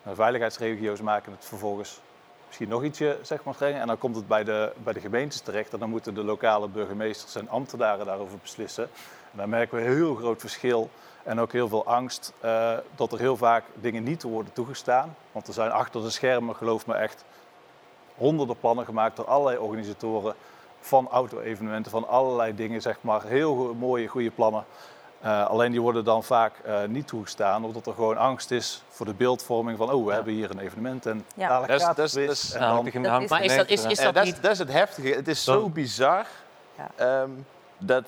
De 0.03 0.15
veiligheidsregio's 0.15 1.01
maken 1.01 1.33
het 1.33 1.45
vervolgens 1.45 2.01
misschien 2.47 2.69
nog 2.69 2.85
ietsje 2.85 3.19
zeg 3.23 3.45
maar, 3.45 3.55
strenger. 3.55 3.81
En 3.81 3.87
dan 3.87 3.99
komt 3.99 4.17
het 4.17 4.29
bij 4.29 4.45
de, 4.45 4.73
bij 4.83 4.93
de 4.93 5.01
gemeentes 5.01 5.41
terecht. 5.41 5.73
En 5.73 5.79
dan 5.79 5.91
moeten 5.91 6.15
de 6.15 6.25
lokale 6.25 6.69
burgemeesters 6.69 7.35
en 7.35 7.49
ambtenaren 7.49 8.07
daarover 8.07 8.39
beslissen. 8.43 8.85
En 9.33 9.39
dan 9.39 9.49
merken 9.49 9.77
we 9.77 9.85
een 9.85 9.95
heel 9.95 10.15
groot 10.15 10.41
verschil 10.41 10.91
en 11.23 11.41
ook 11.41 11.53
heel 11.53 11.69
veel 11.69 11.87
angst 11.87 12.33
eh, 12.41 12.77
dat 12.95 13.13
er 13.13 13.19
heel 13.19 13.37
vaak 13.37 13.65
dingen 13.75 14.03
niet 14.03 14.23
worden 14.23 14.53
toegestaan. 14.53 15.17
Want 15.33 15.47
er 15.47 15.55
zijn 15.55 15.71
achter 15.71 16.03
de 16.03 16.11
schermen, 16.11 16.57
geloof 16.57 16.87
me 16.87 16.95
echt, 16.95 17.25
honderden 18.15 18.59
plannen 18.59 18.85
gemaakt 18.85 19.17
door 19.17 19.27
allerlei 19.27 19.59
organisatoren. 19.59 20.35
van 20.81 21.09
auto-evenementen, 21.09 21.91
van 21.91 22.09
allerlei 22.09 22.55
dingen, 22.55 22.83
zeg 22.83 22.97
maar. 23.01 23.25
Heel 23.25 23.75
mooie, 23.75 24.07
goede 24.07 24.31
plannen. 24.31 24.65
Eh, 25.23 25.47
alleen 25.47 25.71
die 25.71 25.81
worden 25.81 26.05
dan 26.05 26.25
vaak 26.25 26.59
eh, 26.65 26.85
niet 26.85 27.07
toegestaan, 27.07 27.65
omdat 27.65 27.87
er 27.87 27.95
gewoon 27.95 28.17
angst 28.17 28.51
is 28.51 28.83
voor 28.89 29.07
de 29.07 29.15
beeldvorming 29.15 29.79
van, 29.79 29.91
oh, 29.93 30.07
we 30.07 30.13
hebben 30.13 30.33
hier 30.33 30.51
een 30.51 30.59
evenement 30.59 31.07
en 31.07 31.25
Ja. 31.35 31.49
dadelijk 31.49 31.71
Dat 31.71 31.81
is- 31.81 31.87
gaat 31.87 31.97
dat 31.97 32.05
het 32.13 32.15
is- 32.31 32.53
Maar 33.31 33.45
is 33.45 33.57
dat, 33.57 33.69
is, 33.69 33.83
dat 33.83 34.15
dat, 34.15 34.25
is, 34.27 34.33
niet... 34.33 34.43
dat 34.43 34.51
is 34.51 34.59
het 34.59 34.73
heftige. 34.73 35.09
Het 35.09 35.29
is 35.29 35.45
zo 35.45 35.69
bizar 35.69 36.27
Ja. 36.77 36.91
ehm, 36.97 37.31
dat 37.79 38.05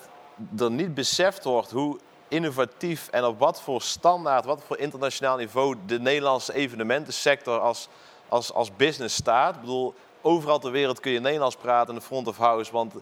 er 0.59 0.71
niet 0.71 0.95
beseft 0.95 1.45
wordt 1.45 1.71
hoe 1.71 1.99
innovatief 2.29 3.09
en 3.09 3.25
op 3.25 3.39
wat 3.39 3.61
voor 3.63 3.83
standaard, 3.83 4.45
wat 4.45 4.63
voor 4.67 4.79
internationaal 4.79 5.37
niveau 5.37 5.77
de 5.87 6.01
Nederlandse 6.01 6.55
evenementensector 6.55 7.59
als, 7.61 7.89
als, 8.29 8.53
als 8.53 8.77
business 8.77 9.15
staat. 9.17 9.55
Ik 9.55 9.61
bedoel, 9.61 9.95
overal 10.23 10.59
ter 10.59 10.71
wereld 10.71 11.01
kun 11.01 11.13
je 11.13 11.21
Nederlands 11.21 11.57
praten 11.57 11.89
in 11.95 12.01
de 12.01 12.07
front 12.07 12.29
of 12.29 12.37
house, 12.37 12.73
want 12.73 12.95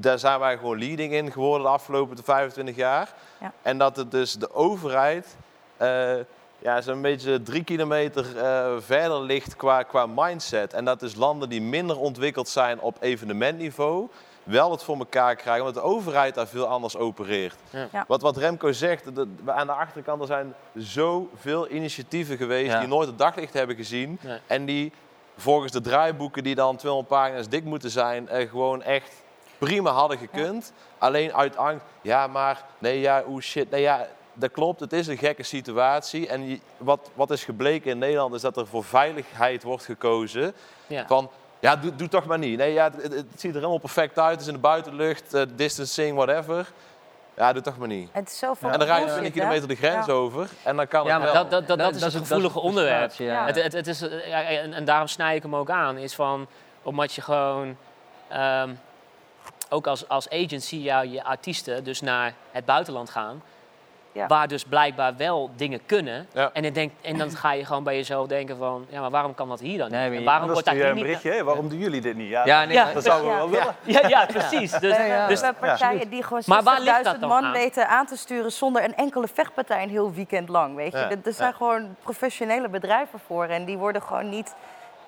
daar 0.00 0.18
zijn 0.18 0.38
wij 0.40 0.56
gewoon 0.58 0.78
leading 0.78 1.12
in 1.12 1.32
geworden 1.32 1.62
de 1.66 1.72
afgelopen 1.72 2.24
25 2.24 2.76
jaar. 2.76 3.14
Ja. 3.40 3.52
En 3.62 3.78
dat 3.78 3.96
het 3.96 4.10
dus 4.10 4.32
de 4.32 4.54
overheid 4.54 5.36
eh, 5.76 6.14
ja, 6.58 6.80
zo'n 6.80 7.02
beetje 7.02 7.42
drie 7.42 7.64
kilometer 7.64 8.36
eh, 8.38 8.72
verder 8.78 9.20
ligt 9.20 9.56
qua, 9.56 9.82
qua 9.82 10.06
mindset. 10.06 10.72
En 10.72 10.84
dat 10.84 11.00
dus 11.00 11.14
landen 11.14 11.48
die 11.48 11.62
minder 11.62 11.98
ontwikkeld 11.98 12.48
zijn 12.48 12.80
op 12.80 12.96
evenementniveau 13.00 14.08
wel 14.42 14.70
het 14.70 14.82
voor 14.82 14.98
elkaar 14.98 15.36
krijgen, 15.36 15.64
omdat 15.66 15.82
de 15.82 15.88
overheid 15.88 16.34
daar 16.34 16.46
veel 16.46 16.66
anders 16.66 16.96
opereert. 16.96 17.54
Ja. 17.70 17.88
Ja. 17.92 18.04
Wat, 18.08 18.22
wat 18.22 18.36
Remco 18.36 18.72
zegt, 18.72 19.04
de- 19.04 19.12
de- 19.44 19.52
aan 19.52 19.66
de 19.66 19.72
achterkant 19.72 20.20
er 20.20 20.26
zijn 20.26 20.54
zoveel 20.74 21.68
initiatieven 21.70 22.36
geweest 22.36 22.70
Ja. 22.72 22.78
die 22.78 22.88
nooit 22.88 23.08
het 23.08 23.18
daglicht 23.18 23.52
hebben 23.54 23.76
gezien. 23.76 24.18
Nee. 24.20 24.38
En 24.46 24.64
die 24.64 24.92
volgens 25.36 25.72
de 25.72 25.80
draaiboeken 25.80 26.42
die 26.42 26.54
dan 26.54 26.76
200 26.76 27.08
pagina's 27.14 27.48
dik 27.48 27.64
moeten 27.64 27.90
zijn, 27.90 28.28
eh, 28.28 28.48
gewoon 28.50 28.82
echt 28.82 29.21
prima 29.66 29.90
hadden 29.90 30.18
gekund. 30.18 30.72
Alleen 30.98 31.34
uit 31.34 31.56
angst, 31.56 31.84
ja 32.00 32.26
maar, 32.26 32.62
nee 32.78 33.00
ja, 33.00 33.22
oeh 33.28 33.42
shit, 33.42 33.70
nee 33.70 33.80
ja, 33.80 34.06
dat 34.34 34.50
klopt, 34.50 34.80
het 34.80 34.92
is 34.92 35.06
een 35.06 35.16
gekke 35.18 35.42
situatie. 35.42 36.28
En 36.28 36.48
je- 36.48 36.60
wat, 36.76 37.10
wat 37.14 37.30
is 37.30 37.44
gebleken 37.44 37.90
in 37.90 37.98
Nederland 37.98 38.34
is 38.34 38.40
dat 38.40 38.56
er 38.56 38.66
voor 38.66 38.84
veiligheid 38.84 39.62
wordt 39.62 39.84
gekozen. 39.84 40.54
Ja. 40.86 41.06
Van, 41.06 41.30
ja, 41.60 41.76
doe, 41.76 41.94
doe 41.96 42.08
toch 42.08 42.26
maar 42.26 42.38
niet. 42.38 42.58
Nee, 42.58 42.72
ja, 42.72 42.90
het, 43.00 43.12
ziet 43.36 43.50
er 43.50 43.56
helemaal 43.56 43.78
perfect 43.78 44.18
uit, 44.18 44.30
het 44.32 44.40
is 44.40 44.46
in 44.46 44.52
de 44.52 44.58
buitenlucht, 44.60 45.34
eh, 45.34 45.42
distancing, 45.54 46.16
whatever. 46.16 46.72
Ja, 47.36 47.52
doe 47.52 47.62
toch 47.62 47.78
maar 47.78 47.88
niet. 47.88 48.08
Het 48.12 48.28
is 48.28 48.38
zoveel 48.38 48.70
En 48.70 48.78
dan 48.78 48.88
rij 48.88 48.98
je 49.00 49.04
bullshit, 49.04 49.20
20 49.32 49.42
hè? 49.42 49.48
kilometer 49.48 49.68
de 49.68 49.88
grens 49.88 50.06
Ja. 50.06 50.12
over 50.12 50.48
en 50.64 50.76
dan 50.76 50.88
kan 50.88 51.04
Ja, 51.06 51.12
het 51.14 51.22
maar 51.22 51.32
wel. 51.32 51.42
dat, 51.48 51.50
dat, 51.50 51.78
dat, 51.78 51.92
dat 52.00 52.08
is 52.08 52.14
gevoelige 52.14 52.52
de 52.54 52.60
onderwerp. 52.60 53.12
ja. 53.12 53.46
Het, 53.46 53.62
het, 53.62 53.72
het 53.72 53.86
is, 53.86 54.02
eh, 54.02 54.28
ja, 54.28 54.42
en, 54.42 54.72
en 54.72 54.84
daarom 54.84 55.06
snij 55.06 55.36
ik 55.36 55.42
hem 55.42 55.56
ook 55.56 55.70
aan. 55.70 55.96
Is 55.98 56.14
van, 56.14 56.46
omdat 56.82 57.12
je 57.12 57.20
gewoon, 57.20 57.76
ehm, 58.28 58.70
ook 59.72 59.86
als, 59.86 60.08
als 60.08 60.30
agent 60.30 60.62
zie 60.62 60.82
je 60.82 61.10
je 61.10 61.24
artiesten 61.24 61.84
dus 61.84 62.00
naar 62.00 62.32
het 62.50 62.64
buitenland 62.64 63.10
gaan. 63.10 63.42
Ja. 64.14 64.26
Waar 64.26 64.48
dus 64.48 64.64
blijkbaar 64.64 65.16
wel 65.16 65.50
dingen 65.56 65.80
kunnen. 65.86 66.26
Ja. 66.32 66.50
En, 66.52 66.62
dan 66.62 66.72
denk, 66.72 66.92
en 67.00 67.18
dan 67.18 67.30
ga 67.30 67.52
je 67.52 67.64
gewoon 67.64 67.82
bij 67.84 67.96
jezelf 67.96 68.26
denken 68.26 68.56
van, 68.56 68.86
ja, 68.88 69.00
maar 69.00 69.10
waarom 69.10 69.34
kan 69.34 69.48
dat 69.48 69.60
hier 69.60 69.78
dan 69.78 69.86
niet? 69.90 69.96
Nee, 69.98 70.18
en 70.18 70.24
waarom 70.24 70.50
wordt 70.50 70.66
jij 70.66 70.74
hier 70.74 70.86
een 70.86 70.94
niet... 70.94 71.02
berichtje, 71.04 71.30
hé, 71.30 71.44
waarom 71.44 71.68
doen 71.68 71.78
jullie 71.78 72.00
dit 72.00 72.16
niet? 72.16 72.28
Ja, 72.28 72.44
Ja, 72.46 72.64
nee, 72.64 72.74
Ja, 72.76 72.84
maar- 72.84 72.94
dat 72.94 73.04
zouden 73.04 73.26
we 73.28 73.32
Ja. 73.32 73.38
wel 73.38 73.50
willen. 73.50 73.74
Ja, 74.02 74.08
ja, 74.08 74.26
precies. 74.26 74.70
Dus, 74.70 74.80
dus 74.80 74.96
we 75.40 75.44
hebben 75.44 75.54
partijen 75.60 76.08
die 76.10 76.22
gewoon 76.22 76.42
Maar 76.46 76.62
waar 76.62 76.80
ligt 76.80 77.04
dat 77.04 77.14
60.000 77.16 77.20
dan 77.20 77.28
man 77.28 77.44
aan? 77.44 77.52
weten 77.52 77.88
aan 77.88 78.06
te 78.06 78.16
sturen 78.16 78.52
zonder 78.52 78.84
een 78.84 78.94
enkele 78.96 79.28
vechtpartij 79.34 79.82
een 79.82 79.88
heel 79.90 80.12
weekend 80.12 80.48
lang. 80.48 80.74
Weet 80.76 80.92
je? 80.92 80.98
Ja, 80.98 81.10
Er- 81.10 81.18
Er 81.24 81.32
zijn 81.32 81.54
gewoon 81.54 81.96
professionele 82.02 82.68
bedrijven 82.68 83.18
voor 83.26 83.44
en 83.44 83.64
die 83.64 83.76
worden 83.78 84.02
gewoon 84.02 84.28
niet 84.28 84.54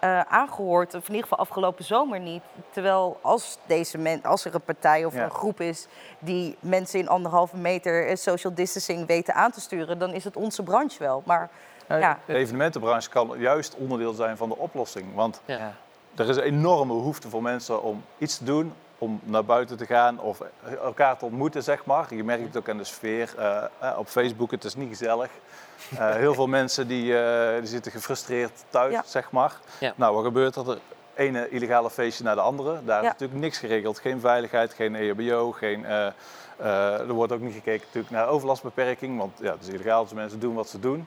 eh, 0.05 0.21
aangehoord. 0.21 0.95
Of 0.95 1.01
in 1.09 1.15
ieder 1.15 1.23
geval 1.23 1.39
afgelopen 1.39 1.85
zomer 1.85 2.21
niet. 2.21 2.43
Terwijl 2.71 3.19
als, 3.23 3.59
deze 3.67 3.99
men, 3.99 4.23
als 4.23 4.45
er 4.45 4.55
een 4.55 4.61
partij 4.61 5.05
of 5.05 5.15
Ja. 5.15 5.25
een 5.25 5.31
groep 5.31 5.61
is 5.61 5.87
die 6.19 6.57
mensen 6.61 6.99
in 6.99 7.09
anderhalve 7.09 7.57
meter 7.57 8.07
eh, 8.09 8.17
social 8.17 8.55
distancing 8.55 9.07
weten 9.07 9.35
aan 9.35 9.51
te 9.51 9.61
sturen, 9.61 9.99
dan 9.99 10.13
is 10.13 10.25
het 10.25 10.37
onze 10.37 10.63
branche 10.63 10.99
wel. 10.99 11.23
Maar 11.27 11.51
Eh, 11.87 12.01
ja, 12.01 12.19
De 12.27 12.35
evenementenbranche 12.35 13.09
kan 13.09 13.35
juist 13.39 13.75
onderdeel 13.77 14.13
zijn 14.13 14.37
van 14.37 14.49
de 14.49 14.57
oplossing. 14.57 15.15
Want 15.15 15.41
Ja. 15.45 15.75
er 16.15 16.29
is 16.29 16.37
een 16.37 16.43
enorme 16.43 16.93
behoefte 16.95 17.29
voor 17.29 17.43
mensen 17.43 17.83
om 17.83 18.05
iets 18.19 18.39
te 18.39 18.45
doen, 18.45 18.73
om 18.99 19.21
naar 19.25 19.45
buiten 19.45 19.77
te 19.77 19.87
gaan 19.87 20.21
of 20.21 20.41
elkaar 20.83 21.17
te 21.17 21.25
ontmoeten, 21.25 21.63
zeg 21.63 21.85
maar. 21.85 22.15
Je 22.15 22.25
merkt 22.25 22.45
het 22.45 22.57
ook 22.57 22.69
aan 22.69 22.77
de 22.79 22.85
sfeer. 22.85 23.35
op 23.97 24.07
Facebook, 24.09 24.51
het 24.51 24.65
is 24.65 24.75
niet 24.75 24.89
gezellig. 24.89 25.31
Eh, 25.99 26.11
heel 26.15 26.35
veel 26.35 26.47
mensen 26.47 26.89
die, 26.89 27.19
eh, 27.19 27.59
die 27.59 27.67
zitten 27.69 27.93
gefrustreerd 27.93 28.65
thuis, 28.69 28.93
Ja. 28.93 29.03
zeg 29.07 29.31
maar. 29.31 29.53
Ja. 29.81 29.93
Nou, 29.97 30.15
wat 30.15 30.25
gebeurt 30.25 30.57
er? 30.57 30.65
De 30.65 30.79
ene 31.15 31.49
illegale 31.49 31.91
feestje 31.91 32.25
naar 32.25 32.35
de 32.35 32.41
andere. 32.41 32.81
Daar 32.85 33.03
is 33.03 33.09
natuurlijk 33.09 33.41
niks 33.41 33.59
geregeld. 33.59 33.99
Geen 33.99 34.21
veiligheid, 34.21 34.73
geen 34.73 34.95
EHBO, 34.95 35.53
geen... 35.53 35.85
eh, 35.87 36.07
eh, 36.57 36.99
er 37.01 37.13
wordt 37.13 37.33
ook 37.33 37.41
niet 37.41 37.55
gekeken 37.55 37.81
natuurlijk 37.87 38.15
naar 38.15 38.29
overlastbeperking, 38.29 39.19
want 39.19 39.39
ja, 39.41 39.53
het 39.53 39.63
is 39.63 39.69
illegaal, 39.69 40.03
dus 40.03 40.13
mensen 40.13 40.41
doen 40.41 40.55
wat 40.55 40.69
ze 40.69 40.81
doen. 40.81 41.07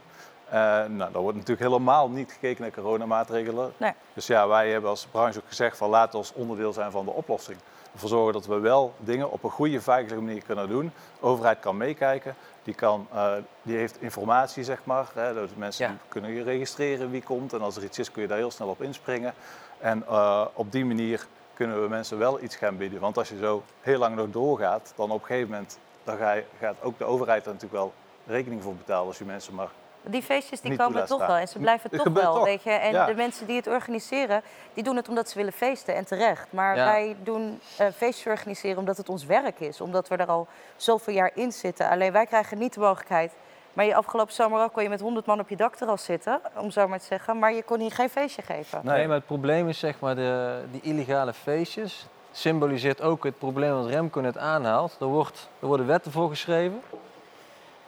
Eh, 0.50 0.60
nou, 0.86 1.14
er 1.14 1.20
wordt 1.20 1.38
natuurlijk 1.38 1.68
helemaal 1.68 2.10
niet 2.10 2.32
gekeken 2.32 2.62
naar 2.62 2.72
coronamaatregelen. 2.72 3.74
Nee. 3.78 3.94
Dus 4.14 4.28
ja, 4.28 4.48
wij 4.48 4.70
hebben 4.70 4.90
als 4.90 5.06
branche 5.12 5.40
ook 5.40 5.48
gezegd 5.48 5.78
van 5.78 5.90
laten 5.90 6.18
ons 6.20 6.34
onderdeel 6.34 6.74
zijn 6.74 6.92
van 6.92 7.06
de 7.06 7.12
oplossing. 7.12 7.58
Ervoor 7.94 8.10
zorgen 8.10 8.34
dat 8.34 8.46
we 8.46 8.60
wel 8.60 8.94
dingen 9.00 9.32
op 9.32 9.44
een 9.44 9.50
goede, 9.50 9.82
veilige 9.82 10.16
manier 10.16 10.42
kunnen 10.44 10.68
doen. 10.70 10.92
De 11.20 11.26
overheid 11.26 11.60
kan 11.60 11.78
meekijken, 11.78 12.36
die, 12.68 12.76
kan, 12.76 13.08
eh, 13.14 13.34
die 13.62 13.78
heeft 13.78 14.02
informatie, 14.02 14.64
zeg 14.64 14.80
maar. 14.84 15.08
Hè, 15.14 15.34
dus 15.34 15.50
mensen 15.56 15.88
Ja. 15.88 15.96
kunnen 16.08 16.32
je 16.32 16.44
registreren 16.44 17.12
wie 17.12 17.22
komt 17.24 17.54
en 17.54 17.62
als 17.62 17.76
er 17.78 17.84
iets 17.84 18.00
is 18.00 18.12
kun 18.12 18.22
je 18.22 18.28
daar 18.28 18.38
heel 18.38 18.52
snel 18.52 18.68
op 18.68 18.82
inspringen. 18.82 19.34
En 19.80 20.04
eh, 20.08 20.46
op 20.54 20.72
die 20.72 20.86
manier 20.86 21.28
kunnen 21.54 21.82
we 21.82 21.88
mensen 21.90 22.18
wel 22.18 22.42
iets 22.44 22.56
gaan 22.56 22.78
bieden. 22.78 23.00
Want 23.00 23.18
als 23.18 23.30
je 23.30 23.38
zo 23.38 23.64
heel 23.82 24.00
lang 24.00 24.16
nog 24.16 24.30
doorgaat, 24.32 24.94
dan 24.96 25.12
op 25.12 25.20
een 25.22 25.26
gegeven 25.28 25.50
moment 25.50 25.80
dan 26.04 26.18
ga 26.18 26.32
je, 26.32 26.44
gaat 26.60 26.76
ook 26.82 26.98
de 26.98 27.06
overheid 27.06 27.46
er 27.46 27.52
natuurlijk 27.54 27.82
wel 27.82 27.94
rekening 28.26 28.64
voor 28.64 28.76
betalen 28.76 29.08
als 29.08 29.18
je 29.18 29.26
mensen 29.26 29.56
maar 29.56 29.70
Die 30.10 30.22
feestjes 30.24 30.62
die 30.62 30.70
Niet 30.70 30.80
komen 30.80 30.94
toelaat 31.06 31.10
toch 31.20 31.28
wel 31.28 31.36
en 31.36 31.48
ze 31.48 31.60
blijven 31.60 31.90
Het 31.92 32.04
toch 32.04 32.14
wel, 32.14 32.34
toch. 32.36 32.44
weet 32.44 32.64
je. 32.64 32.70
En 32.72 32.92
Ja. 32.92 33.06
de 33.06 33.14
mensen 33.14 33.48
die 33.48 33.56
het 33.56 33.68
organiseren, 33.68 34.42
die 34.74 34.84
doen 34.84 34.96
het 34.96 35.08
omdat 35.10 35.30
ze 35.30 35.38
willen 35.38 35.54
feesten 35.54 35.96
en 35.96 36.06
terecht. 36.06 36.48
Maar 36.50 36.76
Ja. 36.76 36.86
wij 36.86 37.16
doen 37.24 37.60
eh 37.78 37.88
feestjes 37.96 38.26
organiseren 38.28 38.78
omdat 38.78 38.98
het 38.98 39.10
ons 39.10 39.26
werk 39.26 39.60
is, 39.60 39.82
omdat 39.82 40.08
we 40.08 40.16
er 40.16 40.28
al 40.28 40.48
zoveel 40.76 41.14
jaar 41.14 41.32
in 41.34 41.52
zitten. 41.52 41.90
Alleen 41.90 42.12
wij 42.12 42.26
krijgen 42.26 42.58
niet 42.58 42.74
de 42.74 42.80
mogelijkheid. 42.80 43.32
Maar 43.74 43.86
je 43.86 43.96
afgelopen 43.96 44.34
zomer 44.34 44.64
ook 44.64 44.74
kon 44.74 44.84
je 44.84 44.90
met 44.90 45.00
100 45.02 45.26
man 45.26 45.40
op 45.40 45.50
je 45.50 45.56
dakterras 45.56 46.04
zitten, 46.04 46.42
om 46.56 46.72
zo 46.72 46.88
maar 46.88 47.00
te 47.00 47.06
zeggen. 47.06 47.40
Maar 47.40 47.54
je 47.54 47.64
kon 47.64 47.80
hier 47.80 47.92
geen 47.92 48.10
feestje 48.10 48.42
geven. 48.42 48.80
Nee. 48.84 49.08
maar 49.08 49.16
het 49.16 49.26
probleem 49.26 49.70
is 49.70 49.80
zeg 49.80 50.00
maar 50.00 50.16
de, 50.16 50.62
die 50.72 50.82
illegale 50.82 51.34
feestjes 51.34 52.08
symboliseert 52.32 53.02
ook 53.02 53.24
het 53.24 53.38
probleem 53.38 53.74
wat 53.74 53.86
Remco 53.86 54.20
net 54.22 54.38
aanhaalt. 54.38 54.96
Er, 55.00 55.06
wordt, 55.06 55.50
er 55.60 55.68
worden 55.68 55.88
wetten 55.88 56.12
voor 56.12 56.30
geschreven. 56.30 56.82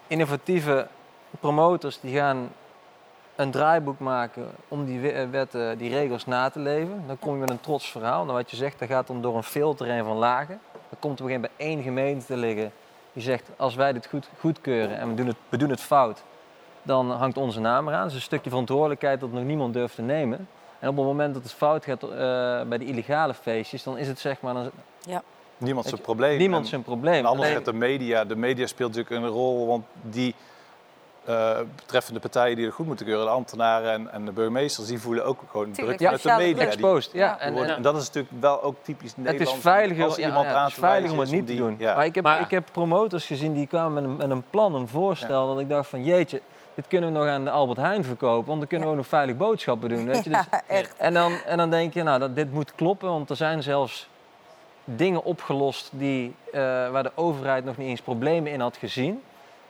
Innovatieve 0.07 0.87
promotors 1.39 1.99
die 1.99 2.15
gaan 2.15 2.49
een 3.35 3.51
draaiboek 3.51 3.99
maken 3.99 4.47
om 4.67 4.85
die 4.85 5.11
eh, 5.11 5.29
wetten, 5.29 5.77
die 5.77 5.89
regels 5.89 6.25
na 6.25 6.49
te 6.49 6.59
leven. 6.59 7.03
Dan 7.07 7.19
kom 7.19 7.33
je 7.33 7.39
met 7.39 7.49
een 7.49 7.59
trots 7.59 7.91
verhaal. 7.91 8.23
Nou, 8.23 8.37
wat 8.37 8.51
je 8.51 8.57
zegt, 8.57 8.79
dat 8.79 8.87
gaat 8.87 9.07
dan 9.07 9.21
door 9.21 9.35
een 9.35 9.43
filter 9.43 9.85
heen 9.87 10.03
van 10.03 10.17
lagen. 10.17 10.59
Dan 10.71 10.99
komt 10.99 11.19
er 11.19 11.25
op 11.25 11.31
een 11.31 11.35
gegeven 11.35 11.41
moment 11.41 11.57
bij 11.57 11.65
één 11.67 11.83
gemeente 11.83 12.25
te 12.25 12.37
liggen 12.37 12.71
die 13.13 13.23
zegt, 13.23 13.49
als 13.57 13.75
wij 13.75 13.93
dit 13.93 14.05
goed, 14.07 14.29
goedkeuren 14.39 14.97
en 14.97 15.07
we 15.09 15.13
doen, 15.13 15.27
het, 15.27 15.35
we 15.49 15.57
doen 15.57 15.69
het 15.69 15.81
fout, 15.81 16.23
dan 16.81 17.11
hangt 17.11 17.37
onze 17.37 17.59
naam 17.59 17.87
eraan. 17.87 18.01
Dat 18.01 18.09
is 18.09 18.15
een 18.15 18.21
stukje 18.21 18.49
verantwoordelijkheid 18.49 19.19
dat 19.19 19.31
nog 19.31 19.43
niemand 19.43 19.73
durft 19.73 19.95
te 19.95 20.01
nemen. 20.01 20.47
En 20.79 20.89
op 20.89 20.95
het 20.95 21.05
moment 21.05 21.33
dat 21.33 21.43
het 21.43 21.53
fout 21.53 21.85
gaat 21.85 22.03
eh, 22.03 22.09
bij 22.67 22.77
de 22.77 22.85
illegale 22.85 23.33
feestjes, 23.33 23.83
dan 23.83 23.97
is 23.97 24.07
het 24.07 24.19
zeg 24.19 24.41
maar 24.41 24.53
dan, 24.53 24.69
niemand 25.57 25.85
Weet 25.85 25.93
zijn 25.93 26.01
probleem. 26.05 26.37
niemand 26.37 26.63
En- 26.63 26.69
zijn 26.69 26.83
probleem. 26.83 27.13
En 27.13 27.25
anders 27.25 27.53
met 27.53 27.65
de 27.65 27.73
media. 27.73 28.25
De 28.25 28.35
media 28.35 28.67
speelt 28.67 28.95
natuurlijk 28.95 29.23
een 29.23 29.29
rol, 29.31 29.67
want 29.67 29.85
die 30.01 30.35
eh, 31.29 31.57
betreffende 31.75 32.19
partijen 32.19 32.55
die 32.55 32.65
het 32.65 32.73
goed 32.73 32.85
moeten 32.85 33.05
keuren, 33.05 33.25
de 33.25 33.31
ambtenaren 33.31 33.91
en, 33.91 34.11
en 34.11 34.25
de 34.25 34.31
burgemeesters, 34.31 34.87
die 34.87 34.99
voelen 34.99 35.25
ook 35.25 35.39
gewoon 35.51 35.71
Tuurlijk, 35.71 35.97
druk 35.97 36.09
uit 36.11 36.21
de 36.23 36.33
media. 36.37 36.53
Die- 36.53 36.63
exposed. 36.65 37.11
Ja, 37.13 37.39
en, 37.39 37.53
wordt- 37.53 37.69
en- 37.69 37.75
en 37.75 37.81
dat 37.81 37.95
is 37.97 38.05
natuurlijk 38.05 38.33
wel 38.39 38.63
ook 38.63 38.75
typisch 38.81 39.09
het 39.15 39.17
Nederlands. 39.17 39.53
is 39.53 39.59
veiliger, 39.61 40.03
als 40.03 40.17
iemand 40.17 40.45
ja, 40.49 40.59
het 40.59 40.67
is 40.67 40.73
te 40.73 40.79
veiliger 40.79 41.13
om 41.13 41.19
het 41.19 41.31
niet 41.31 41.45
te 41.47 41.51
die- 41.51 41.61
doen. 41.61 41.75
Ja. 41.79 41.95
Maar 41.95 42.05
ik 42.05 42.15
heb, 42.15 42.23
Maar- 42.23 42.39
ik 42.41 42.51
heb 42.51 42.67
promotors 42.71 43.25
gezien 43.25 43.53
die 43.53 43.67
kwamen 43.67 43.93
met 43.93 44.03
een, 44.03 44.15
met 44.17 44.29
een 44.29 44.43
plan, 44.49 44.75
een 44.75 44.87
voorstel, 44.87 45.47
dat 45.47 45.59
ik 45.59 45.69
dacht 45.69 45.89
van 45.89 46.03
jeetje, 46.03 46.41
dit 46.75 46.87
kunnen 46.87 47.11
we 47.13 47.17
nog 47.19 47.27
aan 47.27 47.43
de 47.43 47.49
Albert 47.49 47.77
Heijn 47.79 48.03
verkopen, 48.03 48.45
want 48.47 48.59
dan 48.59 48.67
kunnen 48.67 48.87
we 48.87 48.93
ook 48.93 48.99
nog 48.99 49.07
veilig 49.07 49.37
boodschappen 49.37 49.89
doen. 49.89 50.05
Weet 50.05 50.23
je? 50.23 50.29
Dus, 50.29 50.45
Ja, 50.51 50.61
echt. 50.67 50.93
en, 50.97 51.13
dan, 51.13 51.31
en 51.45 51.57
dan 51.57 51.69
denk 51.69 51.93
je, 51.93 52.03
nou, 52.03 52.19
dat, 52.19 52.35
dit 52.35 52.53
moet 52.53 52.75
kloppen, 52.75 53.09
want 53.09 53.29
er 53.29 53.35
zijn 53.35 53.63
zelfs 53.63 54.07
dingen 54.83 55.23
opgelost 55.23 55.89
die, 55.91 56.35
eh, 56.51 56.61
waar 56.89 57.03
de 57.03 57.11
overheid 57.15 57.65
nog 57.65 57.77
niet 57.77 57.87
eens 57.87 58.01
problemen 58.01 58.51
in 58.51 58.59
had 58.59 58.77
gezien. 58.77 59.21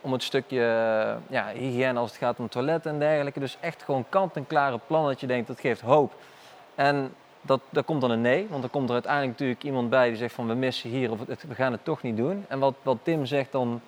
Om 0.01 0.11
het 0.11 0.23
stukje 0.23 0.59
ja, 1.27 1.47
hygiëne 1.53 1.99
als 1.99 2.09
het 2.09 2.19
gaat 2.19 2.39
om 2.39 2.49
toiletten 2.49 2.91
en 2.91 2.99
dergelijke. 2.99 3.39
Dus 3.39 3.57
echt 3.59 3.83
gewoon 3.83 4.05
kant-en-klare 4.09 4.79
plannen 4.87 5.11
dat 5.11 5.21
je 5.21 5.27
denkt, 5.27 5.47
dat 5.47 5.59
geeft 5.59 5.81
hoop. 5.81 6.13
En 6.75 7.13
dat, 7.41 7.59
daar 7.69 7.83
komt 7.83 8.01
dan 8.01 8.11
een 8.11 8.21
nee, 8.21 8.47
want 8.49 8.61
dan 8.61 8.69
komt 8.69 8.87
er 8.87 8.93
uiteindelijk 8.93 9.31
natuurlijk 9.31 9.63
iemand 9.63 9.89
bij 9.89 10.07
die 10.07 10.17
zegt 10.17 10.33
van 10.33 10.47
we 10.47 10.53
missen 10.53 10.89
hier 10.89 11.11
of 11.11 11.19
het, 11.27 11.45
we 11.47 11.55
gaan 11.55 11.71
het 11.71 11.85
toch 11.85 12.01
niet 12.01 12.17
doen. 12.17 12.45
En 12.47 12.59
wat, 12.59 12.73
wat 12.81 12.97
Tim 13.03 13.25
zegt 13.25 13.51
dan 13.51 13.81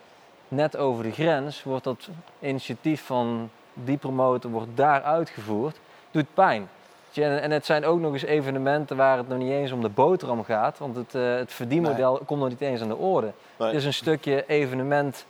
net 0.47 0.77
over 0.77 1.03
de 1.03 1.11
grens, 1.11 1.63
wordt 1.63 1.83
dat 1.83 2.09
initiatief 2.39 3.05
van 3.05 3.49
die 3.73 3.97
promotor 3.97 4.51
wordt 4.51 4.69
daar 4.75 5.01
uitgevoerd, 5.01 5.79
doet 6.11 6.33
pijn. 6.33 6.69
En, 7.13 7.51
het 7.51 7.65
zijn 7.65 7.85
ook 7.85 7.99
nog 7.99 8.13
eens 8.13 8.23
evenementen 8.23 8.97
waar 8.97 9.17
het 9.17 9.27
nog 9.27 9.37
niet 9.37 9.51
eens 9.51 9.71
om 9.71 9.81
de 9.81 9.89
boterham 9.89 10.43
gaat. 10.43 10.77
Want 10.77 10.95
het, 10.95 11.15
eh, 11.15 11.35
het 11.35 11.53
verdienmodel 11.53 12.21
komt 12.25 12.39
nog 12.39 12.49
niet 12.49 12.61
eens 12.61 12.81
aan 12.81 12.87
de 12.87 12.95
orde. 12.95 13.31
Nee. 13.57 13.67
Het 13.67 13.77
is 13.77 13.85
een 13.85 13.93
stukje 13.93 14.45
evenement 14.47 15.25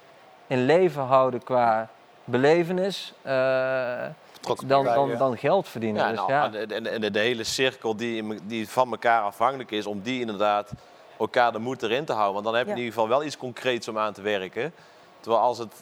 in 0.51 0.65
leven 0.65 1.03
houden 1.03 1.43
qua 1.43 1.89
belevenis. 2.23 3.13
eh, 3.21 4.05
Betrokken 4.33 4.67
dan, 4.67 4.85
dan, 4.85 5.17
dan 5.17 5.37
geld 5.37 5.67
verdienen. 5.67 6.01
Ja, 6.01 6.09
dus 6.09 6.17
nou, 6.17 6.31
ja. 6.31 6.51
en, 6.53 6.71
en, 6.71 6.87
en 6.87 7.01
de, 7.01 7.11
de 7.11 7.19
hele 7.19 7.43
cirkel 7.43 7.95
die, 7.95 8.39
die 8.43 8.69
van 8.69 8.91
elkaar 8.91 9.21
afhankelijk 9.21 9.71
is, 9.71 9.85
om 9.85 10.01
die 10.01 10.19
inderdaad 10.19 10.71
elkaar 11.19 11.51
de 11.51 11.59
moed 11.59 11.83
erin 11.83 12.05
te 12.05 12.13
houden. 12.13 12.33
Want 12.33 12.45
dan 12.45 12.55
heb 12.55 12.63
je 12.65 12.69
Ja. 12.71 12.77
in 12.77 12.83
ieder 12.83 12.93
geval 12.99 13.09
wel 13.17 13.23
iets 13.23 13.37
concreets 13.37 13.87
om 13.87 13.97
aan 13.97 14.13
te 14.13 14.21
werken. 14.21 14.73
Terwijl 15.19 15.41
als 15.43 15.57
het, 15.57 15.73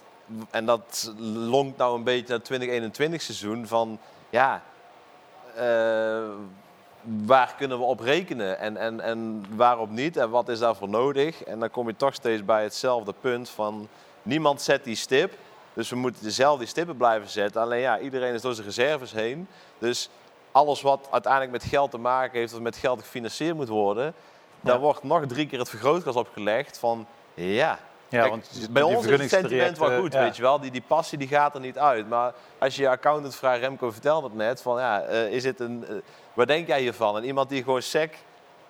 en 0.49 0.65
dat 0.65 1.13
lonkt 1.33 1.77
nou 1.77 1.95
een 1.97 2.03
beetje 2.03 2.27
naar 2.27 2.37
het 2.37 2.45
2021 2.45 3.21
seizoen, 3.21 3.67
van 3.67 3.99
ja, 4.29 4.61
eh, 5.55 6.29
waar 7.25 7.53
kunnen 7.57 7.77
we 7.77 7.83
op 7.83 7.99
rekenen 7.99 8.59
en, 8.59 8.77
en, 8.77 8.99
en 8.99 9.45
waarop 9.55 9.89
niet 9.89 10.17
en 10.17 10.29
wat 10.29 10.49
is 10.49 10.59
daarvoor 10.59 10.89
nodig? 10.89 11.43
En 11.43 11.59
dan 11.59 11.69
kom 11.71 11.87
je 11.87 11.95
toch 11.95 12.13
steeds 12.13 12.45
bij 12.45 12.63
hetzelfde 12.63 13.13
punt 13.21 13.49
van 13.49 13.87
niemand 14.23 14.61
zet 14.61 14.83
die 14.83 14.95
stip. 14.95 15.33
Dus 15.73 15.89
we 15.89 15.95
moeten 15.95 16.31
zelf 16.31 16.57
die 16.57 16.67
stippen 16.67 16.97
blijven 16.97 17.29
zetten. 17.29 17.61
Alleen 17.61 17.79
ja, 17.79 17.99
iedereen 17.99 18.33
is 18.33 18.41
door 18.41 18.53
zijn 18.53 18.67
reserves 18.67 19.11
heen. 19.11 19.47
Dus 19.77 20.09
alles 20.51 20.81
wat 20.81 21.07
uiteindelijk 21.11 21.51
met 21.51 21.63
geld 21.63 21.91
te 21.91 21.97
maken 21.97 22.39
heeft 22.39 22.53
of 22.53 22.59
met 22.59 22.75
geld 22.75 22.99
gefinancierd 22.99 23.55
moet 23.55 23.67
worden, 23.67 24.13
daar 24.61 24.79
wordt 24.79 25.03
nog 25.03 25.25
drie 25.25 25.47
keer 25.47 25.59
het 25.59 25.69
vergrootglas 25.69 26.15
opgelegd 26.15 26.77
van 26.77 27.07
ja. 27.33 27.79
Ja, 28.09 28.19
Kijk, 28.19 28.29
want 28.29 28.67
bij 28.71 28.81
ons 28.81 29.05
is 29.05 29.19
het 29.19 29.29
sentiment 29.29 29.77
wel 29.77 29.99
goed, 29.99 30.13
ja. 30.13 30.19
weet 30.21 30.35
je 30.35 30.41
wel. 30.41 30.59
Die, 30.59 30.71
die 30.71 30.83
passie 30.87 31.17
die 31.17 31.27
gaat 31.27 31.53
er 31.53 31.59
niet 31.59 31.77
uit. 31.77 32.09
Maar 32.09 32.33
als 32.57 32.75
je 32.75 32.81
je 32.81 32.89
accountant 32.89 33.35
vraagt, 33.35 33.59
Remco 33.59 33.91
vertelde 33.91 34.27
het 34.27 34.35
net, 34.35 34.61
van 34.61 34.79
ja, 34.79 35.01
eh, 35.01 35.31
is 35.31 35.43
het 35.43 35.59
een, 35.59 35.85
eh, 35.87 35.95
wat 36.33 36.47
denk 36.47 36.67
jij 36.67 36.81
hiervan? 36.81 37.17
En 37.17 37.23
iemand 37.23 37.49
die 37.49 37.63
gewoon 37.63 37.81
sec 37.81 38.15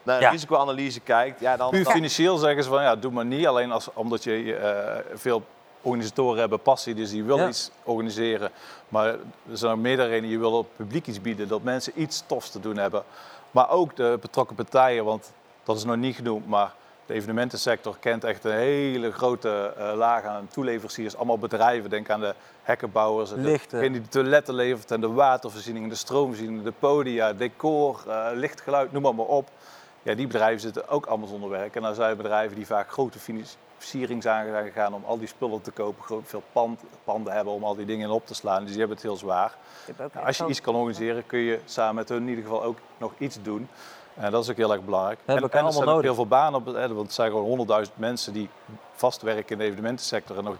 naar 0.09 0.21
een 0.23 0.31
risicoanalyse 0.31 0.99
kijkt, 0.99 1.39
ja 1.39 1.57
dan... 1.57 1.69
Puur 1.69 1.83
dan- 1.83 1.93
financieel 1.93 2.37
zeggen 2.37 2.63
ze 2.63 2.69
van 2.69 2.81
ja, 2.83 2.95
doe 2.95 3.11
maar 3.11 3.25
niet. 3.25 3.47
Alleen 3.47 3.71
als, 3.71 3.89
omdat 3.93 4.23
je 4.23 4.55
eh, 4.55 5.17
veel 5.17 5.43
organisatoren 5.81 6.39
hebben 6.39 6.61
passie, 6.61 6.93
dus 6.95 7.09
die 7.09 7.23
willen 7.23 7.41
Ja. 7.43 7.47
iets 7.49 7.71
organiseren. 7.83 8.51
Maar 8.89 9.05
er 9.07 9.17
zijn 9.53 9.71
ook 9.71 9.77
meerdere 9.79 10.07
redenen. 10.09 10.29
Je 10.29 10.39
wil 10.39 10.57
het 10.57 10.75
publiek 10.75 11.07
iets 11.07 11.21
bieden, 11.21 11.47
dat 11.47 11.63
mensen 11.63 11.93
iets 11.95 12.23
tofs 12.27 12.49
te 12.49 12.59
doen 12.59 12.77
hebben. 12.77 13.03
Maar 13.51 13.69
ook 13.69 13.95
de 13.95 14.17
betrokken 14.21 14.55
partijen, 14.55 15.05
want 15.05 15.31
dat 15.63 15.77
is 15.77 15.83
nog 15.83 15.95
niet 15.95 16.15
genoemd, 16.15 16.47
maar 16.47 16.73
de 17.05 17.13
evenementensector 17.13 17.97
kent 17.99 18.23
echt 18.23 18.43
een 18.43 18.51
hele 18.51 19.11
grote 19.11 19.73
eh, 19.77 19.91
laag 19.95 20.23
aan 20.23 20.47
toeleveranciers. 20.51 21.15
Allemaal 21.15 21.37
bedrijven, 21.37 21.89
denk 21.89 22.09
aan 22.09 22.19
de 22.19 22.33
hekkenbouwers, 22.63 23.29
de- 23.29 23.35
Lichten. 23.37 23.77
degene 23.79 23.93
die 23.93 24.01
de 24.01 24.07
toiletten 24.09 24.53
levert 24.53 24.91
en 24.91 25.01
de 25.01 25.09
watervoorziening, 25.11 25.89
de 25.89 25.95
stroomvoorziening, 25.95 26.63
de 26.63 26.73
podia, 26.79 27.33
decor, 27.33 27.99
eh, 28.07 28.25
lichtgeluid, 28.33 28.91
noem 28.91 29.01
maar, 29.01 29.15
maar 29.15 29.25
op. 29.25 29.49
Ja, 30.03 30.13
die 30.13 30.27
bedrijven 30.27 30.59
zitten 30.59 30.87
ook 30.87 31.05
allemaal 31.05 31.27
zonder 31.27 31.49
werk. 31.49 31.75
En 31.75 31.81
dan 31.81 31.95
zijn 31.95 32.09
er 32.09 32.17
bedrijven 32.17 32.55
die 32.55 32.65
vaak 32.65 32.91
grote 32.91 33.19
financiering 33.19 34.23
zijn 34.23 34.63
gegaan 34.65 34.93
om 34.93 35.03
al 35.05 35.19
die 35.19 35.27
spullen 35.27 35.61
te 35.61 35.71
kopen, 35.71 36.25
veel 36.25 36.43
pand, 36.51 36.81
panden 37.03 37.33
hebben 37.33 37.53
om 37.53 37.63
al 37.63 37.75
die 37.75 37.85
dingen 37.85 38.07
in 38.07 38.13
op 38.13 38.27
te 38.27 38.33
slaan. 38.33 38.59
Dus 38.59 38.69
die 38.69 38.79
hebben 38.79 38.97
het 38.97 39.05
heel 39.05 39.15
zwaar. 39.15 39.55
Nou, 39.97 40.25
als 40.25 40.37
je 40.37 40.47
iets 40.47 40.61
kan 40.61 40.75
organiseren, 40.75 41.25
kun 41.25 41.39
je 41.39 41.59
samen 41.65 41.95
met 41.95 42.09
hun 42.09 42.21
in 42.21 42.27
ieder 42.27 42.43
geval 42.43 42.63
ook 42.63 42.77
nog 42.97 43.11
iets 43.17 43.37
doen. 43.41 43.69
En 44.13 44.31
dat 44.31 44.43
is 44.43 44.49
ook 44.49 44.57
heel 44.57 44.71
erg 44.71 44.83
belangrijk. 44.85 45.19
hebben 45.25 45.51
en, 45.51 45.59
en 45.59 45.65
er 45.65 45.73
zijn 45.73 45.87
ook 45.87 46.01
heel 46.01 46.15
veel 46.15 46.27
banen 46.27 46.59
op, 46.59 46.65
hè, 46.65 46.87
want 46.87 47.05
het 47.05 47.13
zijn 47.13 47.31
gewoon 47.31 47.67
100.000 47.85 47.93
mensen 47.95 48.33
die 48.33 48.49
vast 48.93 49.21
werken 49.21 49.49
in 49.49 49.57
de 49.57 49.63
evenementensector 49.63 50.37
en 50.37 50.43
nog 50.43 50.55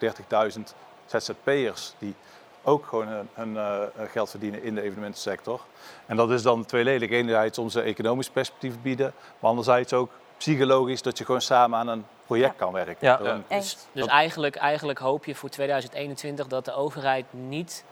30.000 0.55 0.61
ZZP'ers 1.05 1.93
die 1.97 2.15
ook 2.63 2.85
gewoon 2.85 3.07
hun, 3.07 3.29
hun, 3.33 3.57
eh, 3.57 3.81
geld 4.11 4.29
verdienen 4.29 4.63
in 4.63 4.75
de 4.75 4.81
evenementensector. 4.81 5.61
En 6.05 6.15
dat 6.15 6.31
is 6.31 6.41
dan 6.41 6.65
tweeledig. 6.65 7.09
Enerzijds 7.09 7.57
om 7.57 7.69
ze 7.69 7.81
economisch 7.81 8.29
perspectief 8.29 8.73
te 8.73 8.79
bieden, 8.79 9.13
maar 9.39 9.49
anderzijds 9.49 9.93
ook 9.93 10.09
psychologisch 10.37 11.01
dat 11.01 11.17
je 11.17 11.25
gewoon 11.25 11.41
samen 11.41 11.79
aan 11.79 11.87
een 11.87 12.05
project 12.25 12.55
kan 12.55 12.73
werken. 12.73 12.95
Ja. 12.99 13.41
Dus, 13.47 13.77
dus 13.91 14.05
eigenlijk, 14.05 14.55
eigenlijk 14.55 14.99
hoop 14.99 15.25
je 15.25 15.35
voor 15.35 15.49
2021 15.49 16.47
dat 16.47 16.65
de 16.65 16.73
overheid 16.73 17.25
niet 17.31 17.83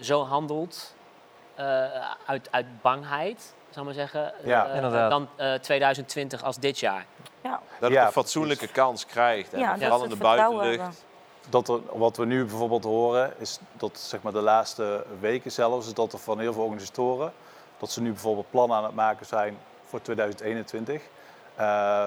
zo 0.00 0.24
handelt 0.24 0.94
eh, 1.54 1.84
uit, 2.26 2.48
uit 2.50 2.66
bangheid, 2.82 3.54
zal 3.70 3.82
ik 3.82 3.84
maar 3.84 3.94
zeggen, 3.94 4.32
Ja, 4.44 4.68
eh, 4.68 4.74
inderdaad. 4.74 5.10
dan 5.10 5.28
eh, 5.36 5.54
2020 5.54 6.42
als 6.42 6.58
dit 6.58 6.78
jaar. 6.78 7.06
Ja, 7.42 7.60
dat 7.80 7.90
Ja, 7.90 7.98
het 7.98 8.06
een 8.06 8.12
fatsoenlijke 8.12 8.68
kans 8.68 9.06
krijgt. 9.06 9.52
En 9.52 9.78
vooral 9.78 10.02
in 10.02 10.08
de 10.08 10.16
buitenlucht. 10.16 11.04
Dat 11.48 11.68
er, 11.68 11.80
wat 11.98 12.16
we 12.16 12.24
nu 12.24 12.44
bijvoorbeeld 12.44 12.84
horen, 12.84 13.32
is 13.38 13.58
dat 13.72 13.98
zeg 13.98 14.22
maar 14.22 14.32
de 14.32 14.40
laatste 14.40 15.04
weken 15.20 15.52
zelfs, 15.52 15.86
is 15.86 15.94
dat 15.94 16.12
er 16.12 16.18
van 16.18 16.38
heel 16.38 16.52
veel 16.52 16.62
organisatoren, 16.62 17.32
dat 17.78 17.90
ze 17.90 18.00
nu 18.00 18.10
bijvoorbeeld 18.10 18.50
plannen 18.50 18.76
aan 18.76 18.84
het 18.84 18.94
maken 18.94 19.26
zijn 19.26 19.58
voor 19.84 20.00
2021. 20.02 21.02
Eh 21.56 22.06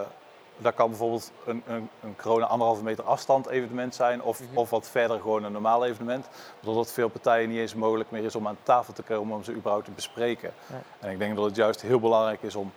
dat 0.59 0.73
kan 0.73 0.89
bijvoorbeeld 0.89 1.31
een, 1.45 1.63
een, 1.67 1.89
een 2.01 2.15
corona 2.15 2.45
anderhalve 2.45 2.83
meter 2.83 3.03
afstand 3.03 3.47
evenement 3.47 3.95
zijn 3.95 4.21
of, 4.21 4.41
of 4.53 4.69
wat 4.69 4.87
verder 4.87 5.19
gewoon 5.19 5.43
een 5.43 5.51
normaal 5.51 5.85
evenement. 5.85 6.27
Omdat 6.63 6.85
het 6.85 6.93
veel 6.93 7.09
partijen 7.09 7.49
niet 7.49 7.57
eens 7.57 7.75
mogelijk 7.75 8.11
meer 8.11 8.23
is 8.23 8.35
om 8.35 8.47
aan 8.47 8.57
tafel 8.63 8.93
te 8.93 9.01
komen 9.01 9.35
om 9.35 9.43
ze 9.43 9.53
überhaupt 9.53 9.85
te 9.85 9.91
bespreken. 9.91 10.53
Nee. 10.67 10.81
En 10.99 11.11
ik 11.11 11.19
denk 11.19 11.35
dat 11.35 11.45
het 11.45 11.55
juist 11.55 11.81
heel 11.81 11.99
belangrijk 11.99 12.41
is 12.41 12.55
om 12.55 12.71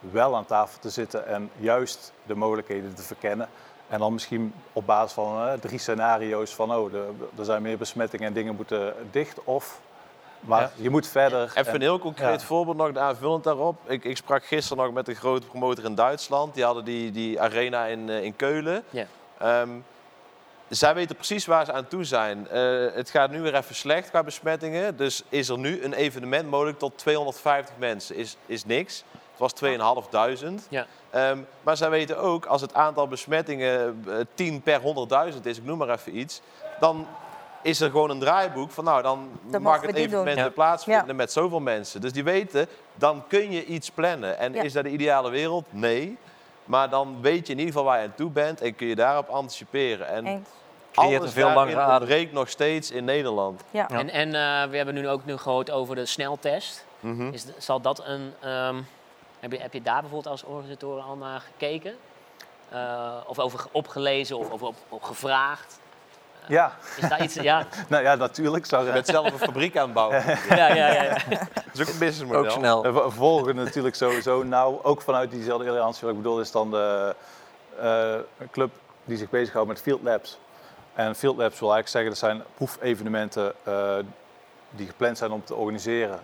wel 0.00 0.36
aan 0.36 0.44
tafel 0.44 0.80
te 0.80 0.90
zitten 0.90 1.26
en 1.26 1.50
juist 1.56 2.12
de 2.26 2.34
mogelijkheden 2.34 2.94
te 2.94 3.02
verkennen. 3.02 3.48
En 3.92 3.98
dan 3.98 4.12
misschien 4.12 4.54
op 4.72 4.86
basis 4.86 5.12
van 5.12 5.60
drie 5.60 5.78
scenario's 5.78 6.54
van 6.54 6.74
oh, 6.74 6.94
er 7.38 7.44
zijn 7.44 7.62
meer 7.62 7.78
besmettingen 7.78 8.26
en 8.26 8.32
dingen 8.32 8.54
moeten 8.56 8.94
dicht. 9.10 9.44
Of, 9.44 9.80
maar 10.40 10.60
Ja. 10.60 10.70
je 10.76 10.90
moet 10.90 11.06
verder. 11.06 11.42
Even 11.42 11.66
en- 11.66 11.74
een 11.74 11.80
heel 11.80 11.98
concreet 11.98 12.40
ja. 12.40 12.46
voorbeeld 12.46 12.76
nog 12.76 12.96
aanvullend 12.96 13.44
daarop. 13.44 13.90
Ik, 13.90 14.04
ik 14.04 14.16
sprak 14.16 14.44
gisteren 14.44 14.84
nog 14.84 14.92
met 14.94 15.08
een 15.08 15.14
grote 15.14 15.46
promotor 15.46 15.84
in 15.84 15.94
Duitsland. 15.94 16.54
Die 16.54 16.64
hadden 16.64 16.84
die, 16.84 17.10
die 17.10 17.40
arena 17.40 17.84
in, 17.84 18.08
eh, 18.08 18.22
in 18.22 18.36
Keulen. 18.36 18.84
Ja. 18.90 19.06
Ehm, 19.38 19.70
zij 20.68 20.94
weten 20.94 21.16
precies 21.16 21.46
waar 21.46 21.64
ze 21.64 21.72
aan 21.72 21.88
toe 21.88 22.04
zijn. 22.04 22.48
Eh, 22.48 22.86
het 22.94 23.10
gaat 23.10 23.30
nu 23.30 23.40
weer 23.40 23.54
even 23.54 23.74
slecht 23.74 24.10
qua 24.10 24.22
besmettingen. 24.22 24.96
Dus 24.96 25.22
is 25.28 25.48
er 25.48 25.58
nu 25.58 25.82
een 25.82 25.92
evenement 25.94 26.50
mogelijk 26.50 26.78
tot 26.78 26.98
250 26.98 27.74
mensen? 27.78 28.16
Is, 28.16 28.36
is 28.46 28.64
niks. 28.64 29.04
Was 29.42 29.52
2500. 29.52 30.66
Ja. 30.68 30.86
Ehm, 31.10 31.38
maar 31.62 31.76
zij 31.76 31.90
weten 31.90 32.18
ook, 32.18 32.46
als 32.46 32.60
het 32.60 32.74
aantal 32.74 33.08
besmettingen 33.08 34.04
eh, 34.08 34.14
10 34.34 34.62
per 34.62 34.80
100.000 34.80 35.40
is, 35.46 35.56
ik 35.58 35.64
noem 35.64 35.78
maar 35.78 35.88
even 35.88 36.16
iets, 36.18 36.40
dan 36.80 37.06
is 37.62 37.80
er 37.80 37.90
gewoon 37.90 38.10
een 38.10 38.18
draaiboek 38.18 38.70
van 38.70 38.84
nou, 38.84 39.02
dan 39.02 39.30
Dan 39.44 39.62
mag 39.62 39.80
het 39.80 39.94
evenement 39.94 40.36
Ja. 40.36 40.42
weer 40.42 40.52
plaatsvinden 40.52 41.06
Ja. 41.06 41.12
met 41.14 41.32
zoveel 41.32 41.60
mensen. 41.60 42.00
Dus 42.00 42.12
die 42.12 42.24
weten, 42.24 42.66
dan 42.94 43.24
kun 43.28 43.50
je 43.52 43.64
iets 43.64 43.90
plannen. 43.90 44.38
En 44.38 44.52
Ja. 44.52 44.62
is 44.62 44.72
dat 44.72 44.84
de 44.84 44.90
ideale 44.90 45.30
wereld? 45.30 45.64
Nee. 45.70 46.18
Maar 46.64 46.90
dan 46.90 47.16
weet 47.20 47.46
je 47.46 47.52
in 47.52 47.58
ieder 47.58 47.72
geval 47.74 47.88
waar 47.88 48.00
je 48.00 48.06
aan 48.06 48.14
toe 48.14 48.30
bent 48.30 48.60
en 48.60 48.74
kun 48.74 48.86
je 48.86 48.94
daarop 48.94 49.28
anticiperen. 49.28 50.08
En 50.08 50.26
Eens. 50.26 50.48
Creëert 50.92 51.20
alles 51.20 51.34
een 51.34 51.42
veel 51.42 51.52
langere 51.54 51.80
adem. 51.80 51.94
ontbreekt 51.96 52.32
nog 52.32 52.48
steeds 52.48 52.90
in 52.90 53.04
Nederland. 53.04 53.62
Ja. 53.70 53.86
Ja. 53.90 53.98
En, 53.98 54.10
en 54.10 54.26
eh, 54.34 54.70
we 54.70 54.76
hebben 54.76 54.94
nu 54.94 55.08
ook 55.08 55.24
nu 55.24 55.36
gehoord 55.36 55.70
over 55.70 55.94
de 55.94 56.06
sneltest. 56.06 56.84
Mhm. 57.00 57.32
Is, 57.32 57.44
zal 57.58 57.80
dat 57.80 58.02
een, 58.06 58.32
ehm, 58.40 58.76
heb, 59.42 59.52
je, 59.52 59.58
heb 59.58 59.72
je 59.72 59.82
daar 59.82 60.00
bijvoorbeeld 60.00 60.26
als 60.32 60.44
organisatoren 60.44 61.04
al 61.04 61.16
naar 61.16 61.40
gekeken? 61.40 61.94
Eh, 62.68 63.16
of 63.26 63.38
over 63.38 63.58
ge- 63.58 63.68
opgelezen 63.72 64.38
of 64.38 64.50
over 64.50 64.66
op, 64.66 64.74
op 64.88 65.02
gevraagd? 65.02 65.80
Ja, 66.46 66.72
Is 66.96 67.08
daar 67.08 67.22
iets? 67.22 67.34
Ja, 67.34 67.66
nou 67.88 68.02
ja, 68.02 68.14
natuurlijk. 68.14 68.66
Zou, 68.66 68.86
Je 68.86 68.92
bent 68.92 69.06
zelf 69.06 69.32
een 69.32 69.38
fabriek 69.38 69.76
aan 69.76 69.84
het 69.84 69.92
bouwen. 69.94 70.24
ja, 70.48 70.66
ja. 70.74 70.74
ja, 70.74 71.02
ja. 71.02 71.16
Dat 71.54 71.64
is 71.72 71.80
ook 71.80 71.88
een 71.88 71.98
businessmodel. 71.98 72.44
Ook 72.44 72.50
snel. 72.50 72.82
We 72.92 73.10
volgen 73.10 73.54
natuurlijk 73.54 73.94
sowieso 73.94 74.42
nou, 74.42 74.78
ook 74.82 75.02
vanuit 75.02 75.30
diezelfde 75.30 75.68
alliantie. 75.68 76.00
Wat 76.06 76.10
ik 76.10 76.22
bedoel 76.22 76.40
is 76.40 76.50
dan 76.50 76.70
de 76.70 77.14
eh, 77.80 78.12
een 78.38 78.50
club 78.50 78.70
die 79.04 79.16
zich 79.16 79.30
bezighoudt 79.30 79.68
met 79.68 79.80
field 79.80 80.02
labs. 80.02 80.38
En 80.94 81.14
field 81.14 81.36
labs 81.36 81.58
wil 81.60 81.72
eigenlijk 81.72 81.88
zeggen 81.88 82.10
dat 82.10 82.18
zijn 82.18 82.42
proefevenementen 82.54 83.52
eh, 83.62 83.96
die 84.70 84.86
gepland 84.86 85.18
zijn 85.18 85.30
om 85.30 85.44
te 85.44 85.54
organiseren. 85.54 86.20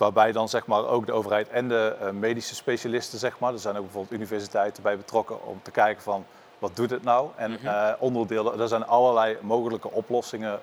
Waarbij 0.00 0.32
dan 0.32 0.48
zeg 0.48 0.66
maar 0.66 0.86
ook 0.86 1.06
de 1.06 1.12
overheid 1.12 1.48
en 1.48 1.68
de 1.68 1.96
eh, 2.00 2.10
medische 2.10 2.54
specialisten, 2.54 3.18
zeg 3.18 3.38
maar, 3.38 3.52
er 3.52 3.58
zijn 3.58 3.76
ook 3.76 3.82
bijvoorbeeld 3.82 4.12
universiteiten 4.14 4.82
bij 4.82 4.96
betrokken 4.96 5.46
om 5.46 5.60
te 5.62 5.70
kijken 5.70 6.02
van 6.02 6.24
wat 6.58 6.76
doet 6.76 6.90
het 6.90 7.02
nou? 7.02 7.28
En 7.36 7.50
Mhm. 7.50 7.66
eh, 7.66 7.92
onderdelen, 7.98 8.60
er 8.60 8.68
zijn 8.68 8.86
allerlei 8.86 9.36
mogelijke 9.40 9.90
oplossingen. 9.90 10.60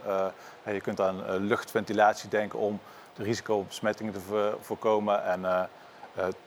Eh, 0.63 0.73
je 0.73 0.81
kunt 0.81 1.01
aan 1.01 1.37
luchtventilatie 1.47 2.29
denken 2.29 2.59
om 2.59 2.79
de 3.13 3.23
risico 3.23 3.55
op 3.57 3.67
besmettingen 3.67 4.13
te 4.13 4.19
vo- 4.19 4.57
voorkomen. 4.61 5.23
En 5.25 5.41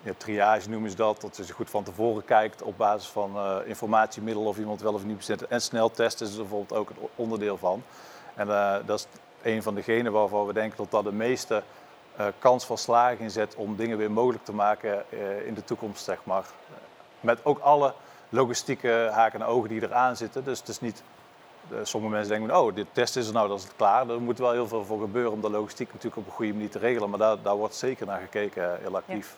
ja, 0.05 0.13
triage 0.17 0.69
noemen 0.71 0.91
ze 0.91 0.97
dat, 0.97 1.21
dat 1.21 1.37
je 1.47 1.53
goed 1.53 1.71
van 1.71 1.83
tevoren 1.85 2.25
kijkt 2.25 2.63
op 2.63 2.77
basis 2.77 3.09
van 3.09 3.37
informatiemiddelen 3.65 4.49
of 4.49 4.59
iemand 4.59 4.81
wel 4.81 4.95
of 4.95 5.05
niet 5.05 5.17
bezit. 5.17 5.47
En 5.47 5.61
sneltesten 5.61 6.27
is 6.27 6.33
er 6.33 6.41
bijvoorbeeld 6.41 6.81
ook 6.81 6.91
een 6.91 6.97
onderdeel 7.17 7.57
van. 7.57 7.83
En 8.35 8.47
dat 8.87 8.99
is 8.99 9.07
een 9.43 9.63
van 9.63 9.75
degenen 9.75 10.13
waarvan 10.13 10.47
we 10.47 10.53
denken 10.53 10.77
dat 10.77 10.91
dat 10.91 11.05
de 11.05 11.13
meeste 11.13 11.63
kans 12.39 12.65
van 12.65 12.79
slagen 12.79 13.19
inzet 13.19 13.55
om 13.55 13.77
dingen 13.77 13.99
weer 13.99 14.11
mogelijk 14.11 14.45
te 14.45 14.53
maken 14.53 15.11
eh, 15.11 15.47
in 15.47 15.55
de 15.55 15.65
toekomst, 15.65 16.05
zeg 16.05 16.19
maar. 16.25 16.45
Met 17.21 17.45
ook 17.45 17.59
alle 17.59 17.95
logistieke 18.29 19.09
haken 19.13 19.41
en 19.41 19.47
ogen 19.47 19.69
die 19.69 19.83
eraan 19.83 20.17
zitten. 20.17 20.45
Dus 20.45 20.59
het 20.59 20.69
is 20.69 20.81
niet 20.81 21.03
eh, 21.71 21.79
sommige 21.83 22.13
mensen 22.13 22.39
denken, 22.39 22.57
oh, 22.57 22.75
dit 22.75 22.87
test 22.93 23.17
is 23.17 23.27
er 23.27 23.33
nou, 23.33 23.49
dat 23.49 23.59
is 23.59 23.65
het 23.65 23.77
klaar. 23.77 24.09
Er 24.09 24.21
moet 24.21 24.39
wel 24.39 24.53
heel 24.53 24.69
veel 24.69 24.85
voor 24.85 25.01
gebeuren 25.01 25.33
om 25.33 25.41
de 25.41 25.51
logistiek 25.51 25.87
natuurlijk 25.87 26.17
op 26.17 26.27
een 26.27 26.33
goede 26.33 26.53
manier 26.53 26.71
te 26.71 26.79
regelen. 26.79 27.11
Maar 27.11 27.19
daar, 27.19 27.43
daar 27.43 27.57
wordt 27.57 27.75
zeker 27.75 28.07
naar 28.07 28.21
gekeken, 28.21 28.73
eh, 28.73 28.81
heel 28.81 28.97
actief. 28.97 29.37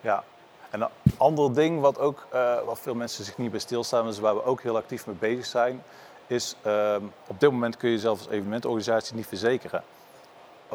Ja. 0.00 0.24
En 0.70 0.80
een 0.80 0.88
ander 1.16 1.54
ding 1.54 1.80
wat 1.80 1.98
ook, 1.98 2.26
eh, 2.30 2.62
wat 2.64 2.80
veel 2.80 2.94
mensen 2.94 3.24
zich 3.24 3.38
niet 3.38 3.50
bij 3.50 3.60
stilstaan, 3.60 4.06
dus 4.06 4.18
waar 4.18 4.34
we 4.34 4.44
ook 4.44 4.62
heel 4.62 4.76
actief 4.76 5.06
mee 5.06 5.16
bezig 5.16 5.46
zijn, 5.46 5.82
is 6.26 6.56
ehm, 6.62 7.02
op 7.26 7.40
dit 7.40 7.50
moment 7.50 7.76
kun 7.76 7.90
je 7.90 7.98
zelf 7.98 8.18
als 8.18 8.28
evenementorganisatie 8.28 9.16
niet 9.16 9.26
verzekeren 9.26 9.82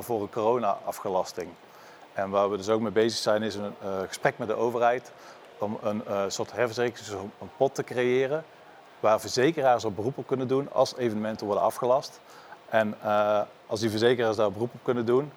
voor 0.03 0.21
een 0.21 0.29
corona-afgelasting. 0.29 1.49
En 2.13 2.29
waar 2.29 2.49
we 2.49 2.57
dus 2.57 2.69
ook 2.69 2.81
mee 2.81 2.91
bezig 2.91 3.19
zijn, 3.19 3.43
is 3.43 3.55
een 3.55 3.73
eh, 3.81 3.89
gesprek 4.07 4.37
met 4.37 4.47
de 4.47 4.55
overheid 4.55 5.11
om 5.57 5.77
een 5.81 6.05
eh, 6.07 6.23
soort 6.27 6.51
herverzekering, 6.51 7.05
dus 7.07 7.13
een 7.39 7.49
pot 7.57 7.75
te 7.75 7.83
creëren 7.83 8.43
waar 8.99 9.19
verzekeraars 9.19 9.85
op 9.85 9.95
beroep 9.95 10.17
op 10.17 10.27
kunnen 10.27 10.47
doen 10.47 10.71
als 10.73 10.95
evenementen 10.95 11.45
worden 11.45 11.63
afgelast. 11.63 12.19
En 12.69 12.95
eh, 13.01 13.41
als 13.67 13.79
die 13.79 13.89
verzekeraars 13.89 14.35
daar 14.35 14.51
beroep 14.51 14.73
op 14.73 14.79
kunnen 14.83 15.05
doen 15.05 15.31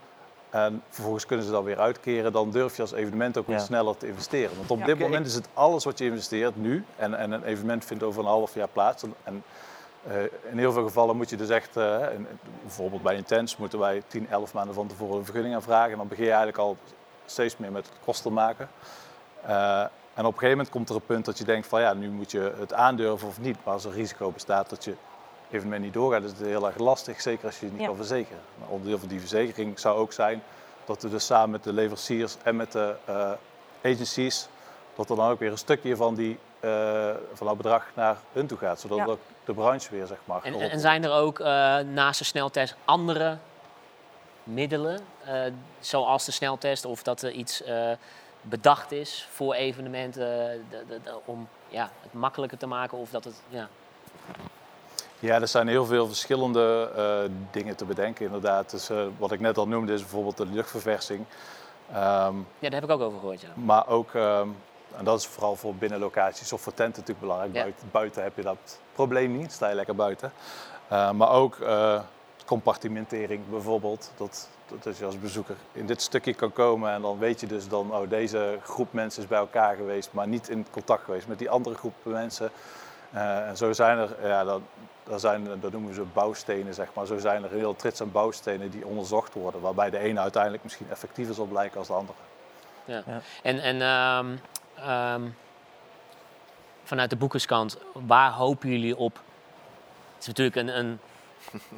en 0.50 0.82
vervolgens 0.88 1.26
kunnen 1.26 1.46
ze 1.46 1.52
dat 1.52 1.64
weer 1.64 1.78
uitkeren, 1.78 2.32
dan 2.32 2.50
durf 2.50 2.76
je 2.76 2.82
als 2.82 2.92
evenement 2.92 3.38
ook 3.38 3.46
weer 3.46 3.56
Ja. 3.56 3.62
sneller 3.62 3.96
te 3.96 4.06
investeren. 4.06 4.56
Want 4.56 4.70
op 4.70 4.78
Ja. 4.78 4.84
dit 4.84 4.98
moment 4.98 5.26
is 5.26 5.34
het 5.34 5.48
alles 5.54 5.84
wat 5.84 5.98
je 5.98 6.04
investeert 6.04 6.56
nu 6.56 6.84
en, 6.96 7.14
en 7.14 7.32
een 7.32 7.44
evenement 7.44 7.84
vindt 7.84 8.02
over 8.02 8.20
een 8.22 8.28
half 8.28 8.54
jaar 8.54 8.68
plaats. 8.68 9.02
En, 9.02 9.14
en, 9.24 9.44
in 10.50 10.58
heel 10.58 10.72
veel 10.72 10.82
gevallen 10.82 11.16
moet 11.16 11.30
je 11.30 11.36
dus 11.36 11.48
echt, 11.48 11.76
eh, 11.76 12.06
bijvoorbeeld 12.62 13.02
bij 13.02 13.14
Intens 13.16 13.56
moeten 13.56 13.78
wij 13.78 14.02
10, 14.06 14.28
11 14.30 14.52
maanden 14.52 14.74
van 14.74 14.86
tevoren 14.86 15.18
een 15.18 15.24
vergunning 15.24 15.54
aanvragen. 15.54 15.90
En 15.92 15.98
dan 15.98 16.08
begin 16.08 16.24
je 16.24 16.30
eigenlijk 16.30 16.58
al 16.58 16.76
steeds 17.26 17.56
meer 17.56 17.72
met 17.72 17.90
kosten 18.04 18.32
maken. 18.32 18.68
Eh, 19.42 19.80
en 20.14 20.26
op 20.26 20.32
een 20.32 20.38
gegeven 20.38 20.48
moment 20.50 20.68
komt 20.68 20.88
er 20.88 20.94
een 20.94 21.06
punt 21.06 21.24
dat 21.24 21.38
je 21.38 21.44
denkt 21.44 21.66
van 21.66 21.80
ja, 21.80 21.92
nu 21.92 22.08
moet 22.10 22.30
je 22.30 22.54
het 22.58 22.72
aandurven 22.72 23.28
of 23.28 23.40
niet. 23.40 23.56
Maar 23.64 23.74
als 23.74 23.84
er 23.84 23.92
risico 23.92 24.30
bestaat 24.30 24.70
dat 24.70 24.84
je 24.84 24.94
evenement 25.50 25.82
niet 25.82 25.92
doorgaat, 25.92 26.22
is 26.22 26.30
het 26.30 26.40
heel 26.40 26.66
erg 26.66 26.78
lastig. 26.78 27.20
Zeker 27.20 27.46
als 27.46 27.58
je 27.58 27.64
het 27.64 27.72
niet 27.72 27.80
Ja. 27.82 27.86
kan 27.88 27.96
verzekeren. 27.96 28.40
Een 28.62 28.68
onderdeel 28.68 28.98
van 28.98 29.08
die 29.08 29.18
verzekering 29.20 29.78
zou 29.78 29.98
ook 29.98 30.12
zijn 30.12 30.42
dat 30.84 31.02
we 31.02 31.08
dus 31.08 31.26
samen 31.26 31.50
met 31.50 31.64
de 31.64 31.72
leveranciers 31.72 32.36
en 32.42 32.56
met 32.56 32.72
de 32.72 32.94
eh, 33.04 33.30
agencies, 33.84 34.48
dat 34.94 35.10
er 35.10 35.16
dan 35.16 35.30
ook 35.30 35.38
weer 35.38 35.50
een 35.50 35.58
stukje 35.58 35.96
van, 35.96 36.14
die, 36.14 36.38
eh, 36.60 37.10
van 37.32 37.46
dat 37.46 37.56
bedrag 37.56 37.84
naar 37.94 38.16
hun 38.32 38.46
toe 38.46 38.58
gaat. 38.58 38.80
Zodat 38.80 38.98
Ja. 38.98 39.04
ook 39.04 39.18
de 39.44 39.52
branche 39.54 39.90
weer 39.90 40.06
zeg 40.06 40.18
maar 40.24 40.42
En, 40.42 40.54
en, 40.70 40.80
zijn 40.80 41.04
er 41.04 41.12
ook 41.12 41.38
eh, 41.40 41.78
naast 41.78 42.18
de 42.18 42.24
sneltest 42.24 42.76
andere 42.84 43.36
middelen, 44.44 45.00
eh, 45.24 45.40
zoals 45.80 46.24
de 46.24 46.32
sneltest, 46.32 46.84
of 46.84 47.02
dat 47.02 47.22
er 47.22 47.30
iets 47.30 47.62
eh, 47.62 47.90
bedacht 48.42 48.92
is 48.92 49.28
voor 49.32 49.54
evenementen 49.54 50.64
om 51.24 51.48
ja, 51.68 51.90
het 52.02 52.12
makkelijker 52.12 52.58
te 52.58 52.66
maken? 52.66 52.98
Of 52.98 53.10
dat 53.10 53.24
het, 53.24 53.42
ja. 53.48 53.68
Ja, 55.18 55.40
er 55.40 55.48
zijn 55.48 55.68
heel 55.68 55.86
veel 55.86 56.06
verschillende 56.06 56.90
eh, 56.96 57.30
dingen 57.50 57.76
te 57.76 57.84
bedenken 57.84 58.24
inderdaad. 58.24 58.70
Dus, 58.70 58.90
eh, 58.90 59.02
wat 59.18 59.32
ik 59.32 59.40
net 59.40 59.58
al 59.58 59.68
noemde 59.68 59.92
is 59.92 60.00
bijvoorbeeld 60.00 60.36
de 60.36 60.46
luchtverversing. 60.46 61.24
Ehm, 61.92 62.34
ja, 62.58 62.68
daar 62.70 62.80
heb 62.80 62.84
ik 62.84 62.90
ook 62.90 63.00
over 63.00 63.18
gehoord. 63.18 63.40
Ja. 63.40 63.48
maar 63.54 63.88
ook, 63.88 64.14
ehm, 64.14 64.48
en 64.96 65.04
dat 65.04 65.18
is 65.18 65.26
vooral 65.26 65.56
voor 65.56 65.74
binnenlocaties 65.74 66.52
of 66.52 66.60
voor 66.60 66.74
tenten 66.74 67.00
natuurlijk 67.00 67.20
belangrijk. 67.20 67.54
Ja. 67.54 67.62
Buiten, 67.62 67.88
buiten 67.90 68.22
heb 68.22 68.36
je 68.36 68.42
dat 68.42 68.78
probleem 68.92 69.36
niet, 69.36 69.52
sta 69.52 69.68
je 69.68 69.74
lekker 69.74 69.94
buiten. 69.94 70.32
Eh, 70.88 71.10
maar 71.10 71.30
ook 71.30 71.60
eh, 71.60 72.00
compartimentering 72.44 73.42
bijvoorbeeld. 73.50 74.12
Dat, 74.16 74.48
dat 74.66 74.86
als 74.86 74.98
je 74.98 75.04
als 75.04 75.20
bezoeker 75.20 75.56
in 75.72 75.86
dit 75.86 76.02
stukje 76.02 76.34
kan 76.34 76.52
komen 76.52 76.92
en 76.92 77.02
dan 77.02 77.18
weet 77.18 77.40
je 77.40 77.46
dus 77.46 77.68
dan, 77.68 77.94
oh 77.94 78.10
deze 78.10 78.58
groep 78.62 78.92
mensen 78.92 79.22
is 79.22 79.28
bij 79.28 79.38
elkaar 79.38 79.76
geweest, 79.76 80.12
maar 80.12 80.28
niet 80.28 80.48
in 80.48 80.66
contact 80.70 81.04
geweest 81.04 81.26
met 81.26 81.38
die 81.38 81.50
andere 81.50 81.76
groep 81.76 81.94
mensen. 82.02 82.50
Eh, 83.10 83.48
en 83.48 83.56
zo 83.56 83.72
zijn 83.72 83.98
er, 83.98 84.28
ja, 84.28 84.44
dat, 84.44 84.60
dat, 85.02 85.20
zijn, 85.20 85.60
dat 85.60 85.72
noemen 85.72 85.88
we 85.88 85.94
ze 85.94 86.04
bouwstenen, 86.12 86.74
zeg 86.74 86.88
maar. 86.94 87.06
Zo 87.06 87.18
zijn 87.18 87.44
er 87.44 87.52
een 87.52 87.58
heel 87.58 87.76
trits 87.76 88.00
aan 88.00 88.12
bouwstenen 88.12 88.70
die 88.70 88.86
onderzocht 88.86 89.34
worden, 89.34 89.60
waarbij 89.60 89.90
de 89.90 89.98
ene 89.98 90.20
uiteindelijk 90.20 90.62
misschien 90.62 90.90
effectiever 90.90 91.34
zal 91.34 91.46
blijken 91.46 91.78
als 91.78 91.86
de 91.86 91.94
andere. 91.94 92.18
En, 93.42 93.58
en 93.58 93.82
ehm, 93.82 94.36
ehm, 94.84 95.22
vanuit 96.84 97.10
de 97.10 97.16
boekerskant, 97.16 97.78
waar 97.92 98.30
hopen 98.30 98.68
jullie 98.68 98.96
op? 98.96 99.14
Het 100.14 100.20
is 100.20 100.26
natuurlijk 100.26 100.56
een, 100.56 100.78
een, 100.78 100.98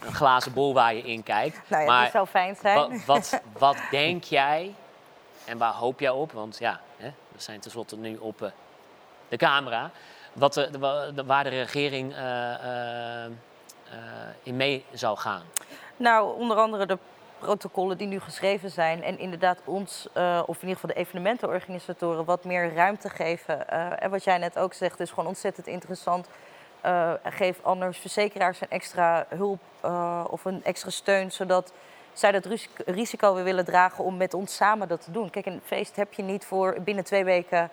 een 0.00 0.12
glazen 0.14 0.52
bol 0.52 0.74
waar 0.74 0.94
je 0.94 1.02
in 1.02 1.22
kijkt. 1.22 1.60
Nou 1.68 1.82
ja, 1.82 1.88
maar 1.88 2.02
dat 2.02 2.12
zou 2.12 2.26
fijn 2.26 2.56
zijn. 2.56 2.76
Wat, 2.76 3.04
wat, 3.04 3.40
wat 3.58 3.76
denk 3.90 4.24
jij 4.24 4.74
en 5.44 5.58
waar 5.58 5.72
hoop 5.72 6.00
jij 6.00 6.10
op? 6.10 6.32
Want 6.32 6.58
ja, 6.58 6.80
hè, 6.96 7.12
we 7.28 7.40
zijn 7.40 7.60
tenslotte 7.60 7.96
nu 7.96 8.16
op 8.16 8.42
eh, 8.42 8.50
de 9.28 9.36
camera. 9.36 9.90
Wat 10.32 10.54
de, 10.54 10.70
de- 10.70 10.78
wa- 10.78 11.10
de- 11.10 11.24
waar 11.24 11.44
de 11.44 11.50
regering 11.50 12.14
eh, 12.14 13.24
eh, 13.24 13.30
in 14.42 14.56
mee 14.56 14.84
zou 14.92 15.18
gaan. 15.18 15.42
Nou, 15.96 16.38
onder 16.38 16.56
andere 16.56 16.86
de 16.86 16.98
protocollen 17.42 17.98
die 17.98 18.06
nu 18.06 18.20
geschreven 18.20 18.70
zijn. 18.70 19.02
En 19.02 19.18
inderdaad 19.18 19.58
ons, 19.64 20.08
eh, 20.12 20.42
of 20.46 20.56
in 20.62 20.68
ieder 20.68 20.80
geval 20.80 20.94
de 20.94 21.00
evenementenorganisatoren, 21.00 22.24
wat 22.24 22.44
meer 22.44 22.74
ruimte 22.74 23.08
geven. 23.08 23.68
Eh, 23.68 24.02
en 24.02 24.10
wat 24.10 24.24
jij 24.24 24.38
net 24.38 24.58
ook 24.58 24.74
zegt, 24.74 25.00
is 25.00 25.08
gewoon 25.10 25.26
ontzettend 25.26 25.66
interessant. 25.66 26.28
Eh, 26.80 27.12
geef 27.24 27.58
anders 27.62 27.98
verzekeraars 27.98 28.60
een 28.60 28.70
extra 28.70 29.26
hulp 29.28 29.60
of 30.30 30.44
een 30.44 30.64
extra 30.64 30.90
steun, 30.90 31.32
zodat 31.32 31.72
zij 32.12 32.32
dat 32.32 32.44
ris- 32.44 32.68
risico 32.86 33.34
weer 33.34 33.44
willen 33.44 33.64
dragen 33.64 34.04
om 34.04 34.16
met 34.16 34.34
ons 34.34 34.54
samen 34.54 34.88
dat 34.88 35.04
te 35.04 35.10
doen. 35.10 35.30
Kijk, 35.30 35.46
een 35.46 35.60
feest 35.64 35.96
heb 35.96 36.12
je 36.12 36.22
niet 36.22 36.44
voor 36.44 36.76
binnen 36.80 37.04
twee 37.04 37.24
weken 37.24 37.70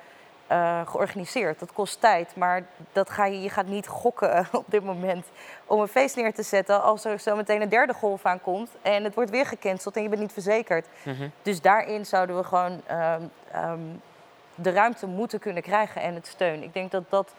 eh, 0.49 0.87
georganiseerd. 0.87 1.59
Dat 1.59 1.73
kost 1.73 2.01
tijd, 2.01 2.35
maar 2.35 2.65
dat 2.91 3.09
ga 3.09 3.25
je, 3.25 3.41
je 3.41 3.49
gaat 3.49 3.65
niet 3.65 3.87
gokken 3.87 4.47
op 4.51 4.65
dit 4.67 4.83
moment 4.83 5.25
om 5.65 5.81
een 5.81 5.87
feest 5.87 6.15
neer 6.15 6.33
te 6.33 6.43
zetten 6.43 6.83
als 6.83 7.05
er 7.05 7.19
zo 7.19 7.35
meteen 7.35 7.61
een 7.61 7.69
derde 7.69 7.93
golf 7.93 8.25
aankomt 8.25 8.69
en 8.81 9.03
het 9.03 9.15
wordt 9.15 9.29
weer 9.29 9.45
gecanceld 9.45 9.95
en 9.95 10.03
je 10.03 10.09
bent 10.09 10.21
niet 10.21 10.33
verzekerd. 10.33 10.87
Dus 11.41 11.61
daarin 11.61 12.05
zouden 12.05 12.37
we 12.37 12.43
gewoon 12.43 12.81
ehm, 12.85 13.21
ehm, 13.51 13.79
de 14.55 14.71
ruimte 14.71 15.07
moeten 15.07 15.39
kunnen 15.39 15.63
krijgen 15.63 16.01
en 16.01 16.13
het 16.13 16.27
steun. 16.27 16.63
Ik 16.63 16.73
denk 16.73 16.91
dat 16.91 17.03
dat 17.09 17.33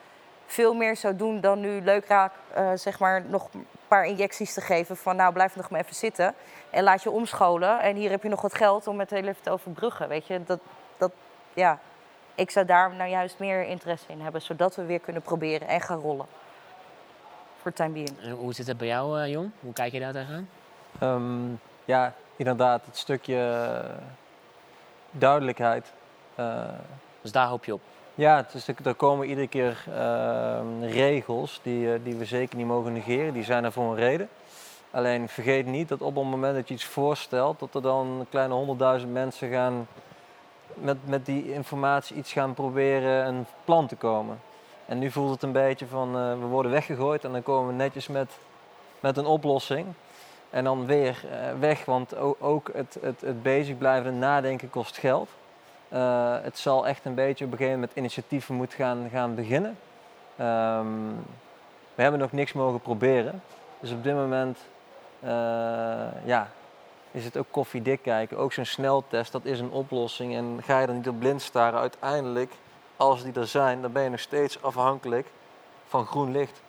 veel 0.47 0.75
meer 0.75 0.97
zou 0.97 1.17
doen 1.17 1.41
dan 1.41 1.61
nu 1.61 1.81
leuk 1.81 2.07
raak, 2.07 2.33
eh, 2.53 2.71
zeg 2.75 2.99
maar, 2.99 3.23
nog 3.27 3.49
een 3.53 3.67
paar 3.89 4.05
injecties 4.05 4.55
te 4.55 4.61
geven 4.61 4.97
van 4.97 5.17
nou 5.17 5.33
blijf 5.33 5.57
nog 5.57 5.71
maar 5.71 5.81
even 5.81 5.95
zitten 5.95 6.35
en 6.71 6.83
laat 6.83 7.03
je 7.03 7.11
omscholen 7.11 7.81
en 7.81 7.97
hier 7.97 8.11
heb 8.11 8.23
je 8.23 8.29
nog 8.29 8.41
wat 8.41 8.55
geld 8.55 8.87
om 8.87 8.99
het 8.99 9.11
heel 9.11 9.25
even 9.25 9.43
te 9.43 9.51
overbruggen, 9.51 10.09
weet 10.09 10.27
je. 10.27 10.43
Dat, 10.45 10.61
dat, 10.97 11.13
ja, 11.55 11.79
ik 12.35 12.51
zou 12.51 12.67
daar 12.67 12.95
nou 12.95 13.11
juist 13.11 13.39
meer 13.39 13.65
interesse 13.67 14.05
in 14.13 14.21
hebben, 14.21 14.43
zodat 14.43 14.77
we 14.77 14.85
weer 14.85 15.01
kunnen 15.01 15.23
proberen 15.23 15.69
en 15.69 15.81
gaan 15.81 15.99
rollen. 16.01 16.27
Voor 17.63 17.73
time 17.73 17.91
being. 17.93 18.21
En 18.23 18.31
hoe 18.31 18.53
zit 18.55 18.67
het 18.67 18.77
bij 18.79 18.87
jou, 18.87 19.21
eh, 19.21 19.31
Jong? 19.31 19.51
Hoe 19.61 19.73
kijk 19.73 19.93
je 19.93 20.01
daar 20.01 20.13
tegenaan? 20.13 20.49
Ehm, 20.99 21.55
ja, 21.85 22.13
inderdaad, 22.37 22.87
het 22.87 22.97
stukje 22.97 23.37
eh, 23.37 24.03
duidelijkheid. 25.11 25.93
Eh, 26.35 26.65
Dus 27.21 27.33
daar 27.33 27.47
hoop 27.47 27.65
je 27.65 27.73
op. 27.75 27.81
ja, 28.15 28.47
is, 28.53 28.69
er 28.85 28.95
komen 28.95 29.29
iedere 29.29 29.49
keer 29.49 29.85
ehm, 29.95 30.83
regels 30.83 31.61
die, 31.63 31.93
eh, 31.93 32.01
die 32.05 32.15
we 32.15 32.25
zeker 32.25 32.57
niet 32.57 32.67
mogen 32.67 32.93
negeren. 32.93 33.33
Die 33.33 33.45
zijn 33.45 33.65
er 33.65 33.73
voor 33.73 33.85
een 33.91 33.97
reden. 33.97 34.29
Alleen 34.91 35.29
vergeet 35.29 35.67
niet 35.67 35.89
dat 35.89 36.01
op 36.01 36.15
het 36.15 36.25
moment 36.25 36.55
dat 36.55 36.69
je 36.69 36.75
iets 36.75 36.85
voorstelt, 36.85 37.59
dat 37.61 37.75
er 37.75 37.83
dan 37.83 38.07
een 38.07 38.29
kleine 38.31 38.55
honderdduizend 38.55 39.13
mensen 39.13 39.51
gaan 39.51 39.87
met, 40.75 40.97
met 41.05 41.27
die 41.27 41.53
informatie 41.53 42.17
iets 42.17 42.33
gaan 42.33 42.55
proberen 42.55 43.27
een 43.27 43.47
plan 43.65 43.87
te 43.87 43.97
komen. 43.97 44.41
En 44.91 44.99
nu 44.99 45.11
voelt 45.11 45.31
het 45.31 45.43
een 45.43 45.53
beetje 45.53 45.87
van 45.87 46.17
eh, 46.17 46.33
we 46.33 46.47
worden 46.47 46.73
weggegooid 46.73 47.25
en 47.25 47.33
dan 47.33 47.43
komen 47.43 47.69
we 47.69 47.83
netjes 47.83 48.09
met, 48.09 48.31
met 49.01 49.17
een 49.17 49.27
oplossing. 49.27 49.87
En 50.51 50.65
dan 50.65 50.87
weer 50.87 51.25
eh, 51.31 51.39
weg, 51.59 51.85
want 51.85 52.17
ook 52.41 52.71
het, 52.73 52.99
het, 53.01 53.21
het 53.21 53.43
bezig 53.43 53.79
blijven 53.79 54.11
en 54.11 54.19
nadenken 54.19 54.71
kost 54.71 54.99
geld. 54.99 55.29
Eh, 55.89 56.37
het 56.43 56.59
zal 56.59 56.87
echt 56.87 57.05
een 57.05 57.15
beetje 57.15 57.45
op 57.45 57.51
een 57.51 57.57
gegeven 57.57 57.79
moment 57.79 57.95
met 57.95 58.05
initiatieven 58.05 58.55
moeten 58.55 58.77
gaan, 58.77 59.09
gaan 59.13 59.35
beginnen. 59.35 59.79
Ehm, 60.37 60.87
we 61.95 62.03
hebben 62.03 62.21
nog 62.21 62.33
niks 62.33 62.53
mogen 62.53 62.81
proberen. 62.81 63.43
Dus 63.81 63.93
op 63.93 64.03
dit 64.03 64.15
moment 64.15 64.59
ja, 66.25 66.49
is 67.11 67.25
het 67.25 67.37
ook 67.37 67.47
koffiedik 67.51 68.03
kijken. 68.03 68.39
Ook 68.39 68.53
zo'n 68.53 68.65
sneltest, 68.65 69.33
dat 69.33 69.45
is 69.45 69.61
een 69.61 69.71
oplossing. 69.71 70.35
En 70.35 70.61
ga 70.63 70.81
je 70.81 70.87
er 70.87 70.95
niet 70.95 71.09
op 71.09 71.19
blind 71.19 71.43
staren, 71.43 71.81
uiteindelijk, 71.81 72.53
als 72.97 73.23
die 73.23 73.33
er 73.33 73.47
zijn, 73.47 73.83
dan 73.83 73.93
ben 73.93 74.03
je 74.03 74.09
nog 74.09 74.21
steeds 74.21 74.63
afhankelijk 74.63 75.27
van 75.89 76.07
groen 76.07 76.33
licht. 76.33 76.61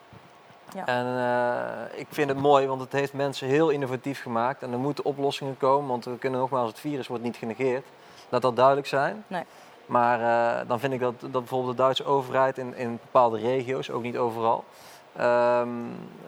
Ja. 0.74 0.86
En 0.86 1.06
eh, 1.06 2.00
ik 2.00 2.08
vind 2.10 2.30
het 2.30 2.38
mooi, 2.38 2.68
want 2.68 2.82
het 2.82 2.92
heeft 2.92 3.14
mensen 3.14 3.48
heel 3.48 3.70
innovatief 3.70 4.22
gemaakt. 4.22 4.62
En 4.64 4.72
er 4.72 4.80
moeten 4.80 5.06
oplossingen 5.06 5.58
komen, 5.58 5.90
want 5.90 6.06
we 6.06 6.18
kunnen 6.18 6.40
nogmaals, 6.40 6.70
het 6.70 6.80
virus 6.80 7.08
wordt 7.08 7.24
niet 7.24 7.36
genegeerd. 7.36 7.86
Laat 8.30 8.42
dat 8.42 8.56
duidelijk 8.56 8.88
zijn. 8.88 9.24
Nee. 9.28 9.44
Maar 9.86 10.22
eh, 10.22 10.68
dan 10.68 10.80
vind 10.80 10.94
ik 10.94 11.00
dat, 11.00 11.20
dat 11.20 11.32
bijvoorbeeld 11.32 11.78
de 11.78 11.84
Duitse 11.84 12.06
overheid 12.06 12.58
in, 12.58 12.76
in 12.76 13.00
bepaalde 13.02 13.40
regio's, 13.40 13.90
ook 13.90 14.04
niet 14.04 14.18
overal, 14.18 14.64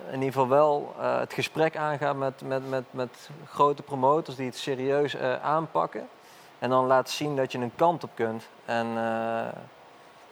in 0.07 0.13
ieder 0.13 0.27
geval 0.27 0.47
wel 0.47 0.95
eh, 0.99 1.19
het 1.19 1.33
gesprek 1.33 1.77
aangaat 1.77 2.15
met, 2.15 2.41
met, 2.41 2.69
met, 2.69 2.83
met 2.91 3.29
grote 3.47 3.81
promotors 3.81 4.37
die 4.37 4.45
het 4.45 4.57
serieus 4.57 5.15
eh, 5.15 5.43
aanpakken. 5.43 6.09
En 6.59 6.69
dan 6.69 6.85
laat 6.85 7.09
zien 7.09 7.35
dat 7.35 7.51
je 7.51 7.57
een 7.57 7.75
kant 7.75 8.03
op 8.03 8.11
kunt. 8.13 8.47
En, 8.65 8.97
eh, 8.97 9.47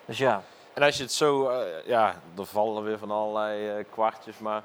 dus 0.05 0.17
ja, 0.17 0.43
En 0.73 0.83
als 0.83 0.97
je 0.97 1.03
het 1.03 1.11
zo, 1.11 1.51
ja, 1.85 2.15
er 2.37 2.45
vallen 2.45 2.83
weer 2.83 2.97
van 2.97 3.11
allerlei 3.11 3.83
kwartjes, 3.83 4.37
maar 4.37 4.63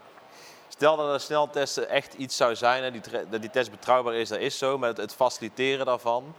Stel 0.69 0.97
dat 0.97 1.13
de 1.13 1.19
sneltesten 1.19 1.89
echt 1.89 2.15
iets 2.15 2.37
zou 2.37 2.57
zijn, 2.57 2.83
hè, 2.83 2.91
die, 2.91 3.01
dat 3.31 3.41
die 3.41 3.51
test 3.51 3.71
betrouwbaar 3.71 4.15
is, 4.15 4.29
dat 4.29 4.39
is 4.39 4.59
zo, 4.59 4.79
maar 4.79 4.95
het 4.95 5.15
faciliteren 5.15 5.87
daarvan, 5.87 6.35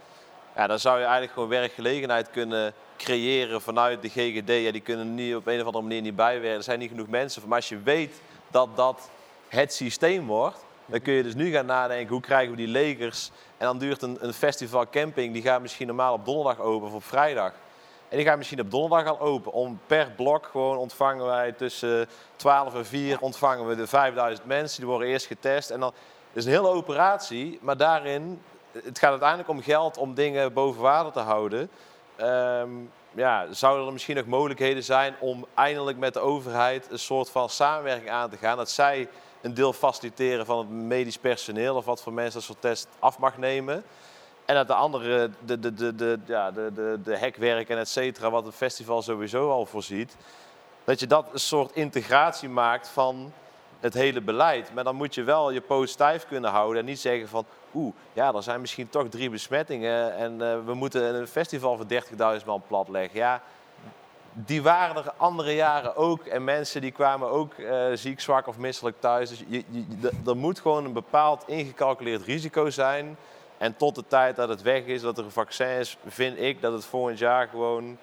ja, 0.58 0.66
dan 0.66 0.78
zou 0.78 0.96
je 0.96 1.02
eigenlijk 1.02 1.32
gewoon 1.32 1.48
werkgelegenheid 1.48 2.30
kunnen 2.30 2.74
creëren 2.96 3.60
vanuit 3.60 4.02
de 4.02 4.08
GGD. 4.08 4.48
Ja, 4.48 4.70
die 4.72 4.80
kunnen 4.80 5.14
niet 5.14 5.34
op 5.34 5.46
een 5.46 5.60
of 5.60 5.66
andere 5.66 5.84
manier 5.84 6.02
niet 6.02 6.16
bijwerken, 6.16 6.56
er 6.56 6.62
zijn 6.62 6.78
niet 6.78 6.90
genoeg 6.90 7.08
mensen. 7.08 7.42
Maar 7.46 7.56
als 7.56 7.68
je 7.68 7.80
weet 7.82 8.20
dat 8.50 8.76
dat 8.76 9.10
het 9.48 9.72
systeem 9.74 10.26
wordt, 10.26 10.64
dan 10.86 11.00
kun 11.00 11.12
je 11.12 11.22
dus 11.22 11.34
nu 11.34 11.50
gaan 11.50 11.66
nadenken, 11.66 12.12
hoe 12.12 12.20
krijgen 12.20 12.50
we 12.50 12.56
die 12.56 12.66
legers? 12.66 13.30
En 13.56 13.66
dan 13.66 13.78
duurt 13.78 14.02
een, 14.02 14.16
een 14.20 14.32
festival 14.32 14.88
camping, 14.90 15.32
die 15.32 15.42
gaat 15.42 15.60
misschien 15.60 15.86
normaal 15.86 16.14
op 16.14 16.24
donderdag 16.24 16.60
open 16.64 16.88
of 16.88 16.94
op 16.94 17.04
vrijdag. 17.04 17.52
En 18.08 18.16
die 18.16 18.26
gaat 18.26 18.36
misschien 18.36 18.60
op 18.60 18.70
donderdag 18.70 19.12
al 19.12 19.20
open. 19.20 19.52
Om 19.52 19.80
per 19.86 20.10
blok 20.10 20.46
gewoon 20.46 20.76
ontvangen 20.76 21.26
wij 21.26 21.52
tussen 21.52 22.08
12 22.36 22.74
en 22.74 22.86
4 22.86 23.20
ontvangen 23.20 23.66
we 23.66 23.74
de 23.76 23.86
5000 23.86 24.46
mensen. 24.46 24.78
Die 24.78 24.88
worden 24.88 25.08
eerst 25.08 25.26
getest. 25.26 25.70
En 25.70 25.80
dan 25.80 25.92
is 26.32 26.44
een 26.44 26.52
hele 26.52 26.68
operatie, 26.68 27.58
maar 27.62 27.76
daarin, 27.76 28.42
het 28.72 28.98
gaat 28.98 29.10
uiteindelijk 29.10 29.48
om 29.48 29.62
geld 29.62 29.96
om 29.96 30.14
dingen 30.14 30.52
boven 30.52 30.82
water 30.82 31.12
te 31.12 31.20
houden. 31.20 31.70
Ehm, 32.16 32.70
ja, 33.10 33.46
zouden 33.52 33.86
er 33.86 33.92
misschien 33.92 34.16
nog 34.16 34.26
mogelijkheden 34.26 34.84
zijn 34.84 35.14
om 35.18 35.46
eindelijk 35.54 35.98
met 35.98 36.14
de 36.14 36.20
overheid 36.20 36.90
een 36.90 36.98
soort 36.98 37.30
van 37.30 37.48
samenwerking 37.48 38.10
aan 38.10 38.30
te 38.30 38.36
gaan? 38.36 38.56
Dat 38.56 38.70
zij 38.70 39.08
een 39.40 39.54
deel 39.54 39.72
faciliteren 39.72 40.46
van 40.46 40.58
het 40.58 40.68
medisch 40.68 41.18
personeel 41.18 41.76
of 41.76 41.84
wat 41.84 42.02
voor 42.02 42.12
mensen 42.12 42.34
dat 42.34 42.42
soort 42.42 42.60
test 42.60 42.88
af 42.98 43.18
mag 43.18 43.38
nemen. 43.38 43.84
En 44.44 44.54
dat 44.54 44.66
de 44.66 44.74
andere, 44.74 45.30
de, 45.44 45.58
de, 45.58 45.74
de, 45.74 45.94
de, 45.94 46.18
ja, 46.24 46.50
de, 46.50 46.72
de, 46.74 46.98
de 47.04 47.16
hekwerk 47.16 47.68
en 47.68 47.78
et 47.78 47.88
cetera, 47.88 48.30
wat 48.30 48.44
het 48.44 48.54
festival 48.54 49.02
sowieso 49.02 49.50
al 49.50 49.66
voorziet. 49.66 50.16
Dat 50.84 51.00
je 51.00 51.06
dat 51.06 51.28
een 51.32 51.40
soort 51.40 51.72
integratie 51.72 52.48
maakt 52.48 52.88
van 52.88 53.32
het 53.80 53.94
hele 53.94 54.20
beleid. 54.20 54.74
Maar 54.74 54.84
dan 54.84 54.96
moet 54.96 55.14
je 55.14 55.22
wel 55.22 55.50
je 55.50 55.60
poot 55.60 55.88
stijf 55.88 56.26
kunnen 56.26 56.50
houden 56.50 56.80
en 56.80 56.84
niet 56.84 57.00
zeggen 57.00 57.28
van... 57.28 57.44
Oeh, 57.74 57.94
ja, 58.12 58.32
er 58.34 58.42
zijn 58.42 58.60
misschien 58.60 58.88
toch 58.88 59.08
drie 59.08 59.30
besmettingen 59.30 60.14
en 60.14 60.42
eh, 60.42 60.58
we 60.64 60.74
moeten 60.74 61.14
een 61.14 61.26
festival 61.26 61.76
van 61.76 61.86
30.000 62.40 62.46
man 62.46 62.62
platleggen. 62.66 63.18
Ja, 63.18 63.42
die 64.32 64.62
waren 64.62 64.96
er 64.96 65.12
andere 65.16 65.54
jaren 65.54 65.96
ook. 65.96 66.24
En 66.24 66.44
mensen 66.44 66.80
die 66.80 66.90
kwamen 66.90 67.28
ook 67.30 67.54
eh, 67.54 67.86
ziek, 67.94 68.20
zwak 68.20 68.46
of 68.46 68.58
misselijk 68.58 69.00
thuis. 69.00 69.28
Dus 69.28 69.44
je, 69.48 69.64
je, 69.70 70.10
er 70.26 70.36
moet 70.36 70.60
gewoon 70.60 70.84
een 70.84 70.92
bepaald 70.92 71.42
ingecalculeerd 71.46 72.22
risico 72.22 72.70
zijn. 72.70 73.16
En 73.58 73.76
tot 73.76 73.94
de 73.94 74.04
tijd 74.06 74.36
dat 74.36 74.48
het 74.48 74.62
weg 74.62 74.84
is, 74.84 75.00
dat 75.02 75.18
er 75.18 75.24
een 75.24 75.30
vaccin 75.30 75.68
is, 75.68 75.96
vind 76.06 76.40
ik 76.40 76.60
dat 76.60 76.72
het 76.72 76.84
volgend 76.84 77.18
jaar 77.18 77.48
gewoon... 77.48 77.98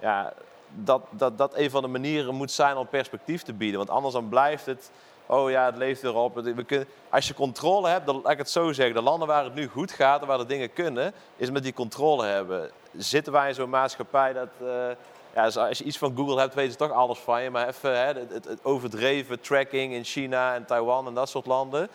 Ja, 0.00 0.32
dat, 0.74 1.02
dat, 1.10 1.38
dat 1.38 1.56
een 1.56 1.70
van 1.70 1.82
de 1.82 1.88
manieren 1.88 2.34
moet 2.34 2.50
zijn 2.50 2.76
om 2.76 2.88
perspectief 2.88 3.42
te 3.42 3.52
bieden. 3.52 3.78
Want 3.78 3.90
anders 3.90 4.14
dan 4.14 4.28
blijft 4.28 4.66
het... 4.66 4.90
Oh 5.26 5.50
ja, 5.50 5.64
het 5.64 5.76
leeft 5.76 6.02
weer 6.02 6.14
op. 6.14 6.34
We 6.34 6.64
kunnen, 6.64 6.86
als 7.08 7.28
je 7.28 7.34
controle 7.34 7.88
hebt, 7.88 8.06
dan, 8.06 8.20
laat 8.22 8.32
ik 8.32 8.38
het 8.38 8.50
zo 8.50 8.72
zeggen. 8.72 8.94
De 8.94 9.02
landen 9.02 9.28
waar 9.28 9.44
het 9.44 9.54
nu 9.54 9.66
goed 9.66 9.92
gaat 9.92 10.20
en 10.20 10.26
waar 10.26 10.38
de 10.38 10.46
dingen 10.46 10.72
kunnen, 10.72 11.12
is 11.36 11.50
met 11.50 11.62
die 11.62 11.72
controle 11.72 12.24
hebben. 12.24 12.70
Zitten 12.96 13.32
wij 13.32 13.48
in 13.48 13.54
zo'n 13.54 13.70
maatschappij 13.70 14.32
dat... 14.32 14.48
eh, 14.60 14.90
ja, 15.34 15.44
als 15.44 15.78
je 15.78 15.84
iets 15.84 15.98
van 15.98 16.16
Google 16.16 16.38
hebt, 16.40 16.54
weten 16.54 16.72
ze 16.72 16.78
toch 16.78 16.90
alles 16.90 17.18
van 17.18 17.42
je. 17.42 17.50
Maar 17.50 17.68
even 17.68 17.98
hè, 17.98 18.06
het, 18.06 18.58
overdreven 18.62 19.40
tracking 19.40 19.92
in 19.92 20.04
China 20.04 20.54
en 20.54 20.64
Taiwan 20.64 21.06
en 21.06 21.14
dat 21.14 21.28
soort 21.28 21.46
landen. 21.46 21.88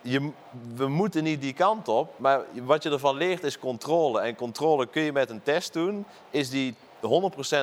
Je, 0.00 0.30
we 0.74 0.88
moeten 0.88 1.24
niet 1.24 1.40
die 1.40 1.52
kant 1.52 1.88
op, 1.88 2.12
maar 2.16 2.40
wat 2.52 2.82
je 2.82 2.90
ervan 2.90 3.16
leert 3.16 3.44
is 3.44 3.58
controle. 3.58 4.20
En 4.20 4.34
controle 4.34 4.86
kun 4.86 5.02
je 5.02 5.12
met 5.12 5.30
een 5.30 5.42
test 5.42 5.72
doen. 5.72 6.04
Is 6.30 6.50
die 6.50 6.74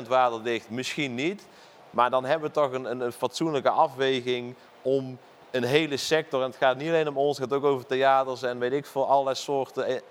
100% 0.06 0.08
waterdicht? 0.08 0.70
Misschien 0.70 1.16
niet. 1.16 1.48
Maar 1.90 2.10
dan 2.10 2.26
hebben 2.26 2.48
we 2.48 2.54
toch 2.54 2.72
een, 2.72 2.86
een, 2.86 3.00
een 3.00 3.12
fatsoenlijke 3.12 3.70
afweging 3.70 4.56
om 4.82 5.18
een 5.52 5.64
hele 5.64 5.98
sector, 5.98 6.42
en 6.42 6.48
het 6.48 6.58
gaat 6.58 6.78
niet 6.78 6.88
alleen 6.88 7.08
om 7.08 7.18
ons, 7.18 7.38
het 7.38 7.50
gaat 7.50 7.58
ook 7.58 7.66
over 7.66 7.86
theaters 7.86 8.44
en 8.44 8.60
weet 8.60 8.72
ik 8.72 8.86
veel, 8.86 9.08
allerlei 9.08 9.36
soorten 9.36 9.92
e- 9.92 10.02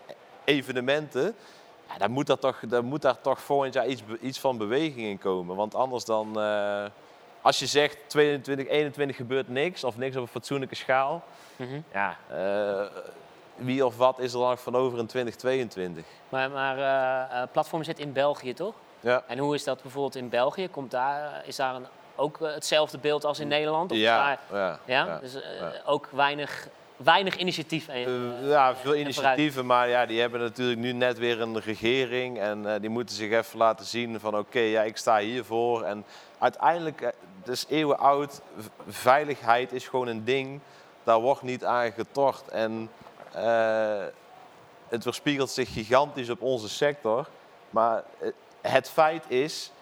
evenementen. 0.44 1.34
Ja, 1.88 1.98
dan, 1.98 2.10
moet 2.10 2.26
daar 2.26 2.38
toch, 2.38 2.58
dan 2.68 2.84
moet 2.84 3.02
daar 3.02 3.20
toch 3.20 3.40
volgend 3.40 3.74
jaar 3.74 3.86
iets, 3.86 4.02
iets 4.20 4.38
van 4.40 4.58
beweging 4.58 5.06
in 5.06 5.18
komen. 5.18 5.56
Want 5.56 5.74
anders 5.74 6.04
dan, 6.04 6.40
eh, 6.40 6.84
als 7.40 7.58
je 7.58 7.66
zegt 7.66 7.98
22, 8.06 8.68
21 8.68 9.16
gebeurt 9.16 9.48
niks, 9.48 9.84
of 9.84 9.96
niks 9.96 10.16
op 10.16 10.22
een 10.22 10.28
fatsoenlijke 10.28 10.74
schaal. 10.74 11.24
Mhm. 11.56 11.80
Ja, 11.92 12.16
eh, 12.28 12.86
wie 13.54 13.86
of 13.86 13.96
wat 13.96 14.18
is 14.18 14.32
er 14.32 14.38
dan 14.38 14.48
nog 14.48 14.60
van 14.60 14.76
over 14.76 14.98
in 14.98 15.06
2022? 15.06 16.04
Maar, 16.28 16.50
maar 16.50 16.78
eh, 16.78 17.48
platform 17.52 17.84
zit 17.84 17.98
in 17.98 18.12
België, 18.12 18.54
toch? 18.54 18.74
Ja. 19.06 19.22
En 19.26 19.38
hoe 19.38 19.54
is 19.54 19.64
dat 19.64 19.82
bijvoorbeeld 19.82 20.16
in 20.16 20.28
België? 20.28 20.68
Komt 20.68 20.90
daar, 20.90 21.42
is 21.46 21.56
daar 21.56 21.74
een, 21.74 21.86
ook 22.16 22.40
eh, 22.40 22.54
hetzelfde 22.54 22.98
beeld 22.98 23.24
als 23.24 23.38
in 23.40 23.48
Nederland? 23.48 23.90
Of 23.92 23.96
Ja, 23.96 24.26
daar- 24.26 24.38
ja, 24.60 24.78
ja? 24.84 25.18
Dus 25.18 25.34
eh, 25.42 25.66
ook 25.84 26.08
weinig, 26.12 26.68
weinig 26.96 27.36
initiatief. 27.36 27.88
eh, 27.88 28.02
Eh, 28.06 28.48
ja, 28.48 28.74
veel 28.76 28.94
initiatieven, 28.94 29.66
maar 29.66 29.88
ja, 29.88 30.06
die 30.06 30.20
hebben 30.20 30.40
natuurlijk 30.40 30.78
nu 30.80 30.92
net 30.92 31.18
weer 31.18 31.40
een 31.40 31.60
regering 31.60 32.38
en 32.38 32.74
eh, 32.74 32.80
die 32.80 32.90
moeten 32.90 33.16
zich 33.16 33.30
even 33.32 33.58
laten 33.58 33.86
zien 33.86 34.20
van 34.20 34.38
oké, 34.38 34.58
ja, 34.60 34.82
ik 34.82 34.96
sta 34.96 35.18
hiervoor. 35.18 35.82
En 35.82 36.04
uiteindelijk, 36.38 37.00
eh, 37.00 37.08
het 37.40 37.48
is 37.48 37.66
eeuwen 37.68 37.98
oud, 37.98 38.40
veiligheid 38.88 39.72
is 39.72 39.88
gewoon 39.88 40.06
een 40.06 40.24
ding, 40.24 40.60
daar 41.04 41.20
wordt 41.20 41.42
niet 41.42 41.64
aan 41.64 41.92
getort. 41.92 42.48
En 42.48 42.90
eh, 43.32 44.04
het 44.88 45.04
weerspiegelt 45.04 45.50
zich 45.50 45.72
gigantisch 45.72 46.30
op 46.30 46.42
onze 46.42 46.68
sector, 46.68 47.28
maar 47.70 48.02
eh, 48.18 48.28
het 48.66 48.88
feit 48.88 49.24
is 49.30 49.72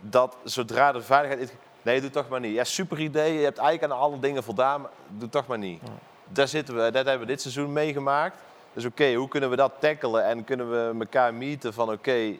dat 0.00 0.36
zodra 0.44 0.92
de 0.92 1.02
veiligheid... 1.02 1.54
Nee, 1.82 2.00
doe 2.00 2.10
toch 2.10 2.28
maar 2.28 2.40
niet. 2.40 2.54
Ja, 2.54 2.64
super 2.64 2.98
idee, 2.98 3.32
je 3.32 3.44
hebt 3.44 3.58
eigenlijk 3.58 3.92
aan 3.92 3.98
alle 3.98 4.18
dingen 4.18 4.42
voldaan, 4.42 4.80
maar 4.80 4.90
doe 5.08 5.28
toch 5.28 5.46
maar 5.46 5.58
niet 5.58 5.80
daar 6.32 6.48
zitten 6.48 6.74
we, 6.74 6.90
dat 6.90 7.06
hebben 7.06 7.26
we 7.26 7.32
dit 7.32 7.40
seizoen 7.40 7.72
meegemaakt. 7.72 8.36
Dus 8.72 8.84
oké, 8.84 9.14
hoe 9.14 9.28
kunnen 9.28 9.50
we 9.50 9.56
dat 9.56 9.72
tackelen 9.78 10.24
en 10.24 10.44
kunnen 10.44 10.70
we 10.70 10.98
elkaar 11.00 11.34
meeten 11.34 11.72
van 11.74 11.92
oké, 11.92 12.34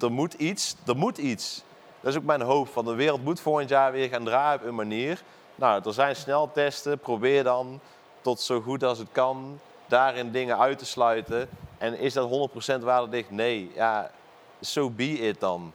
er 0.00 0.12
moet 0.12 0.34
iets, 0.34 0.76
er 0.86 0.96
moet 0.96 1.18
iets. 1.18 1.62
Dat 2.00 2.12
is 2.12 2.18
ook 2.18 2.24
mijn 2.24 2.42
hoop, 2.42 2.68
van 2.68 2.84
de 2.84 2.94
wereld 2.94 3.24
moet 3.24 3.40
volgend 3.40 3.68
jaar 3.68 3.92
weer 3.92 4.08
gaan 4.08 4.24
draaien 4.24 4.60
op 4.60 4.66
een 4.66 4.74
manier. 4.74 5.22
Nou, 5.54 5.82
er 5.84 5.92
zijn 5.92 6.16
sneltesten, 6.16 6.98
probeer 6.98 7.44
dan 7.44 7.80
tot 8.20 8.40
zo 8.40 8.60
goed 8.60 8.84
als 8.84 8.98
het 8.98 9.08
kan 9.12 9.60
daarin 9.86 10.30
dingen 10.30 10.58
uit 10.58 10.78
te 10.78 10.86
sluiten. 10.86 11.48
En 11.78 11.98
is 11.98 12.12
dat 12.12 12.50
100% 12.78 12.80
waardedicht? 12.80 13.30
Nee, 13.30 13.70
ja, 13.74 14.10
so 14.64 14.90
be 14.90 15.18
it 15.18 15.40
dan. 15.40 15.72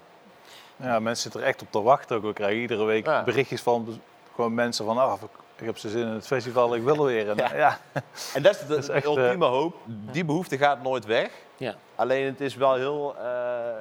Ja, 0.75 0.99
mensen 0.99 1.23
zitten 1.23 1.41
er 1.41 1.47
echt 1.47 1.61
op 1.61 1.71
te 1.71 1.81
wachten. 1.81 2.15
Ook. 2.15 2.23
We 2.23 2.33
krijgen 2.33 2.59
iedere 2.61 2.83
week 2.83 3.05
Ja. 3.05 3.23
berichtjes 3.23 3.61
van 3.61 4.01
gewoon 4.35 4.53
mensen 4.53 4.85
van, 4.85 4.97
ah, 4.97 5.21
ik 5.55 5.65
heb 5.65 5.77
ze 5.77 5.89
zin 5.89 6.01
in 6.01 6.13
het 6.13 6.27
festival, 6.27 6.75
ik 6.75 6.83
wil 6.83 6.95
er 6.95 7.03
weer. 7.03 7.29
En, 7.29 7.35
Ja. 7.37 7.55
ja. 7.55 7.77
En 8.33 8.41
dat 8.43 8.53
is 8.55 8.59
de, 8.61 8.67
Dat 8.67 8.77
is 8.77 8.87
echt, 8.89 9.03
de 9.03 9.09
ultieme 9.09 9.45
hoop. 9.45 9.75
Die 9.85 10.25
behoefte 10.25 10.57
gaat 10.57 10.81
nooit 10.83 11.05
weg. 11.05 11.31
Ja. 11.57 11.75
Alleen 11.95 12.25
het 12.25 12.41
is 12.41 12.55
wel 12.55 12.75
heel 12.75 13.15
eh, 13.17 13.23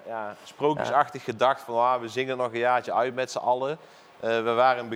ja, 0.07 0.37
sprookjesachtig 0.45 1.25
gedacht 1.25 1.61
van 1.61 1.75
ah, 1.75 2.01
we 2.01 2.09
zingen 2.09 2.37
nog 2.37 2.53
een 2.53 2.59
jaartje 2.59 2.93
uit 2.93 3.15
met 3.15 3.31
z'n 3.31 3.39
allen. 3.39 3.79
Eh, 4.21 4.43
we, 4.43 4.53
waren, 4.53 4.89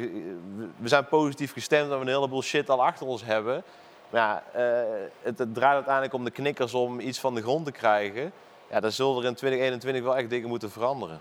we 0.77 0.89
zijn 0.89 1.07
positief 1.07 1.53
gestemd 1.53 1.89
dat 1.89 1.99
we 1.99 2.05
een 2.05 2.11
heleboel 2.13 2.43
shit 2.43 2.71
al 2.71 2.85
achter 2.85 3.07
ons 3.07 3.25
hebben. 3.25 3.63
Maar 4.11 4.21
ja, 4.21 4.43
eh, 4.53 4.89
het, 5.23 5.39
het 5.39 5.55
draait 5.55 5.75
uiteindelijk 5.75 6.15
om 6.15 6.25
de 6.25 6.31
knikkers 6.31 6.75
om 6.75 7.01
iets 7.01 7.21
van 7.21 7.35
de 7.35 7.43
grond 7.43 7.65
te 7.65 7.73
krijgen. 7.73 8.33
Ja, 8.73 8.81
dan 8.81 8.93
zullen 8.93 9.17
er 9.17 9.29
in 9.29 9.35
2021 9.35 10.03
wel 10.03 10.17
echt 10.17 10.31
dingen 10.31 10.49
moeten 10.49 10.71
veranderen. 10.71 11.21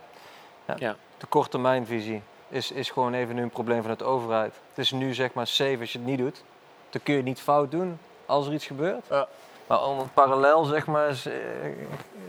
De 1.18 1.26
korttermijnvisie 1.30 2.22
is, 2.50 2.72
is 2.72 2.90
gewoon 2.90 3.14
even 3.14 3.36
nu 3.36 3.42
een 3.42 3.50
probleem 3.50 3.84
van 3.84 3.96
de 3.98 4.04
overheid. 4.04 4.54
Het 4.70 4.78
is 4.78 4.92
nu 4.92 5.14
zeg 5.14 5.34
maar 5.34 5.48
safe 5.48 5.78
als 5.80 5.92
je 5.92 5.98
het 5.98 6.08
niet 6.08 6.18
doet. 6.18 6.44
Dan 6.90 7.04
kun 7.04 7.16
je 7.16 7.24
niet 7.24 7.40
fout 7.40 7.72
doen 7.72 8.00
als 8.26 8.48
er 8.48 8.54
iets 8.54 8.66
gebeurt. 8.66 9.06
Ja. 9.10 9.28
Maar 9.68 9.84
om 9.84 10.10
parallel 10.14 10.64
zeg 10.64 10.88
maar, 10.88 11.10
is, 11.10 11.26
eh, 11.26 11.34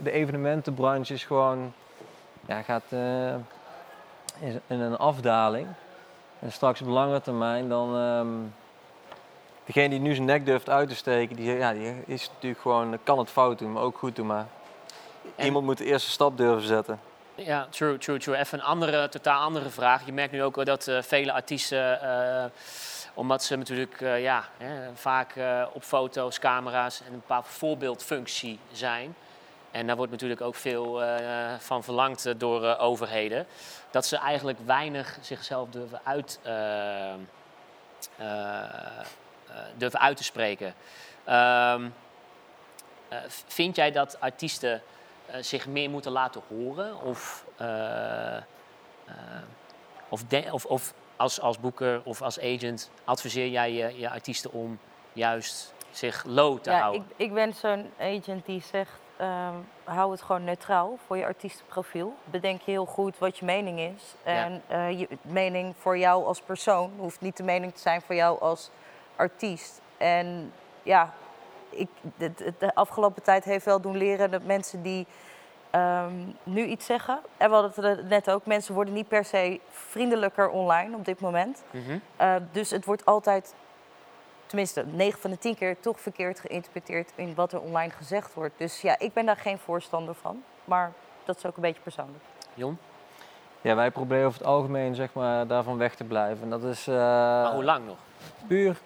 de 0.02 0.10
evenementenbranche 0.10 1.14
is 1.14 1.24
gewoon, 1.24 1.72
ja, 2.46 2.62
gaat 2.62 2.84
eh, 2.88 3.34
in 4.66 4.80
een 4.80 4.96
afdaling. 4.96 5.66
En 6.38 6.52
straks 6.52 6.80
op 6.80 6.88
langere 6.88 7.20
termijn 7.20 7.68
dan, 7.68 7.96
ehm, 7.96 8.28
degene 9.64 9.88
die 9.88 10.00
nu 10.00 10.14
zijn 10.14 10.26
nek 10.26 10.46
durft 10.46 10.68
uit 10.68 10.88
te 10.88 10.94
steken, 10.94 11.36
die, 11.36 11.52
ja, 11.52 11.72
die 11.72 11.94
is 12.06 12.30
natuurlijk 12.34 12.62
gewoon, 12.62 12.98
kan 13.02 13.18
het 13.18 13.30
fout 13.30 13.58
doen, 13.58 13.72
maar 13.72 13.82
ook 13.82 13.98
goed 13.98 14.16
doen. 14.16 14.26
Maar 14.26 14.46
En- 15.42 15.48
iemand 15.48 15.64
moet 15.64 15.78
de 15.78 15.84
eerste 15.84 16.10
stap 16.10 16.36
durven 16.36 16.66
zetten. 16.66 17.00
Ja, 17.34 17.66
true, 17.70 17.98
true, 17.98 18.18
true. 18.18 18.36
Even 18.36 18.58
een 18.58 18.64
andere, 18.64 19.08
totaal 19.08 19.40
andere 19.40 19.70
vraag. 19.70 20.06
Je 20.06 20.12
merkt 20.12 20.32
nu 20.32 20.42
ook 20.42 20.64
dat 20.64 20.88
eh, 20.88 21.02
vele 21.02 21.32
artiesten, 21.32 22.00
eh, 22.02 22.44
omdat 23.14 23.44
ze 23.44 23.56
natuurlijk 23.56 24.00
eh, 24.00 24.22
ja, 24.22 24.44
hè, 24.56 24.94
vaak 24.94 25.34
op 25.72 25.82
foto's, 25.82 26.38
camera's 26.38 27.00
en 27.00 27.06
een 27.06 27.20
bepaalde 27.20 27.48
voorbeeldfunctie 27.48 28.58
zijn. 28.72 29.14
En 29.70 29.86
daar 29.86 29.96
wordt 29.96 30.12
natuurlijk 30.12 30.40
ook 30.40 30.54
veel 30.54 31.02
van 31.58 31.84
verlangd 31.84 32.40
door 32.40 32.76
overheden. 32.78 33.46
Dat 33.90 34.06
ze 34.06 34.16
eigenlijk 34.16 34.58
weinig 34.64 35.18
zichzelf 35.20 35.68
durven 35.68 36.00
uit, 36.04 36.40
durven 39.76 40.00
uit 40.00 40.16
te 40.16 40.24
spreken. 40.24 40.74
Ehm, 41.24 41.88
eh, 43.12 43.18
vind 43.46 43.76
jij 43.76 43.90
dat 43.90 44.20
artiesten 44.20 44.82
zich 45.40 45.66
meer 45.66 45.90
moeten 45.90 46.12
laten 46.12 46.42
horen? 46.48 47.00
Of, 47.02 47.44
eh, 47.56 48.36
eh, 48.36 48.42
of, 50.08 50.24
de- 50.24 50.48
of, 50.50 50.64
of 50.64 50.94
als, 51.16 51.40
als 51.40 51.58
boeker 51.60 52.00
of 52.04 52.22
als 52.22 52.40
agent 52.40 52.90
adviseer 53.04 53.48
jij 53.48 53.72
je, 53.72 53.98
je 53.98 54.10
artiesten 54.10 54.52
om 54.52 54.78
juist 55.12 55.74
zich 55.90 56.24
low 56.26 56.58
te 56.58 56.70
Ja, 56.70 56.78
houden? 56.80 57.04
ik, 57.16 57.26
ik 57.26 57.34
ben 57.34 57.54
zo'n 57.54 57.90
agent 58.00 58.46
die 58.46 58.62
zegt, 58.62 58.90
ehm, 59.16 59.54
hou 59.84 60.10
het 60.10 60.22
gewoon 60.22 60.44
neutraal 60.44 60.98
voor 61.06 61.16
je 61.16 61.24
artiestenprofiel. 61.24 62.14
Bedenk 62.24 62.60
je 62.62 62.70
heel 62.70 62.86
goed 62.86 63.18
wat 63.18 63.38
je 63.38 63.44
mening 63.44 63.80
is. 63.80 64.14
En 64.22 64.62
eh, 64.66 64.98
je 65.00 65.08
mening 65.22 65.74
voor 65.78 65.98
jou 65.98 66.24
als 66.24 66.40
persoon 66.40 66.92
hoeft 66.98 67.20
niet 67.20 67.36
de 67.36 67.42
mening 67.42 67.74
te 67.74 67.80
zijn 67.80 68.02
voor 68.02 68.14
jou 68.14 68.40
als 68.40 68.70
artiest. 69.16 69.80
En 69.96 70.52
ja, 70.82 71.14
ik, 71.72 71.88
de, 72.16 72.32
de- 72.34 72.52
de 72.58 72.74
afgelopen 72.74 73.22
tijd 73.22 73.44
heeft 73.44 73.64
wel 73.64 73.80
doen 73.80 73.96
leren 73.96 74.30
dat 74.30 74.42
mensen 74.44 74.82
die 74.82 75.06
ehm, 75.70 76.12
nu 76.42 76.64
iets 76.64 76.86
zeggen... 76.86 77.18
En 77.36 77.48
we 77.50 77.54
hadden 77.56 77.84
het 77.96 78.08
net 78.08 78.30
ook, 78.30 78.46
mensen 78.46 78.74
worden 78.74 78.94
niet 78.94 79.08
per 79.08 79.24
se 79.24 79.60
vriendelijker 79.70 80.48
online 80.48 80.96
op 80.96 81.04
dit 81.04 81.20
moment. 81.20 81.62
Mhm. 81.70 81.98
Uh, 82.20 82.34
dus 82.52 82.70
het 82.70 82.84
wordt 82.84 83.04
altijd, 83.04 83.54
tenminste 84.46 84.84
9 84.86 85.20
van 85.20 85.30
de 85.30 85.38
10 85.38 85.54
keer, 85.56 85.80
toch 85.80 86.00
verkeerd 86.00 86.40
geïnterpreteerd 86.40 87.12
in 87.14 87.34
wat 87.34 87.52
er 87.52 87.60
online 87.60 87.90
gezegd 87.90 88.34
wordt. 88.34 88.54
Dus 88.56 88.80
ja, 88.80 88.98
ik 88.98 89.12
ben 89.12 89.26
daar 89.26 89.36
geen 89.36 89.58
voorstander 89.58 90.14
van. 90.14 90.42
Maar 90.64 90.92
dat 91.24 91.36
is 91.36 91.46
ook 91.46 91.56
een 91.56 91.62
beetje 91.62 91.82
persoonlijk. 91.82 92.24
Jon? 92.54 92.78
Ja, 93.60 93.74
wij 93.74 93.90
proberen 93.90 94.26
over 94.26 94.38
het 94.38 94.48
algemeen 94.48 94.94
zeg 94.94 95.12
maar, 95.12 95.46
daarvan 95.46 95.78
weg 95.78 95.94
te 95.94 96.04
blijven. 96.04 96.42
En 96.42 96.50
dat 96.50 96.62
is 96.62 96.86
eh, 96.88 96.94
Maar 96.94 97.52
hoe 97.54 97.64
lang 97.64 97.86
nog? 97.86 97.96
puur. 98.46 98.76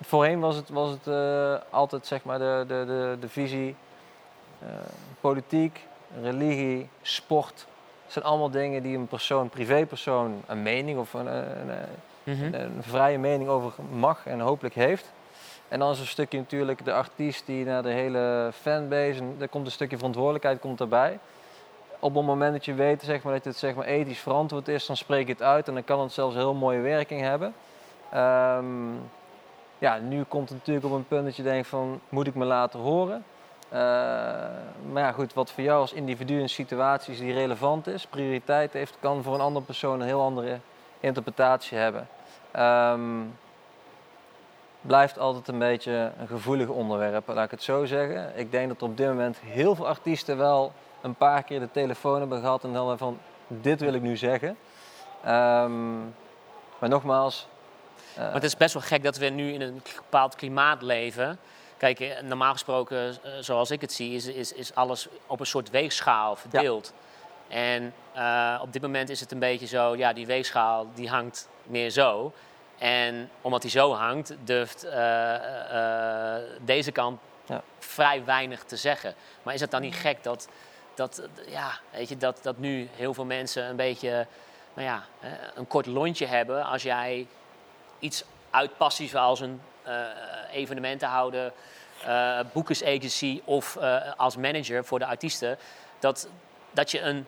Voorheen 0.00 0.40
was 0.40 0.56
het, 0.56 0.68
was 0.68 0.90
het 0.90 1.06
eh, 1.06 1.54
altijd 1.70 2.06
zeg 2.06 2.24
maar, 2.24 2.38
de, 2.38 2.64
de, 2.68 2.84
de, 2.86 3.16
de 3.20 3.28
visie. 3.28 3.76
eh, 4.58 4.68
politiek, 5.20 5.86
religie, 6.22 6.88
sport. 7.02 7.66
Het 8.04 8.12
zijn 8.12 8.24
allemaal 8.24 8.50
dingen 8.50 8.82
die 8.82 8.96
een 8.96 9.06
persoon, 9.06 9.48
privépersoon, 9.48 10.42
een 10.46 10.62
mening 10.62 10.98
of 10.98 11.12
een, 11.14 11.26
een, 11.26 11.68
een, 11.68 11.78
Mhm. 12.24 12.44
een, 12.44 12.54
een 12.54 12.82
vrije 12.82 13.18
mening 13.18 13.48
over 13.50 13.72
mag 13.90 14.26
en 14.26 14.40
hopelijk 14.40 14.74
heeft. 14.74 15.12
En 15.68 15.78
dan 15.78 15.90
is 15.90 16.00
een 16.00 16.06
stukje 16.06 16.38
natuurlijk 16.38 16.84
de 16.84 16.92
artiest 16.92 17.46
die 17.46 17.64
naar 17.64 17.82
de 17.82 17.88
hele 17.90 18.50
fanbase, 18.60 19.18
en 19.20 19.36
er 19.38 19.48
komt 19.48 19.66
een 19.66 19.72
stukje 19.72 19.96
verantwoordelijkheid 19.96 20.60
komt 20.60 20.80
erbij. 20.80 21.18
Op 21.98 22.14
het 22.14 22.24
moment 22.24 22.52
dat 22.52 22.64
je 22.64 22.74
weet 22.74 23.02
zeg 23.02 23.22
maar, 23.22 23.32
dat 23.32 23.44
het 23.44 23.56
zeg 23.56 23.74
maar, 23.74 23.84
ethisch 23.86 24.18
verantwoord 24.18 24.68
is, 24.68 24.86
dan 24.86 24.96
spreek 24.96 25.26
je 25.26 25.32
het 25.32 25.42
uit 25.42 25.68
en 25.68 25.74
dan 25.74 25.84
kan 25.84 26.00
het 26.00 26.12
zelfs 26.12 26.34
een 26.34 26.40
heel 26.40 26.54
mooie 26.54 26.80
werking 26.80 27.20
hebben. 27.20 27.54
Ehm, 28.12 28.64
ja, 29.78 29.98
nu 29.98 30.22
komt 30.22 30.48
het 30.48 30.58
natuurlijk 30.58 30.86
op 30.86 30.92
een 30.92 31.06
punt 31.06 31.24
dat 31.24 31.36
je 31.36 31.42
denkt 31.42 31.68
van, 31.68 32.00
moet 32.08 32.26
ik 32.26 32.34
me 32.34 32.44
laten 32.44 32.80
horen? 32.80 33.24
Eh, 33.68 33.78
maar 34.92 35.02
ja, 35.02 35.12
goed, 35.12 35.34
wat 35.34 35.50
voor 35.50 35.62
jou 35.62 35.80
als 35.80 35.92
individu 35.92 36.40
in 36.40 36.48
situaties 36.48 37.18
die 37.18 37.32
relevant 37.32 37.86
is, 37.86 38.06
prioriteit 38.06 38.72
heeft, 38.72 38.96
kan 39.00 39.22
voor 39.22 39.34
een 39.34 39.40
andere 39.40 39.64
persoon 39.64 40.00
een 40.00 40.06
heel 40.06 40.22
andere 40.22 40.58
interpretatie 41.00 41.78
hebben. 41.78 42.08
Ehm, 42.50 43.22
blijft 44.80 45.18
altijd 45.18 45.48
een 45.48 45.58
beetje 45.58 46.12
een 46.18 46.26
gevoelig 46.26 46.68
onderwerp, 46.68 47.26
laat 47.26 47.44
ik 47.44 47.50
het 47.50 47.62
zo 47.62 47.84
zeggen. 47.84 48.32
Ik 48.38 48.50
denk 48.50 48.68
dat 48.68 48.80
er 48.80 48.86
op 48.86 48.96
dit 48.96 49.06
moment 49.06 49.38
heel 49.38 49.74
veel 49.74 49.86
artiesten 49.86 50.36
wel 50.36 50.72
een 51.00 51.14
paar 51.14 51.42
keer 51.42 51.60
de 51.60 51.70
telefoon 51.70 52.18
hebben 52.18 52.40
gehad 52.40 52.64
en 52.64 52.72
dan 52.72 52.98
van 52.98 53.18
dit 53.46 53.80
wil 53.80 53.94
ik 53.94 54.02
nu 54.02 54.16
zeggen. 54.16 54.56
Ehm, 55.24 55.98
maar 56.78 56.88
nogmaals. 56.88 57.48
Eh, 58.18 58.24
Maar 58.24 58.34
het 58.34 58.44
is 58.44 58.56
best 58.56 58.74
wel 58.74 58.82
gek 58.82 59.02
dat 59.02 59.16
we 59.16 59.26
nu 59.26 59.52
in 59.52 59.60
een 59.60 59.82
bepaald 59.96 60.34
klimaat 60.34 60.82
leven. 60.82 61.38
Kijk, 61.76 62.00
eh, 62.00 62.22
normaal 62.22 62.52
gesproken, 62.52 63.16
eh, 63.22 63.32
zoals 63.40 63.70
ik 63.70 63.80
het 63.80 63.92
zie, 63.92 64.14
is, 64.14 64.26
is, 64.26 64.52
is 64.52 64.74
alles 64.74 65.08
op 65.26 65.40
een 65.40 65.46
soort 65.46 65.70
weegschaal 65.70 66.36
verdeeld. 66.36 66.92
En 67.48 67.94
op 68.60 68.72
dit 68.72 68.82
moment 68.82 69.08
is 69.08 69.20
het 69.20 69.32
een 69.32 69.38
beetje 69.38 69.66
zo, 69.66 69.96
ja, 69.96 70.12
die 70.12 70.26
weegschaal 70.26 70.86
die 70.94 71.08
hangt 71.08 71.48
meer 71.62 71.90
zo. 71.90 72.32
En 72.78 73.30
omdat 73.40 73.62
die 73.62 73.70
zo 73.70 73.92
hangt, 73.92 74.36
durft 74.44 74.80
deze 76.60 76.92
kant 76.92 77.20
Ja. 77.46 77.62
vrij 77.78 78.24
weinig 78.24 78.64
te 78.64 78.76
zeggen. 78.76 79.14
Maar 79.42 79.54
is 79.54 79.60
het 79.60 79.70
dan 79.70 79.80
niet 79.80 79.94
gek 79.94 80.22
dat, 80.22 80.48
dat, 80.94 81.22
ja, 81.46 81.70
weet 81.90 82.08
je, 82.08 82.16
dat, 82.16 82.38
dat 82.42 82.58
nu 82.58 82.88
heel 82.96 83.14
veel 83.14 83.24
mensen 83.24 83.64
een 83.64 83.76
beetje 83.76 84.26
nou 84.74 84.88
ja, 84.88 85.04
een 85.54 85.66
kort 85.66 85.86
lontje 85.86 86.26
hebben 86.26 86.64
als 86.64 86.82
jij 86.82 87.26
iets 87.98 88.24
uit 88.50 88.76
passie 88.76 89.08
zoals 89.08 89.40
een 89.40 89.60
eh 89.82 90.00
evenementen 90.52 91.08
houden, 91.08 91.52
eh 92.04 92.40
boekersagency 92.52 93.40
of 93.44 93.76
eh, 93.76 94.12
als 94.16 94.36
manager 94.36 94.84
voor 94.84 94.98
de 94.98 95.06
artiesten, 95.06 95.58
dat, 95.98 96.28
dat 96.70 96.90
je 96.90 97.00
een, 97.00 97.26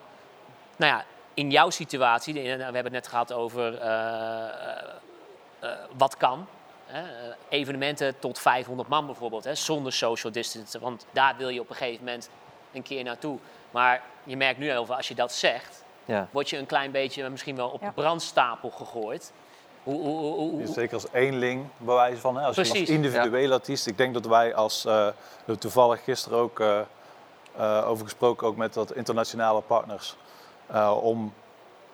nou 0.77 0.93
ja, 0.93 1.05
in 1.35 1.51
jouw 1.51 1.71
situatie, 1.71 2.35
we 2.35 2.41
hebben 2.49 2.75
het 2.85 2.93
net 2.93 3.07
gehad 3.09 3.33
over 3.33 3.79
eh, 3.79 3.89
eh, 3.89 4.83
eh, 5.59 5.71
wat 5.97 6.17
kan. 6.17 6.47
Hè, 6.87 7.03
evenementen 7.49 8.19
tot 8.19 8.39
500 8.39 8.89
man 8.89 9.07
bijvoorbeeld, 9.07 9.45
hè, 9.45 9.55
zonder 9.55 9.93
social 9.93 10.33
distance. 10.33 10.79
Want 10.79 11.07
daar 11.11 11.37
wil 11.37 11.49
je 11.49 11.61
op 11.61 11.71
een 11.71 11.77
gegeven 11.77 12.05
moment 12.05 12.31
een 12.73 12.83
keer 12.83 13.05
naartoe. 13.05 13.39
Maar 13.71 14.03
je 14.25 14.37
merkt 14.37 14.59
nu 14.59 14.69
heel 14.71 14.87
veel, 14.87 14.97
als 14.97 15.09
je 15.09 15.15
dat 15.15 15.33
zegt, 15.33 15.85
ja. 16.05 16.29
word 16.31 16.51
je 16.51 16.57
een 16.59 16.67
klein 16.67 16.91
beetje 16.91 17.29
misschien 17.29 17.57
wel 17.57 17.69
op 17.69 17.81
Ja. 17.81 17.87
de 17.87 17.93
brandstapel 17.93 18.71
gegooid. 18.71 19.33
Hoe, 19.83 20.01
hoe, 20.03 20.17
hoe, 20.19 20.35
hoe- 20.51 20.59
Dus 20.61 20.73
Zeker 20.73 20.95
als 20.95 21.07
eenling 21.13 21.67
bewijs 21.77 22.19
van. 22.19 22.37
Hè? 22.37 22.45
Als 22.47 22.57
je 22.57 22.63
Precies, 22.63 22.81
als 22.81 22.89
individuele 22.97 23.55
artiest. 23.55 23.87
Ik 23.87 23.97
denk 23.99 24.15
dat 24.15 24.27
wij 24.27 24.55
als, 24.55 24.85
er 24.85 25.59
toevallig 25.59 26.05
gisteren 26.05 26.39
ook 26.39 26.61
eh, 26.61 27.85
over 27.89 28.05
gesproken, 28.05 28.47
ook 28.47 28.57
met 28.57 28.75
wat 28.75 28.93
internationale 28.95 29.61
partners. 29.61 30.17
om 31.01 31.33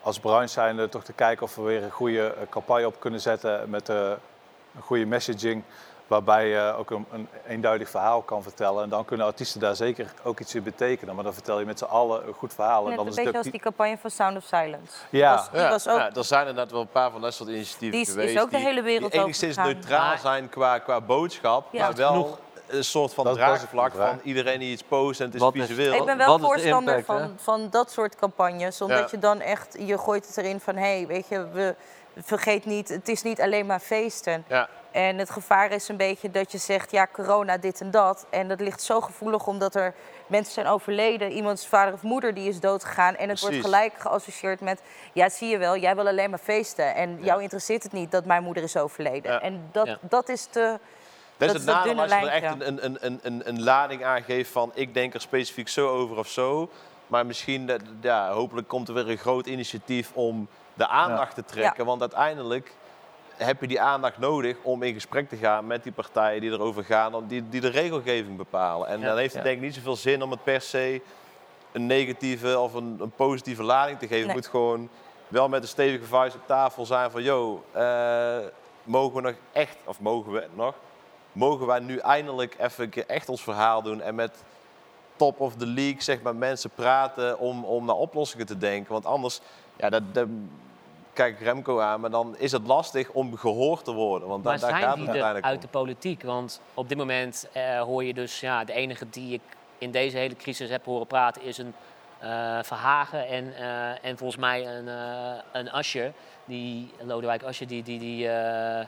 als 0.02 0.18
branche 0.20 0.48
zijnde 0.48 0.88
toch 0.88 1.04
te 1.04 1.12
kijken 1.12 1.42
of 1.42 1.54
we 1.54 1.62
weer 1.62 1.82
een 1.82 1.90
goede 1.90 2.34
campagne 2.50 2.86
op 2.86 3.00
kunnen 3.00 3.20
zetten 3.20 3.70
met 3.70 3.88
een 3.88 4.16
goede 4.80 5.06
messaging. 5.06 5.62
Waarbij 6.06 6.48
je 6.48 6.74
ook 6.78 6.90
een, 6.90 7.06
een 7.12 7.28
eenduidig 7.46 7.90
verhaal 7.90 8.22
kan 8.22 8.42
vertellen. 8.42 8.82
En 8.82 8.88
dan 8.88 9.04
kunnen 9.04 9.26
artiesten 9.26 9.60
daar 9.60 9.76
zeker 9.76 10.12
ook 10.22 10.40
iets 10.40 10.54
in 10.54 10.62
betekenen. 10.62 11.14
Maar 11.14 11.24
dan 11.24 11.34
vertel 11.34 11.58
je 11.58 11.64
met 11.64 11.78
z'n 11.78 11.84
allen 11.84 12.26
een 12.26 12.32
goed 12.34 12.54
verhaal. 12.54 12.82
En 12.82 12.86
Net 12.88 12.96
dan 12.96 13.04
een 13.04 13.10
is 13.10 13.16
beetje 13.16 13.30
ook 13.30 13.36
als 13.36 13.46
die 13.52 13.60
campagne 13.60 13.98
van 13.98 14.10
Sound 14.10 14.36
of 14.36 14.44
Silence. 14.44 14.92
Ja. 15.10 15.34
Was, 15.34 15.50
die 15.50 15.60
Ja, 15.60 15.68
was 15.68 15.88
ook, 15.88 15.98
ja, 15.98 16.12
er 16.14 16.24
zijn 16.24 16.40
inderdaad 16.46 16.70
wel 16.72 16.80
een 16.80 16.88
paar 16.88 17.10
van 17.10 17.20
dat 17.20 17.34
soort 17.34 17.48
initiatieven 17.48 17.90
Die 17.90 18.00
is- 18.00 18.08
is 18.08 18.14
geweest. 18.14 18.38
ook 18.38 18.50
de 18.50 18.58
hele 18.58 18.82
wereld 18.82 19.12
die 19.12 19.20
enigszins 19.20 19.56
neutraal 19.56 20.18
zijn 20.18 20.48
qua, 20.48 20.78
qua 20.78 21.00
boodschap, 21.00 21.66
Ja. 21.72 21.82
maar 21.86 21.94
wel 21.96 22.08
Genoeg. 22.10 22.38
een 22.66 22.84
soort 22.84 23.14
van 23.14 23.32
draagvlak 23.34 23.92
van 23.92 24.20
iedereen 24.22 24.58
die 24.58 24.72
iets 24.72 24.82
post 24.82 25.20
en 25.20 25.26
het 25.26 25.34
is 25.34 25.40
Wat 25.40 25.54
is- 25.54 25.66
visueel. 25.66 25.94
ik 25.94 26.04
ben 26.04 26.16
wel 26.18 26.36
is 26.36 26.42
voorstander 26.42 26.96
impact, 26.98 27.20
van, 27.20 27.34
van 27.36 27.68
dat 27.70 27.90
soort 27.90 28.16
campagnes. 28.16 28.80
Omdat 28.80 28.98
Ja. 28.98 29.06
je 29.10 29.18
dan 29.18 29.40
echt, 29.40 29.76
je 29.80 29.98
gooit 29.98 30.26
het 30.26 30.36
erin 30.36 30.60
van, 30.60 30.74
hé, 30.76 30.96
hey, 30.96 31.06
weet 31.06 31.28
je, 31.28 31.48
we, 31.52 31.74
vergeet 32.22 32.64
niet, 32.64 32.88
het 32.88 33.08
is 33.08 33.22
niet 33.22 33.40
alleen 33.40 33.66
maar 33.66 33.80
feesten. 33.80 34.44
Ja. 34.48 34.68
En 34.96 35.18
het 35.18 35.30
gevaar 35.30 35.70
is 35.70 35.88
een 35.88 35.96
beetje 35.96 36.30
dat 36.30 36.52
je 36.52 36.58
zegt, 36.58 36.90
ja, 36.90 37.06
corona, 37.12 37.56
dit 37.58 37.80
en 37.80 37.90
dat. 37.90 38.26
En 38.30 38.48
dat 38.48 38.60
ligt 38.60 38.82
zo 38.82 39.00
gevoelig 39.00 39.46
omdat 39.46 39.74
er 39.74 39.94
mensen 40.26 40.52
zijn 40.52 40.66
overleden. 40.66 41.30
Iemands 41.32 41.66
vader 41.66 41.94
of 41.94 42.02
moeder 42.02 42.34
die 42.34 42.48
is 42.48 42.60
doodgegaan. 42.60 43.16
En 43.16 43.28
het 43.28 43.40
wordt 43.40 43.56
gelijk 43.56 43.92
geassocieerd 43.98 44.60
met, 44.60 44.80
ja, 45.12 45.28
zie 45.28 45.48
je 45.48 45.58
wel, 45.58 45.76
jij 45.76 45.94
wil 45.94 46.06
alleen 46.06 46.30
maar 46.30 46.38
feesten. 46.38 46.94
En 46.94 47.18
jou 47.22 47.42
interesseert 47.42 47.82
het 47.82 47.92
niet 47.92 48.10
dat 48.10 48.24
mijn 48.24 48.42
moeder 48.42 48.62
is 48.62 48.76
overleden. 48.76 49.32
Ja. 49.32 49.40
En 49.40 49.68
dat, 49.72 49.86
Ja. 49.86 49.98
dat 50.00 50.28
is 50.28 50.48
de... 50.50 50.78
Dat 51.36 51.48
is 51.48 51.48
Dat 51.48 51.48
het 51.48 51.58
is 51.58 51.64
dat 51.64 51.74
nadeel 51.74 52.02
als 52.02 52.10
je 52.10 52.16
er 52.16 52.42
echt 52.42 52.60
een, 52.60 52.84
een, 52.84 52.96
een, 53.00 53.20
een, 53.22 53.48
een 53.48 53.62
lading 53.62 54.04
aan 54.04 54.22
geeft 54.22 54.50
van 54.50 54.70
ik 54.74 54.94
denk 54.94 55.14
er 55.14 55.20
specifiek 55.20 55.68
zo 55.68 55.88
over 55.88 56.16
of 56.18 56.28
zo. 56.28 56.70
Maar 57.06 57.26
misschien, 57.26 57.70
ja, 58.00 58.30
hopelijk 58.32 58.68
komt 58.68 58.88
er 58.88 58.94
weer 58.94 59.08
een 59.08 59.18
groot 59.18 59.46
initiatief 59.46 60.10
om 60.14 60.48
de 60.74 60.86
aandacht 60.88 61.34
te 61.34 61.44
trekken. 61.44 61.84
Want 61.84 62.00
uiteindelijk 62.00 62.72
heb 63.36 63.60
je 63.60 63.66
die 63.66 63.80
aandacht 63.80 64.18
nodig 64.18 64.56
om 64.62 64.82
in 64.82 64.94
gesprek 64.94 65.28
te 65.28 65.36
gaan 65.36 65.66
met 65.66 65.82
die 65.82 65.92
partijen 65.92 66.40
die 66.40 66.50
erover 66.50 66.84
gaan, 66.84 67.26
die, 67.26 67.48
die 67.48 67.60
de 67.60 67.68
regelgeving 67.68 68.36
bepalen. 68.36 68.88
En 68.88 69.00
Ja. 69.00 69.06
dan 69.06 69.16
heeft 69.16 69.34
het 69.34 69.42
Ja. 69.42 69.48
denk 69.48 69.56
ik 69.60 69.64
niet 69.64 69.74
zoveel 69.74 69.96
zin 69.96 70.22
om 70.22 70.30
het 70.30 70.44
per 70.44 70.60
se 70.60 71.00
een 71.72 71.86
negatieve 71.86 72.58
of 72.58 72.74
een, 72.74 72.96
een 73.00 73.10
positieve 73.10 73.62
lading 73.62 73.98
te 73.98 74.06
geven. 74.06 74.26
Nee. 74.26 74.36
Het 74.36 74.44
moet 74.44 74.46
gewoon 74.60 74.88
wel 75.28 75.48
met 75.48 75.62
een 75.62 75.68
stevige 75.68 76.04
vuist 76.04 76.34
op 76.36 76.46
tafel 76.46 76.86
zijn 76.86 77.10
van, 77.10 77.22
yo, 77.22 77.64
eh, 77.72 78.36
mogen 78.82 79.14
we 79.14 79.20
nog 79.20 79.34
echt, 79.52 79.76
of 79.84 80.00
mogen 80.00 80.32
we 80.32 80.46
nog, 80.54 80.74
mogen 81.32 81.66
wij 81.66 81.78
nu 81.78 81.96
eindelijk 81.98 82.56
even 82.58 83.08
echt 83.08 83.28
ons 83.28 83.42
verhaal 83.42 83.82
doen 83.82 84.00
en 84.00 84.14
met 84.14 84.42
top 85.16 85.40
of 85.40 85.54
the 85.56 85.66
league 85.66 86.02
zeg 86.02 86.22
maar, 86.22 86.36
mensen 86.36 86.70
praten 86.70 87.38
om, 87.38 87.64
om 87.64 87.84
naar 87.84 87.94
oplossingen 87.96 88.46
te 88.46 88.58
denken. 88.58 88.92
Want 88.92 89.06
anders, 89.06 89.40
ja, 89.76 89.90
dat, 89.90 90.02
dat 90.14 90.26
kijk 91.16 91.40
Remco 91.40 91.80
aan, 91.80 92.00
maar 92.00 92.10
dan 92.10 92.34
is 92.38 92.52
het 92.52 92.66
lastig 92.66 93.10
om 93.10 93.36
gehoord 93.36 93.84
te 93.84 93.92
worden. 93.92 94.28
Want 94.28 94.44
Maar 94.44 94.58
daar 94.58 94.70
gaat 94.70 94.98
het 94.98 95.08
uiteindelijk 95.08 95.44
uit 95.44 95.62
de 95.62 95.68
politiek? 95.68 96.22
Want 96.22 96.60
op 96.74 96.88
dit 96.88 96.98
moment 96.98 97.48
eh, 97.52 97.80
hoor 97.80 98.04
je 98.04 98.14
dus, 98.14 98.40
ja, 98.40 98.64
de 98.64 98.72
enige 98.72 99.08
die 99.10 99.32
ik 99.32 99.42
in 99.78 99.90
deze 99.90 100.16
hele 100.16 100.36
crisis 100.36 100.70
heb 100.70 100.84
horen 100.84 101.06
praten 101.06 101.42
is 101.42 101.58
een 101.58 101.74
eh, 102.18 102.58
Verhagen 102.62 103.28
en, 103.28 103.56
eh, 103.56 104.04
en 104.04 104.16
volgens 104.16 104.40
mij 104.40 104.66
een, 104.66 104.88
eh 104.88 105.32
een 105.52 105.70
Asje, 105.70 106.12
die, 106.44 106.90
Lodewijk 107.02 107.42
Asje, 107.42 107.66
die, 107.66 107.82
die, 107.82 107.98
die, 107.98 108.28
eh, 108.28 108.86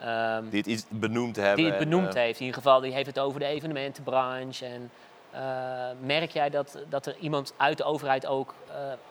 ehm, 0.00 0.48
Die 0.48 0.58
het 0.58 0.66
iets 0.66 0.84
benoemd 0.88 1.36
hebben. 1.36 1.56
die 1.56 1.66
het 1.66 1.74
en, 1.74 1.88
benoemd 1.88 2.14
heeft. 2.14 2.40
In 2.40 2.46
ieder 2.46 2.62
geval, 2.62 2.80
die 2.80 2.92
heeft 2.92 3.06
het 3.06 3.18
over 3.18 3.40
de 3.40 3.46
evenementenbranche. 3.46 4.66
En 4.66 4.90
merk 6.00 6.30
jij 6.30 6.50
dat, 6.50 6.78
dat 6.88 7.06
er 7.06 7.16
iemand 7.16 7.54
uit 7.56 7.76
de 7.76 7.84
overheid 7.84 8.26
ook 8.26 8.54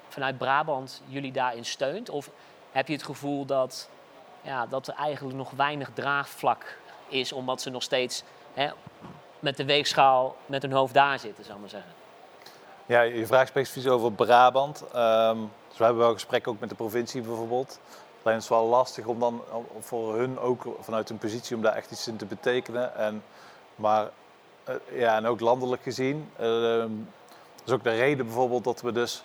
vanuit 0.10 0.38
Brabant 0.38 1.02
jullie 1.08 1.32
daarin 1.32 1.66
steunt? 1.66 2.10
Of 2.10 2.30
heb 2.72 2.88
je 2.88 2.94
het 2.94 3.04
gevoel 3.04 3.46
dat, 3.46 3.90
ja, 4.42 4.66
dat 4.66 4.88
er 4.88 4.94
eigenlijk 4.94 5.38
nog 5.38 5.52
weinig 5.52 5.90
draagvlak 5.94 6.78
is, 7.08 7.34
omdat 7.34 7.62
ze 7.62 7.70
nog 7.70 7.84
steeds 7.84 8.24
hè, 8.54 8.70
met 9.40 9.58
de 9.58 9.66
weegschaal 9.66 10.36
met 10.46 10.62
hun 10.62 10.72
hoofd 10.72 10.94
daar 10.94 11.20
zitten, 11.20 11.44
zou 11.44 11.56
ik 11.56 11.62
maar 11.62 11.70
zeggen. 11.70 11.92
Ja, 12.86 13.02
je 13.02 13.26
vraagt 13.26 13.50
specifiek 13.50 13.92
over 13.92 14.12
Brabant. 14.12 14.84
Ehm, 14.94 15.38
dus 15.68 15.78
we 15.78 15.84
hebben 15.84 16.04
wel 16.04 16.14
gesprekken 16.14 16.52
ook 16.52 16.60
met 16.60 16.70
de 16.70 16.76
provincie 16.76 17.22
bijvoorbeeld. 17.22 17.80
Alleen 18.24 18.38
is 18.38 18.48
wel 18.48 18.66
lastig 18.66 19.06
om 19.06 19.20
dan 19.20 19.42
voor 19.80 20.16
hun 20.16 20.40
ook 20.40 20.78
vanuit 20.80 21.10
hun 21.10 21.18
positie 21.18 21.56
om 21.56 21.62
daar 21.62 21.74
echt 21.76 21.92
iets 21.92 22.08
in 22.08 22.18
te 22.18 22.26
betekenen. 22.26 22.96
En, 22.96 23.24
maar 23.76 24.10
eh, 24.64 24.76
ja, 24.92 25.16
en 25.16 25.26
ook 25.26 25.40
landelijk 25.40 25.84
gezien. 25.84 26.32
ehm, 26.38 26.90
dat 27.56 27.68
is 27.68 27.74
ook 27.74 27.84
de 27.84 27.96
reden 27.96 28.26
bijvoorbeeld 28.26 28.64
dat 28.64 28.82
we 28.82 28.92
dus 28.92 29.24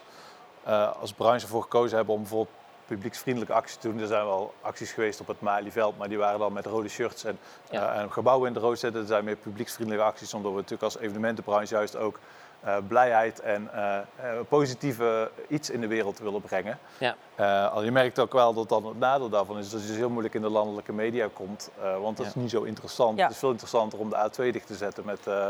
eh, 0.63 0.93
als 1.01 1.13
branche 1.13 1.45
ervoor 1.45 1.63
gekozen 1.63 1.97
hebben 1.97 2.15
om 2.15 2.21
bijvoorbeeld 2.21 2.57
publieksvriendelijke 2.95 3.55
acties 3.55 3.77
te 3.77 3.89
doen. 3.91 4.01
Er 4.01 4.07
zijn 4.07 4.25
wel 4.25 4.55
acties 4.61 4.93
geweest 4.93 5.21
op 5.21 5.27
het 5.27 5.41
Malieveld, 5.41 5.99
maar 5.99 6.09
die 6.09 6.19
waren 6.19 6.39
dan 6.39 6.53
met 6.53 6.67
rode 6.67 6.89
shirts 6.89 7.25
en, 7.25 7.39
Ja. 7.71 7.95
eh, 7.95 8.01
en 8.01 8.13
gebouwen 8.13 8.49
in 8.49 8.55
de 8.55 8.61
rood 8.61 8.79
zetten. 8.79 9.01
Er 9.01 9.07
zijn 9.07 9.25
meer 9.25 9.37
publieksvriendelijke 9.37 10.07
acties, 10.09 10.35
omdat 10.35 10.51
we 10.51 10.57
natuurlijk 10.57 10.83
als 10.83 10.99
evenementenbranche 10.99 11.75
juist 11.75 11.97
ook 11.97 12.19
eh, 12.61 12.77
blijheid 12.89 13.41
en 13.41 13.69
eh, 13.75 13.97
eh, 13.97 14.05
positieve 14.49 15.31
iets 15.49 15.71
in 15.71 15.81
de 15.81 15.87
wereld 15.87 16.19
willen 16.19 16.41
brengen. 16.41 16.79
Ja. 16.99 17.17
Eh, 17.35 17.73
al 17.73 17.83
je 17.83 17.91
merkt 17.91 18.19
ook 18.19 18.33
wel 18.33 18.55
dat 18.55 18.69
dan 18.69 18.87
het 18.87 18.99
nadeel 18.99 19.29
daarvan 19.29 19.59
is 19.59 19.71
dat 19.71 19.81
je 19.81 19.87
dus 19.87 19.97
heel 19.97 20.09
moeilijk 20.11 20.35
in 20.35 20.41
de 20.43 20.49
landelijke 20.49 20.93
media 20.93 21.29
komt, 21.33 21.71
eh, 21.83 21.99
want 22.01 22.17
dat 22.17 22.27
is 22.27 22.35
niet 22.35 22.51
zo 22.51 22.63
interessant. 22.63 23.17
Ja. 23.19 23.23
Het 23.25 23.33
is 23.33 23.39
veel 23.39 23.51
interessanter 23.51 23.99
om 23.99 24.11
de 24.11 24.17
A2 24.17 24.53
dicht 24.53 24.67
te 24.67 24.75
zetten 24.75 25.05
met 25.05 25.27
eh, 25.27 25.47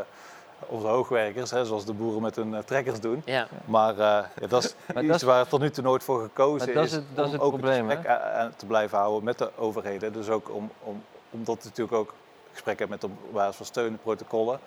onze 0.67 0.87
hoogwerkers, 0.87 1.51
hè, 1.51 1.65
zoals 1.65 1.85
de 1.85 1.93
boeren 1.93 2.23
met 2.23 2.37
hun 2.37 2.55
eh, 2.55 2.61
trekkers 2.63 3.01
doen. 3.01 3.23
Ja, 3.25 3.49
Maar 3.65 3.91
eh, 3.93 3.97
ja, 4.41 4.47
dat 4.49 4.65
is 4.65 4.75
Maar 4.95 5.03
iets 5.03 5.07
dat 5.13 5.17
is- 5.21 5.23
waar 5.27 5.47
tot 5.49 5.61
nu 5.61 5.71
toe 5.71 5.85
nooit 5.85 6.05
voor 6.05 6.21
gekozen 6.23 6.67
Maar 6.67 6.75
dat 6.75 6.85
is 6.85 6.91
is. 6.91 6.97
het- 6.97 7.05
dat 7.15 7.25
is 7.27 7.31
om 7.33 7.33
het 7.33 7.43
ook 7.43 7.53
probleem, 7.53 7.89
het 7.89 7.99
gesprek 7.99 8.53
te 8.57 8.67
blijven 8.67 8.99
houden 8.99 9.25
met 9.25 9.39
de 9.39 9.51
overheden. 9.57 10.13
Dus 10.13 10.29
ook 10.29 10.51
om, 10.51 10.71
om, 10.83 11.03
omdat 11.31 11.57
we 11.63 11.69
natuurlijk 11.69 11.97
ook 11.97 12.15
gesprekken 12.53 12.89
hebben 12.89 13.09
met 13.11 13.19
op 13.27 13.33
basis 13.35 13.57
van 13.57 13.67
steun 13.67 13.87
en 13.93 13.99
protocollen. 14.03 14.61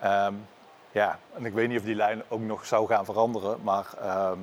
Ehm, 0.00 0.34
ja, 0.90 1.18
en 1.34 1.44
ik 1.44 1.52
weet 1.52 1.68
niet 1.68 1.78
of 1.78 1.84
die 1.84 1.94
lijn 1.94 2.22
ook 2.28 2.40
nog 2.40 2.66
zou 2.66 2.86
gaan 2.86 3.04
veranderen. 3.04 3.58
Maar, 3.62 3.86
ehm, 4.00 4.38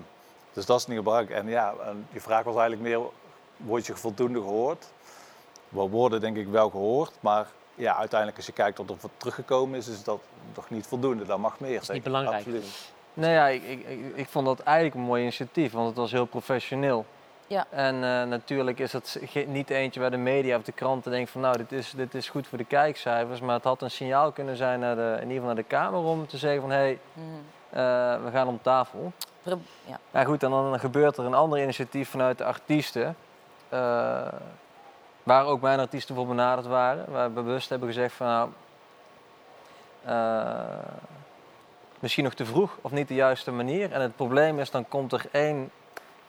dus 0.53 0.65
dat 0.65 0.79
is 0.79 0.87
niet 0.87 1.03
belangrijk. 1.03 1.39
En 1.41 1.47
ja, 1.49 1.73
en 1.85 2.07
je 2.11 2.21
vraag 2.21 2.43
was 2.43 2.55
eigenlijk 2.55 2.81
meer, 2.81 2.99
word 3.57 3.85
je 3.85 3.95
voldoende 3.95 4.39
gehoord? 4.39 4.85
We 5.69 5.81
worden 5.81 6.21
denk 6.21 6.37
ik 6.37 6.47
wel 6.47 6.69
gehoord, 6.69 7.11
maar 7.19 7.47
ja, 7.75 7.95
uiteindelijk 7.95 8.37
als 8.37 8.45
je 8.45 8.53
kijkt 8.53 8.77
wat 8.77 8.89
er 8.89 8.97
voor 8.97 9.09
teruggekomen 9.17 9.77
is, 9.77 9.87
is 9.87 10.03
dat 10.03 10.19
nog 10.55 10.69
niet 10.69 10.87
voldoende. 10.87 11.25
Dat 11.25 11.37
mag 11.37 11.59
meer. 11.59 11.71
is 11.71 11.79
denk 11.79 11.91
niet 11.93 12.03
belangrijk. 12.03 12.37
Absoluut. 12.37 12.91
Nou 13.13 13.31
ja, 13.31 13.47
ik, 13.47 13.63
ik, 13.63 13.87
ik, 13.87 13.99
ik 14.15 14.27
vond 14.27 14.45
dat 14.45 14.59
eigenlijk 14.59 14.95
een 14.95 15.01
mooi 15.01 15.21
initiatief, 15.21 15.71
want 15.71 15.87
het 15.87 15.97
was 15.97 16.11
heel 16.11 16.25
professioneel. 16.25 17.05
Ja. 17.47 17.65
En 17.69 17.95
eh, 17.95 18.23
natuurlijk 18.23 18.79
is 18.79 18.93
het 18.93 19.19
niet 19.47 19.69
eentje 19.69 19.99
waar 19.99 20.11
de 20.11 20.17
media 20.17 20.57
of 20.57 20.63
de 20.63 20.71
kranten 20.71 21.11
denken 21.11 21.31
van 21.31 21.41
nou, 21.41 21.57
dit 21.57 21.71
is, 21.71 21.91
dit 21.95 22.13
is 22.15 22.29
goed 22.29 22.47
voor 22.47 22.57
de 22.57 22.63
kijkcijfers. 22.65 23.39
Maar 23.39 23.55
het 23.55 23.63
had 23.63 23.81
een 23.81 23.91
signaal 23.91 24.31
kunnen 24.31 24.55
zijn 24.57 24.79
naar 24.79 24.95
de, 24.95 25.01
in 25.15 25.21
ieder 25.21 25.29
geval 25.29 25.45
naar 25.45 25.55
de 25.55 25.63
Kamer 25.63 25.99
om 25.99 26.27
te 26.27 26.37
zeggen 26.37 26.61
van 26.61 26.69
hé, 26.71 26.75
hey, 26.77 26.99
Mhm. 27.13 27.25
eh, 27.69 28.23
we 28.23 28.31
gaan 28.31 28.47
om 28.47 28.59
tafel. 28.61 29.11
Ja. 29.43 29.57
Ja 30.11 30.23
goed, 30.23 30.43
en 30.43 30.49
dan 30.49 30.79
gebeurt 30.79 31.17
er 31.17 31.25
een 31.25 31.33
ander 31.33 31.61
initiatief 31.61 32.09
vanuit 32.09 32.37
de 32.37 32.43
artiesten. 32.43 33.15
eh, 33.69 34.27
waar 35.25 35.45
ook 35.45 35.61
mijn 35.61 35.79
artiesten 35.79 36.15
voor 36.15 36.27
benaderd 36.27 36.67
waren. 36.67 37.11
Waar 37.11 37.27
we 37.27 37.33
bewust 37.33 37.69
hebben 37.69 37.87
gezegd 37.87 38.13
van 38.15 38.27
nou, 38.27 38.49
eh, 40.03 40.63
misschien 41.99 42.23
nog 42.23 42.33
te 42.33 42.45
vroeg 42.45 42.77
of 42.81 42.91
niet 42.91 43.07
de 43.07 43.13
juiste 43.13 43.51
manier. 43.51 43.91
En 43.91 44.01
het 44.01 44.15
probleem 44.15 44.59
is, 44.59 44.71
dan 44.71 44.87
komt 44.87 45.13
er 45.13 45.25
één 45.31 45.71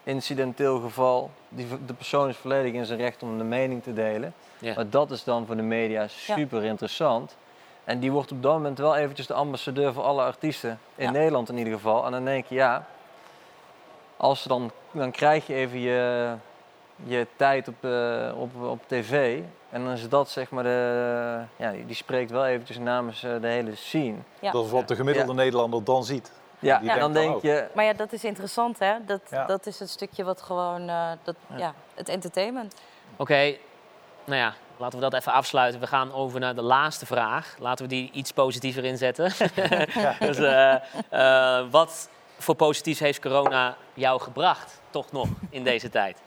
incidenteel 0.03 0.81
geval. 0.81 1.31
Die, 1.49 1.67
de 1.87 1.95
persoon 1.95 2.29
is 2.29 2.37
volledig 2.37 2.73
in 2.73 2.85
zijn 2.87 2.99
recht 2.99 3.23
om 3.23 3.39
de 3.39 3.45
mening 3.45 3.83
te 3.83 3.93
delen. 3.93 4.35
Ja. 4.59 4.75
Maar 4.75 4.91
dat 4.91 5.11
is 5.11 5.25
dan 5.25 5.47
voor 5.47 5.57
de 5.57 5.63
media 5.63 6.09
super 6.09 6.65
interessant. 6.65 7.37
En 7.85 7.99
die 7.99 8.13
wordt 8.13 8.33
op 8.33 8.43
dat 8.43 8.53
moment 8.53 8.79
wel 8.79 8.97
eventjes 8.97 9.27
de 9.27 9.35
ambassadeur 9.35 9.93
voor 9.93 10.03
alle 10.03 10.23
artiesten. 10.23 10.79
In 10.95 11.05
Ja. 11.05 11.11
Nederland 11.11 11.49
in 11.49 11.57
ieder 11.59 11.73
geval. 11.73 12.05
En 12.07 12.13
dan 12.13 12.25
denk 12.25 12.47
je, 12.47 12.55
ja, 12.55 12.87
als 14.17 14.43
ze 14.43 14.49
dan, 14.49 14.71
dan 14.91 15.11
krijg 15.11 15.47
je 15.47 15.55
even 15.55 15.79
je, 15.79 16.33
je 17.05 17.27
tijd 17.37 17.69
op, 17.69 17.85
eh, 17.85 18.33
op, 18.37 18.63
op 18.63 18.81
tv. 18.87 19.41
En 19.71 19.85
dan 19.85 19.93
is 19.93 20.09
dat 20.09 20.31
zeg 20.31 20.51
maar 20.51 20.63
de, 20.63 21.43
ja, 21.57 21.71
die 21.71 21.87
die 21.87 21.97
spreekt 21.97 22.31
wel 22.31 22.47
eventjes 22.47 22.79
namens 22.79 23.23
eh, 23.23 23.41
de 23.41 23.47
hele 23.47 23.75
scene. 23.75 24.17
Ja. 24.41 24.51
Dat 24.51 24.65
is 24.65 24.71
wat 24.71 24.89
de 24.89 24.97
gemiddelde 24.97 25.35
Nederlander 25.35 25.85
dan 25.85 26.05
ziet. 26.05 26.33
Ja, 26.59 26.83
en 26.83 26.99
dan 26.99 27.13
denk 27.13 27.43
je, 27.43 27.67
Maar 27.75 27.85
ja, 27.85 27.93
dat 27.93 28.13
is 28.13 28.25
interessant, 28.25 28.79
hè? 28.79 28.95
Dat, 29.07 29.21
Ja. 29.31 29.47
dat 29.47 29.67
is 29.67 29.79
het 29.79 29.91
stukje 29.91 30.25
wat 30.25 30.43
gewoon, 30.43 30.89
eh, 30.89 31.11
dat, 31.23 31.37
ja. 31.57 31.75
het 31.95 32.09
entertainment. 32.09 32.75
Oké, 33.17 33.57
nou 34.25 34.41
ja, 34.41 34.55
laten 34.77 34.99
we 34.99 35.05
dat 35.05 35.15
even 35.15 35.33
afsluiten. 35.33 35.81
We 35.81 35.87
gaan 35.87 36.13
over 36.13 36.41
naar 36.41 36.55
de 36.55 36.63
laatste 36.63 37.07
vraag. 37.07 37.57
Laten 37.59 37.85
we 37.85 37.91
die 37.91 38.11
iets 38.13 38.33
positiever 38.33 38.85
inzetten. 38.85 39.33
dus, 40.21 40.39
eh, 40.39 40.75
eh, 41.11 41.65
wat 41.71 42.09
voor 42.39 42.55
positiefs 42.55 43.01
heeft 43.01 43.21
corona 43.21 43.77
jou 43.95 44.21
gebracht, 44.21 44.81
toch 44.91 45.13
nog, 45.13 45.29
in 45.51 45.65
deze 45.65 45.89
tijd? 45.89 46.19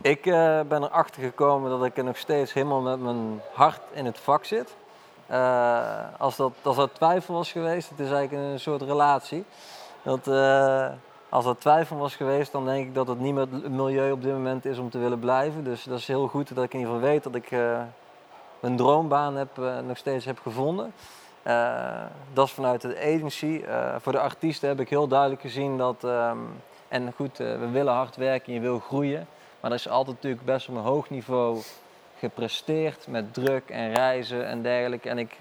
Ik 0.00 0.26
eh, 0.26 0.60
ben 0.68 0.82
erachter 0.82 1.22
gekomen 1.22 1.70
dat 1.70 1.84
ik 1.84 1.96
er 1.96 2.04
nog 2.04 2.16
steeds 2.16 2.52
helemaal 2.52 2.80
met 2.80 3.00
mijn 3.00 3.40
hart 3.52 3.80
in 3.92 4.04
het 4.04 4.18
vak 4.18 4.44
zit. 4.44 4.76
Eh, 5.26 5.98
als, 6.18 6.36
dat, 6.36 6.52
als 6.62 6.88
twijfel 6.92 7.34
was 7.34 7.52
geweest, 7.52 7.90
het 7.90 7.98
is 7.98 8.10
eigenlijk 8.10 8.52
een 8.52 8.60
soort 8.60 8.82
relatie. 8.82 9.44
Dat, 10.02 10.28
eh, 10.28 10.88
als 11.28 11.44
dat 11.44 11.60
twijfel 11.60 11.96
was 11.96 12.16
geweest, 12.16 12.52
dan 12.52 12.64
denk 12.64 12.86
ik 12.86 12.94
dat 12.94 13.08
het 13.08 13.20
niet 13.20 13.34
meer 13.34 13.46
het 13.50 13.70
milieu 13.70 14.12
op 14.12 14.22
dit 14.22 14.32
moment 14.32 14.64
is 14.64 14.78
om 14.78 14.90
te 14.90 14.98
willen 14.98 15.18
blijven. 15.18 15.64
Dus 15.64 15.84
dat 15.84 15.98
is 15.98 16.06
heel 16.06 16.28
goed 16.28 16.54
dat 16.54 16.64
ik 16.64 16.72
in 16.72 16.78
ieder 16.78 16.94
geval 16.94 17.08
weet 17.08 17.22
dat 17.22 17.34
ik 17.34 17.50
mijn 18.60 18.76
droombaan 18.76 19.36
heb, 19.36 19.48
nog 19.86 19.96
steeds 19.96 20.24
heb 20.24 20.38
gevonden. 20.42 20.92
Dat 22.32 22.46
is 22.46 22.52
vanuit 22.52 22.80
de 22.80 22.98
agency. 22.98 23.64
Voor 23.98 24.12
de 24.12 24.20
artiesten 24.20 24.68
heb 24.68 24.80
ik 24.80 24.88
heel 24.88 25.08
duidelijk 25.08 25.40
gezien 25.40 25.78
dat... 25.78 26.04
ehm, 26.04 26.38
en 26.88 27.12
goed, 27.16 27.38
we 27.38 27.68
willen 27.72 27.94
hard 27.94 28.16
werken 28.16 28.46
en 28.46 28.54
je 28.54 28.60
wil 28.60 28.78
groeien. 28.78 29.26
Maar 29.66 29.74
er 29.74 29.80
is 29.80 29.88
altijd 29.88 30.16
natuurlijk 30.16 30.44
best 30.44 30.68
op 30.68 30.74
een 30.74 30.82
hoog 30.82 31.10
niveau 31.10 31.62
gepresteerd 32.18 33.06
met 33.08 33.34
druk 33.34 33.70
en 33.70 33.94
reizen 33.94 34.46
en 34.46 34.62
dergelijke. 34.62 35.08
En 35.08 35.18
ik 35.18 35.36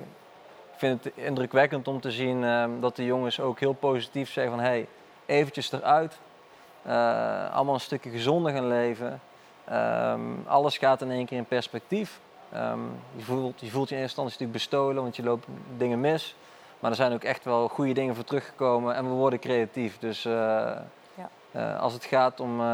vind 0.75 1.03
het 1.03 1.13
indrukwekkend 1.15 1.87
om 1.87 2.01
te 2.01 2.11
zien 2.11 2.43
ehm, 2.43 2.69
dat 2.79 2.95
de 2.95 3.05
jongens 3.05 3.39
ook 3.39 3.59
heel 3.59 3.73
positief 3.73 4.31
zeggen 4.31 4.53
van... 4.53 4.63
hey, 4.63 4.87
eventjes 5.25 5.71
eruit. 5.71 6.19
Eh, 6.81 7.53
allemaal 7.53 7.73
een 7.73 7.79
stukje 7.79 8.09
gezonder 8.09 8.51
gaan 8.51 8.67
leven. 8.67 9.21
Ehm, 9.65 10.21
alles 10.47 10.77
gaat 10.77 11.01
in 11.01 11.11
één 11.11 11.25
keer 11.25 11.37
in 11.37 11.45
perspectief. 11.45 12.19
Ehm, 12.51 12.79
je, 13.15 13.23
voelt, 13.23 13.59
je 13.59 13.71
voelt 13.71 13.89
je 13.89 13.95
in 13.95 14.01
eerste 14.01 14.21
instantie 14.21 14.31
natuurlijk 14.31 14.51
bestolen, 14.51 15.03
want 15.03 15.15
je 15.15 15.23
loopt 15.23 15.47
dingen 15.77 15.99
mis. 15.99 16.35
Maar 16.79 16.91
er 16.91 16.97
zijn 16.97 17.13
ook 17.13 17.23
echt 17.23 17.43
wel 17.43 17.67
goede 17.67 17.93
dingen 17.93 18.15
voor 18.15 18.23
teruggekomen 18.23 18.95
en 18.95 19.03
we 19.03 19.13
worden 19.13 19.39
creatief. 19.39 19.99
Dus 19.99 20.25
eh, 20.25 20.71
als 21.79 21.93
het 21.93 22.05
gaat 22.05 22.39
om 22.39 22.59
eh, 22.59 22.65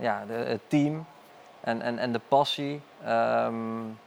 ja, 0.00 0.24
de, 0.26 0.32
het 0.32 0.60
team 0.66 1.06
en, 1.60 1.82
en, 1.82 1.98
en 1.98 2.12
de 2.12 2.20
passie, 2.28 2.80
ehm, 3.04 3.54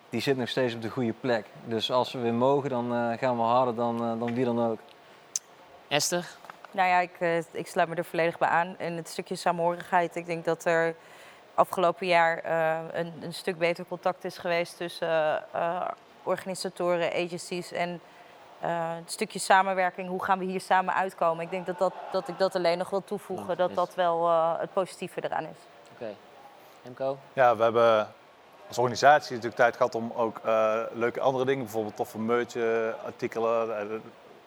die 0.10 0.22
zit 0.22 0.38
nog 0.38 0.50
steeds 0.50 0.76
op 0.76 0.82
de 0.82 0.90
goede 0.90 1.14
plek. 1.14 1.46
Dus 1.66 1.92
als 1.92 2.12
we 2.12 2.20
weer 2.20 2.34
mogen, 2.34 2.70
dan 2.70 2.94
eh, 2.94 3.18
gaan 3.18 3.38
we 3.38 3.44
harder 3.44 3.76
dan, 3.76 3.96
eh, 3.96 4.20
dan 4.20 4.34
wie 4.34 4.46
dan 4.46 4.66
ook. 4.66 4.80
Esther? 5.88 6.26
Nou 6.72 6.88
ja, 6.90 7.00
ik, 7.00 7.16
eh, 7.20 7.38
ik 7.38 7.68
sluit 7.68 7.90
me 7.90 7.96
er 7.96 8.06
volledig 8.06 8.38
bij 8.38 8.50
aan. 8.50 8.76
En 8.78 8.96
het 8.96 9.10
stukje 9.10 9.36
saamhorigheid, 9.36 10.16
ik 10.16 10.26
denk 10.26 10.46
dat 10.46 10.66
er 10.66 10.96
afgelopen 11.54 12.08
jaar 12.08 12.38
eh, 12.38 13.00
een, 13.00 13.14
een 13.22 13.34
stuk 13.34 13.58
beter 13.58 13.86
contact 13.86 14.24
is 14.24 14.38
geweest 14.38 14.78
tussen 14.78 15.08
eh, 15.08 15.36
eh, 15.52 15.88
organisatoren, 16.24 17.14
agencies 17.14 17.72
en 17.72 18.02
eh, 18.64 18.95
het 18.95 19.11
stukje 19.11 19.39
samenwerking. 19.39 20.09
Hoe 20.09 20.24
gaan 20.24 20.39
we 20.39 20.45
hier 20.45 20.61
samen 20.61 20.93
uitkomen? 20.93 21.43
Ik 21.43 21.49
denk 21.51 21.66
dat, 21.66 21.78
dat, 21.78 21.93
dat 22.11 22.28
ik 22.28 22.38
dat 22.38 22.55
alleen 22.55 22.78
nog 22.78 22.89
wil 22.89 23.03
toevoegen, 23.03 23.47
Ja, 23.47 23.55
dat 23.55 23.76
dat 23.76 23.95
wel 23.95 24.28
eh, 24.30 24.59
het 24.59 24.74
positieve 24.74 25.24
eraan 25.24 25.43
is. 25.43 25.57
Oké. 25.93 26.14
Remco? 26.84 27.18
Ja, 27.34 27.55
we 27.55 27.64
hebben 27.64 28.07
als 28.68 28.78
organisatie 28.78 29.30
natuurlijk 29.30 29.61
tijd 29.61 29.76
gehad 29.76 29.95
om 29.95 30.11
ook 30.16 30.39
eh, 30.43 30.80
leuke 30.93 31.20
andere 31.20 31.45
dingen, 31.45 31.64
bijvoorbeeld 31.64 31.95
toffe 31.95 32.20
merch, 32.20 32.55
eh, 32.55 32.64
artikelen, 33.05 33.78
eh, 33.80 33.86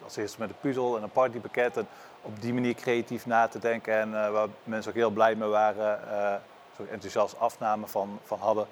als 0.05 0.17
eerste 0.17 0.41
met 0.41 0.49
een 0.49 0.57
puzzel 0.61 0.97
en 0.97 1.03
een 1.03 1.11
partypakket. 1.11 1.77
En 1.77 1.89
op 2.23 2.41
die 2.43 2.55
manier 2.55 2.75
creatief 2.75 3.27
na 3.27 3.49
te 3.49 3.59
denken 3.59 3.95
en 3.95 4.25
eh, 4.25 4.31
waar 4.31 4.49
mensen 4.65 4.91
ook 4.91 4.97
heel 4.97 5.11
blij 5.11 5.35
mee 5.35 5.49
waren, 5.49 6.11
eh 6.11 6.35
zo 6.77 6.85
enthousiast 6.91 7.39
afname 7.39 7.87
van, 7.87 8.21
van 8.25 8.39
hadden. 8.39 8.67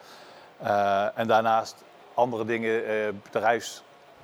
Eh, 0.59 1.19
en 1.19 1.27
daarnaast 1.27 1.85
andere 2.15 2.45
dingen, 2.45 2.87
eh, 2.87 3.09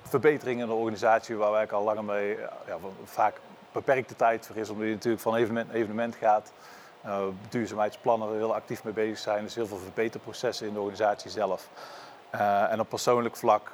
bedrijfsverbeteringen 0.02 0.62
in 0.62 0.68
de 0.68 0.74
organisatie 0.74 1.36
waar 1.36 1.50
wij 1.50 1.70
al 1.70 1.84
langer 1.84 2.04
mee, 2.04 2.34
eh, 2.34 2.48
ja, 2.66 2.76
vaak 3.04 3.40
beperkte 3.72 4.16
tijd 4.16 4.46
voor 4.46 4.56
is, 4.56 4.68
omdat 4.68 4.86
je 4.86 4.92
natuurlijk 4.92 5.22
van 5.22 5.34
evenement 5.34 5.66
naar 5.66 5.76
evenement 5.76 6.14
gaat. 6.14 6.52
Uh, 7.06 7.18
duurzaamheidsplannen 7.48 8.30
we 8.30 8.36
heel 8.36 8.54
actief 8.54 8.84
mee 8.84 8.92
bezig 8.92 9.18
zijn. 9.18 9.44
Dus 9.44 9.54
heel 9.54 9.66
veel 9.66 9.78
verbeterprocessen 9.78 10.66
in 10.66 10.72
de 10.72 10.80
organisatie 10.80 11.30
zelf. 11.30 11.68
Uh, 12.34 12.72
en 12.72 12.80
op 12.80 12.88
persoonlijk 12.88 13.36
vlak 13.36 13.72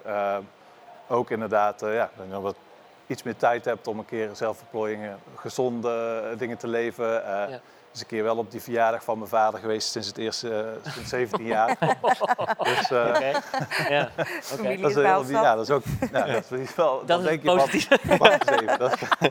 ook 1.08 1.30
inderdaad, 1.30 1.80
ja, 1.80 2.10
dat 2.30 2.42
we 2.42 2.54
iets 3.06 3.22
meer 3.22 3.36
tijd 3.36 3.64
hebt 3.64 3.86
om 3.86 3.98
een 3.98 4.04
keer 4.04 4.30
zelfverplooiingen, 4.32 5.18
gezonde 5.36 6.22
eh, 6.30 6.38
dingen 6.38 6.58
te 6.58 6.68
leven. 6.68 7.24
Eh 7.24 7.50
Ja. 7.50 7.60
Dus 7.96 8.04
een 8.04 8.10
keer 8.10 8.22
wel 8.24 8.36
op 8.36 8.50
die 8.50 8.60
verjaardag 8.60 9.04
van 9.04 9.18
mijn 9.18 9.30
vader 9.30 9.60
geweest 9.60 9.90
sinds 9.90 10.06
het 10.08 10.18
eerste, 10.18 10.78
eh, 10.84 10.92
sinds 10.92 11.10
17 11.10 11.46
jaar. 11.46 11.76
dus 12.58 12.90
eh. 12.90 13.30
Ja, 13.88 14.10
dat 14.16 14.26
is, 14.26 14.50
is 14.50 14.94
ja, 15.30 15.54
dat 15.54 15.64
is 15.64 15.70
ook, 15.70 15.82
ja, 16.12 16.26
dat 16.26 16.50
is 16.52 16.74
wel, 16.74 16.98
Dat 16.98 17.08
dan 17.08 17.20
is 17.20 17.26
denk 17.26 17.42
je 17.42 17.48
positief. 17.48 17.88
even, 18.60 18.78
dat 18.78 18.92
is- 18.92 19.30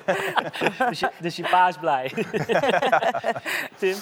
Dus 0.89 0.99
je, 0.99 1.09
dus 1.19 1.35
je 1.35 1.43
pa 1.49 1.67
is 1.67 1.77
blij. 1.77 2.11
Tim? 3.77 3.95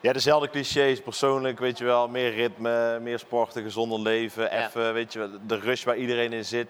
Ja, 0.00 0.12
dezelfde 0.12 0.50
clichés. 0.50 1.00
Persoonlijk, 1.02 1.58
weet 1.58 1.78
je 1.78 1.84
wel, 1.84 2.08
meer 2.08 2.34
ritme, 2.34 2.98
meer 3.00 3.18
sporten, 3.18 3.62
gezonder 3.62 4.00
leven. 4.00 4.42
Ja. 4.42 4.66
Even, 4.66 4.92
weet 4.94 5.12
je 5.12 5.18
wel, 5.18 5.28
de 5.46 5.58
rust 5.58 5.84
waar 5.84 5.96
iedereen 5.96 6.32
in 6.32 6.44
zit. 6.44 6.68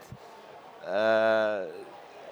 Eh, 0.85 1.55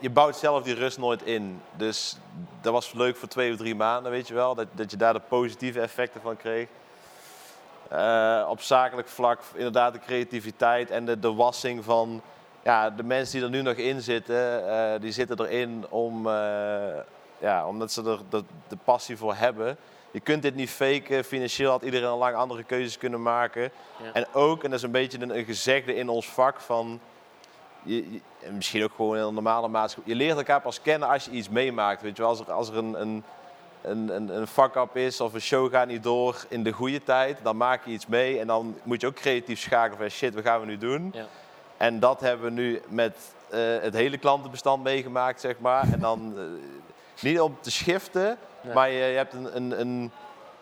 je 0.00 0.10
bouwt 0.10 0.36
zelf 0.36 0.62
die 0.62 0.74
rust 0.74 0.98
nooit 0.98 1.22
in. 1.22 1.62
Dus 1.76 2.16
dat 2.60 2.72
was 2.72 2.92
leuk 2.92 3.16
voor 3.16 3.28
twee 3.28 3.52
of 3.52 3.58
drie 3.58 3.74
maanden, 3.74 4.12
weet 4.12 4.28
je 4.28 4.34
wel. 4.34 4.54
Dat, 4.54 4.66
dat 4.72 4.90
je 4.90 4.96
daar 4.96 5.12
de 5.12 5.20
positieve 5.28 5.80
effecten 5.80 6.20
van 6.20 6.36
kreeg. 6.36 6.68
Eh, 7.88 8.46
op 8.48 8.60
zakelijk 8.60 9.08
vlak 9.08 9.40
inderdaad 9.54 9.92
de 9.92 9.98
creativiteit 9.98 10.90
en 10.90 11.04
de, 11.04 11.18
de 11.18 11.32
wassing 11.32 11.84
van... 11.84 12.22
Ja, 12.62 12.90
de 12.90 13.02
mensen 13.02 13.34
die 13.34 13.44
er 13.44 13.50
nu 13.50 13.62
nog 13.62 13.74
in 13.74 14.00
zitten, 14.00 14.68
eh, 14.68 15.00
die 15.00 15.12
zitten 15.12 15.40
erin 15.40 15.86
om, 15.88 16.26
eh, 16.26 16.32
ja, 17.38 17.66
omdat 17.66 17.92
ze 17.92 18.04
er 18.04 18.18
de, 18.28 18.44
de 18.68 18.76
passie 18.84 19.16
voor 19.16 19.34
hebben. 19.34 19.76
Je 20.10 20.20
kunt 20.20 20.42
dit 20.42 20.54
niet 20.54 20.70
faken. 20.70 21.24
Financieel 21.24 21.70
had 21.70 21.82
iedereen 21.82 22.08
al 22.08 22.18
lang 22.18 22.34
andere 22.34 22.62
keuzes 22.62 22.98
kunnen 22.98 23.22
maken. 23.22 23.62
Ja. 23.62 24.12
En 24.12 24.26
ook, 24.32 24.64
en 24.64 24.70
dat 24.70 24.78
is 24.78 24.84
een 24.84 24.90
beetje 24.90 25.20
een, 25.20 25.36
een 25.36 25.44
gezegde 25.44 25.94
in 25.94 26.08
ons 26.08 26.28
vak 26.28 26.60
van... 26.60 27.00
Je, 27.82 28.12
je- 28.12 28.20
en 28.42 28.54
misschien 28.54 28.84
ook 28.84 28.92
gewoon 28.96 29.16
in 29.16 29.22
een 29.22 29.34
normale 29.34 29.68
maatschappij. 29.68 30.12
Je 30.12 30.18
leert 30.18 30.36
elkaar 30.36 30.60
pas 30.60 30.82
kennen 30.82 31.08
als 31.08 31.24
je 31.24 31.30
iets 31.30 31.48
meemaakt. 31.48 32.02
Weet 32.02 32.16
je 32.16 32.22
wel, 32.22 32.30
als 32.30 32.40
er, 32.40 32.52
als 32.52 32.68
er 32.68 32.76
een, 32.76 33.00
een, 33.00 33.24
een, 33.82 34.36
een, 34.36 34.46
fuck-up 34.46 34.96
is 34.96 35.20
of 35.20 35.32
een 35.34 35.40
show 35.40 35.70
gaat 35.72 35.86
niet 35.86 36.02
door 36.02 36.44
in 36.48 36.62
de 36.62 36.72
goede 36.72 37.02
tijd, 37.02 37.38
dan 37.42 37.56
maak 37.56 37.84
je 37.84 37.90
iets 37.92 38.06
mee. 38.06 38.38
En 38.40 38.46
dan 38.46 38.76
moet 38.82 39.00
je 39.00 39.06
ook 39.06 39.14
creatief 39.14 39.60
schakelen 39.60 39.98
van 39.98 40.08
shit, 40.08 40.34
wat 40.34 40.44
gaan 40.44 40.60
we 40.60 40.66
nu 40.66 40.78
doen? 40.78 41.10
Ja. 41.14 41.24
En 41.76 42.00
dat 42.00 42.20
hebben 42.20 42.44
we 42.54 42.60
nu 42.60 42.80
met 42.88 43.16
eh, 43.50 43.58
het 43.80 43.94
hele 43.94 44.18
klantenbestand 44.18 44.82
meegemaakt, 44.82 45.40
zeg 45.40 45.58
maar. 45.58 45.92
En 45.92 46.00
dan 46.00 46.34
eh, 46.36 46.42
niet 47.22 47.40
om 47.40 47.56
te 47.60 47.70
schiften, 47.70 48.38
Nee. 48.62 48.74
maar 48.74 48.90
je, 48.90 48.96
je 49.04 49.16
hebt 49.16 49.34
een, 49.34 49.56
een, 49.56 49.80
een, 49.80 50.10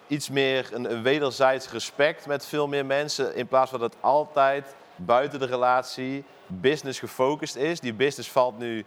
iets 0.06 0.28
meer 0.28 0.68
een, 0.72 0.90
een 0.92 1.02
wederzijds 1.02 1.70
respect 1.70 2.26
met 2.26 2.46
veel 2.46 2.68
meer 2.68 2.86
mensen. 2.86 3.34
In 3.36 3.46
plaats 3.46 3.70
van 3.70 3.80
dat 3.80 3.94
altijd 4.00 4.74
buiten 4.98 5.38
de 5.38 5.46
relatie 5.46 6.24
business 6.46 6.98
gefocust 6.98 7.56
is. 7.56 7.80
Die 7.80 7.94
business 7.94 8.30
valt 8.30 8.58
nu 8.58 8.84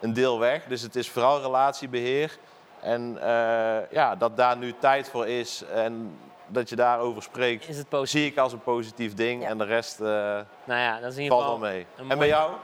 een 0.00 0.12
deel 0.12 0.38
weg. 0.38 0.64
Dus 0.64 0.82
het 0.82 0.96
is 0.96 1.10
vooral 1.10 1.40
relatiebeheer. 1.40 2.38
En 2.80 3.18
eh, 3.20 3.90
ja, 3.90 4.16
dat 4.16 4.36
daar 4.36 4.56
nu 4.56 4.74
tijd 4.78 5.08
voor 5.08 5.26
is 5.26 5.64
en 5.72 6.18
dat 6.52 6.68
je 6.68 6.76
daarover 6.76 7.22
spreekt, 7.22 7.68
Is 7.68 7.76
het 7.76 7.86
zie 8.02 8.26
ik 8.26 8.38
als 8.38 8.52
een 8.52 8.62
positief 8.62 9.14
ding. 9.14 9.42
Ja. 9.42 9.48
En 9.48 9.58
de 9.58 9.64
rest 9.64 10.00
eh, 10.00 10.06
Nou 10.06 10.80
ja, 10.80 11.00
dat 11.00 11.10
is 11.10 11.16
in 11.16 11.22
ieder 11.22 11.38
valt 11.38 11.60
wel 11.60 11.70
mee. 11.70 11.86
En 12.08 12.18
bij 12.18 12.26
jou? 12.28 12.50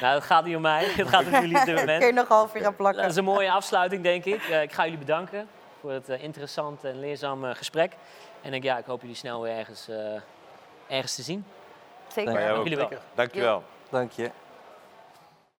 Nou, 0.00 0.14
het 0.14 0.24
gaat 0.24 0.44
niet 0.44 0.56
om 0.56 0.62
mij. 0.62 0.84
Het 0.84 1.08
gaat 1.08 1.24
om 1.24 1.30
jullie 1.30 1.58
op 1.58 1.64
dit 1.64 1.74
Kun 1.74 1.74
moment. 1.74 2.04
je 2.04 2.12
nog 2.12 2.28
half 2.28 2.54
uur 2.54 2.66
aan 2.66 2.76
plakken. 2.76 3.02
Dat 3.02 3.10
is 3.10 3.16
een 3.16 3.24
mooie 3.24 3.50
afsluiting, 3.50 4.02
denk 4.02 4.24
ik. 4.24 4.42
Eh, 4.42 4.62
ik 4.62 4.72
ga 4.72 4.84
jullie 4.84 4.98
bedanken 4.98 5.48
voor 5.80 5.90
het 5.90 6.08
interessante 6.08 6.88
en 6.88 7.00
leerzame 7.00 7.54
gesprek. 7.54 7.92
En 8.42 8.54
ik, 8.54 8.62
ja, 8.62 8.78
ik 8.78 8.84
hoop 8.84 9.00
jullie 9.00 9.16
snel 9.16 9.42
weer 9.42 9.56
ergens, 9.56 9.88
eh, 9.88 9.96
ergens 10.88 11.14
te 11.14 11.22
zien. 11.22 11.44
Zeker. 12.12 12.52
Ook. 12.52 12.62
Jullie 12.62 12.76
wel. 12.76 12.88
Dankjewel. 13.14 13.62
Dank 13.90 14.12
je. 14.12 14.30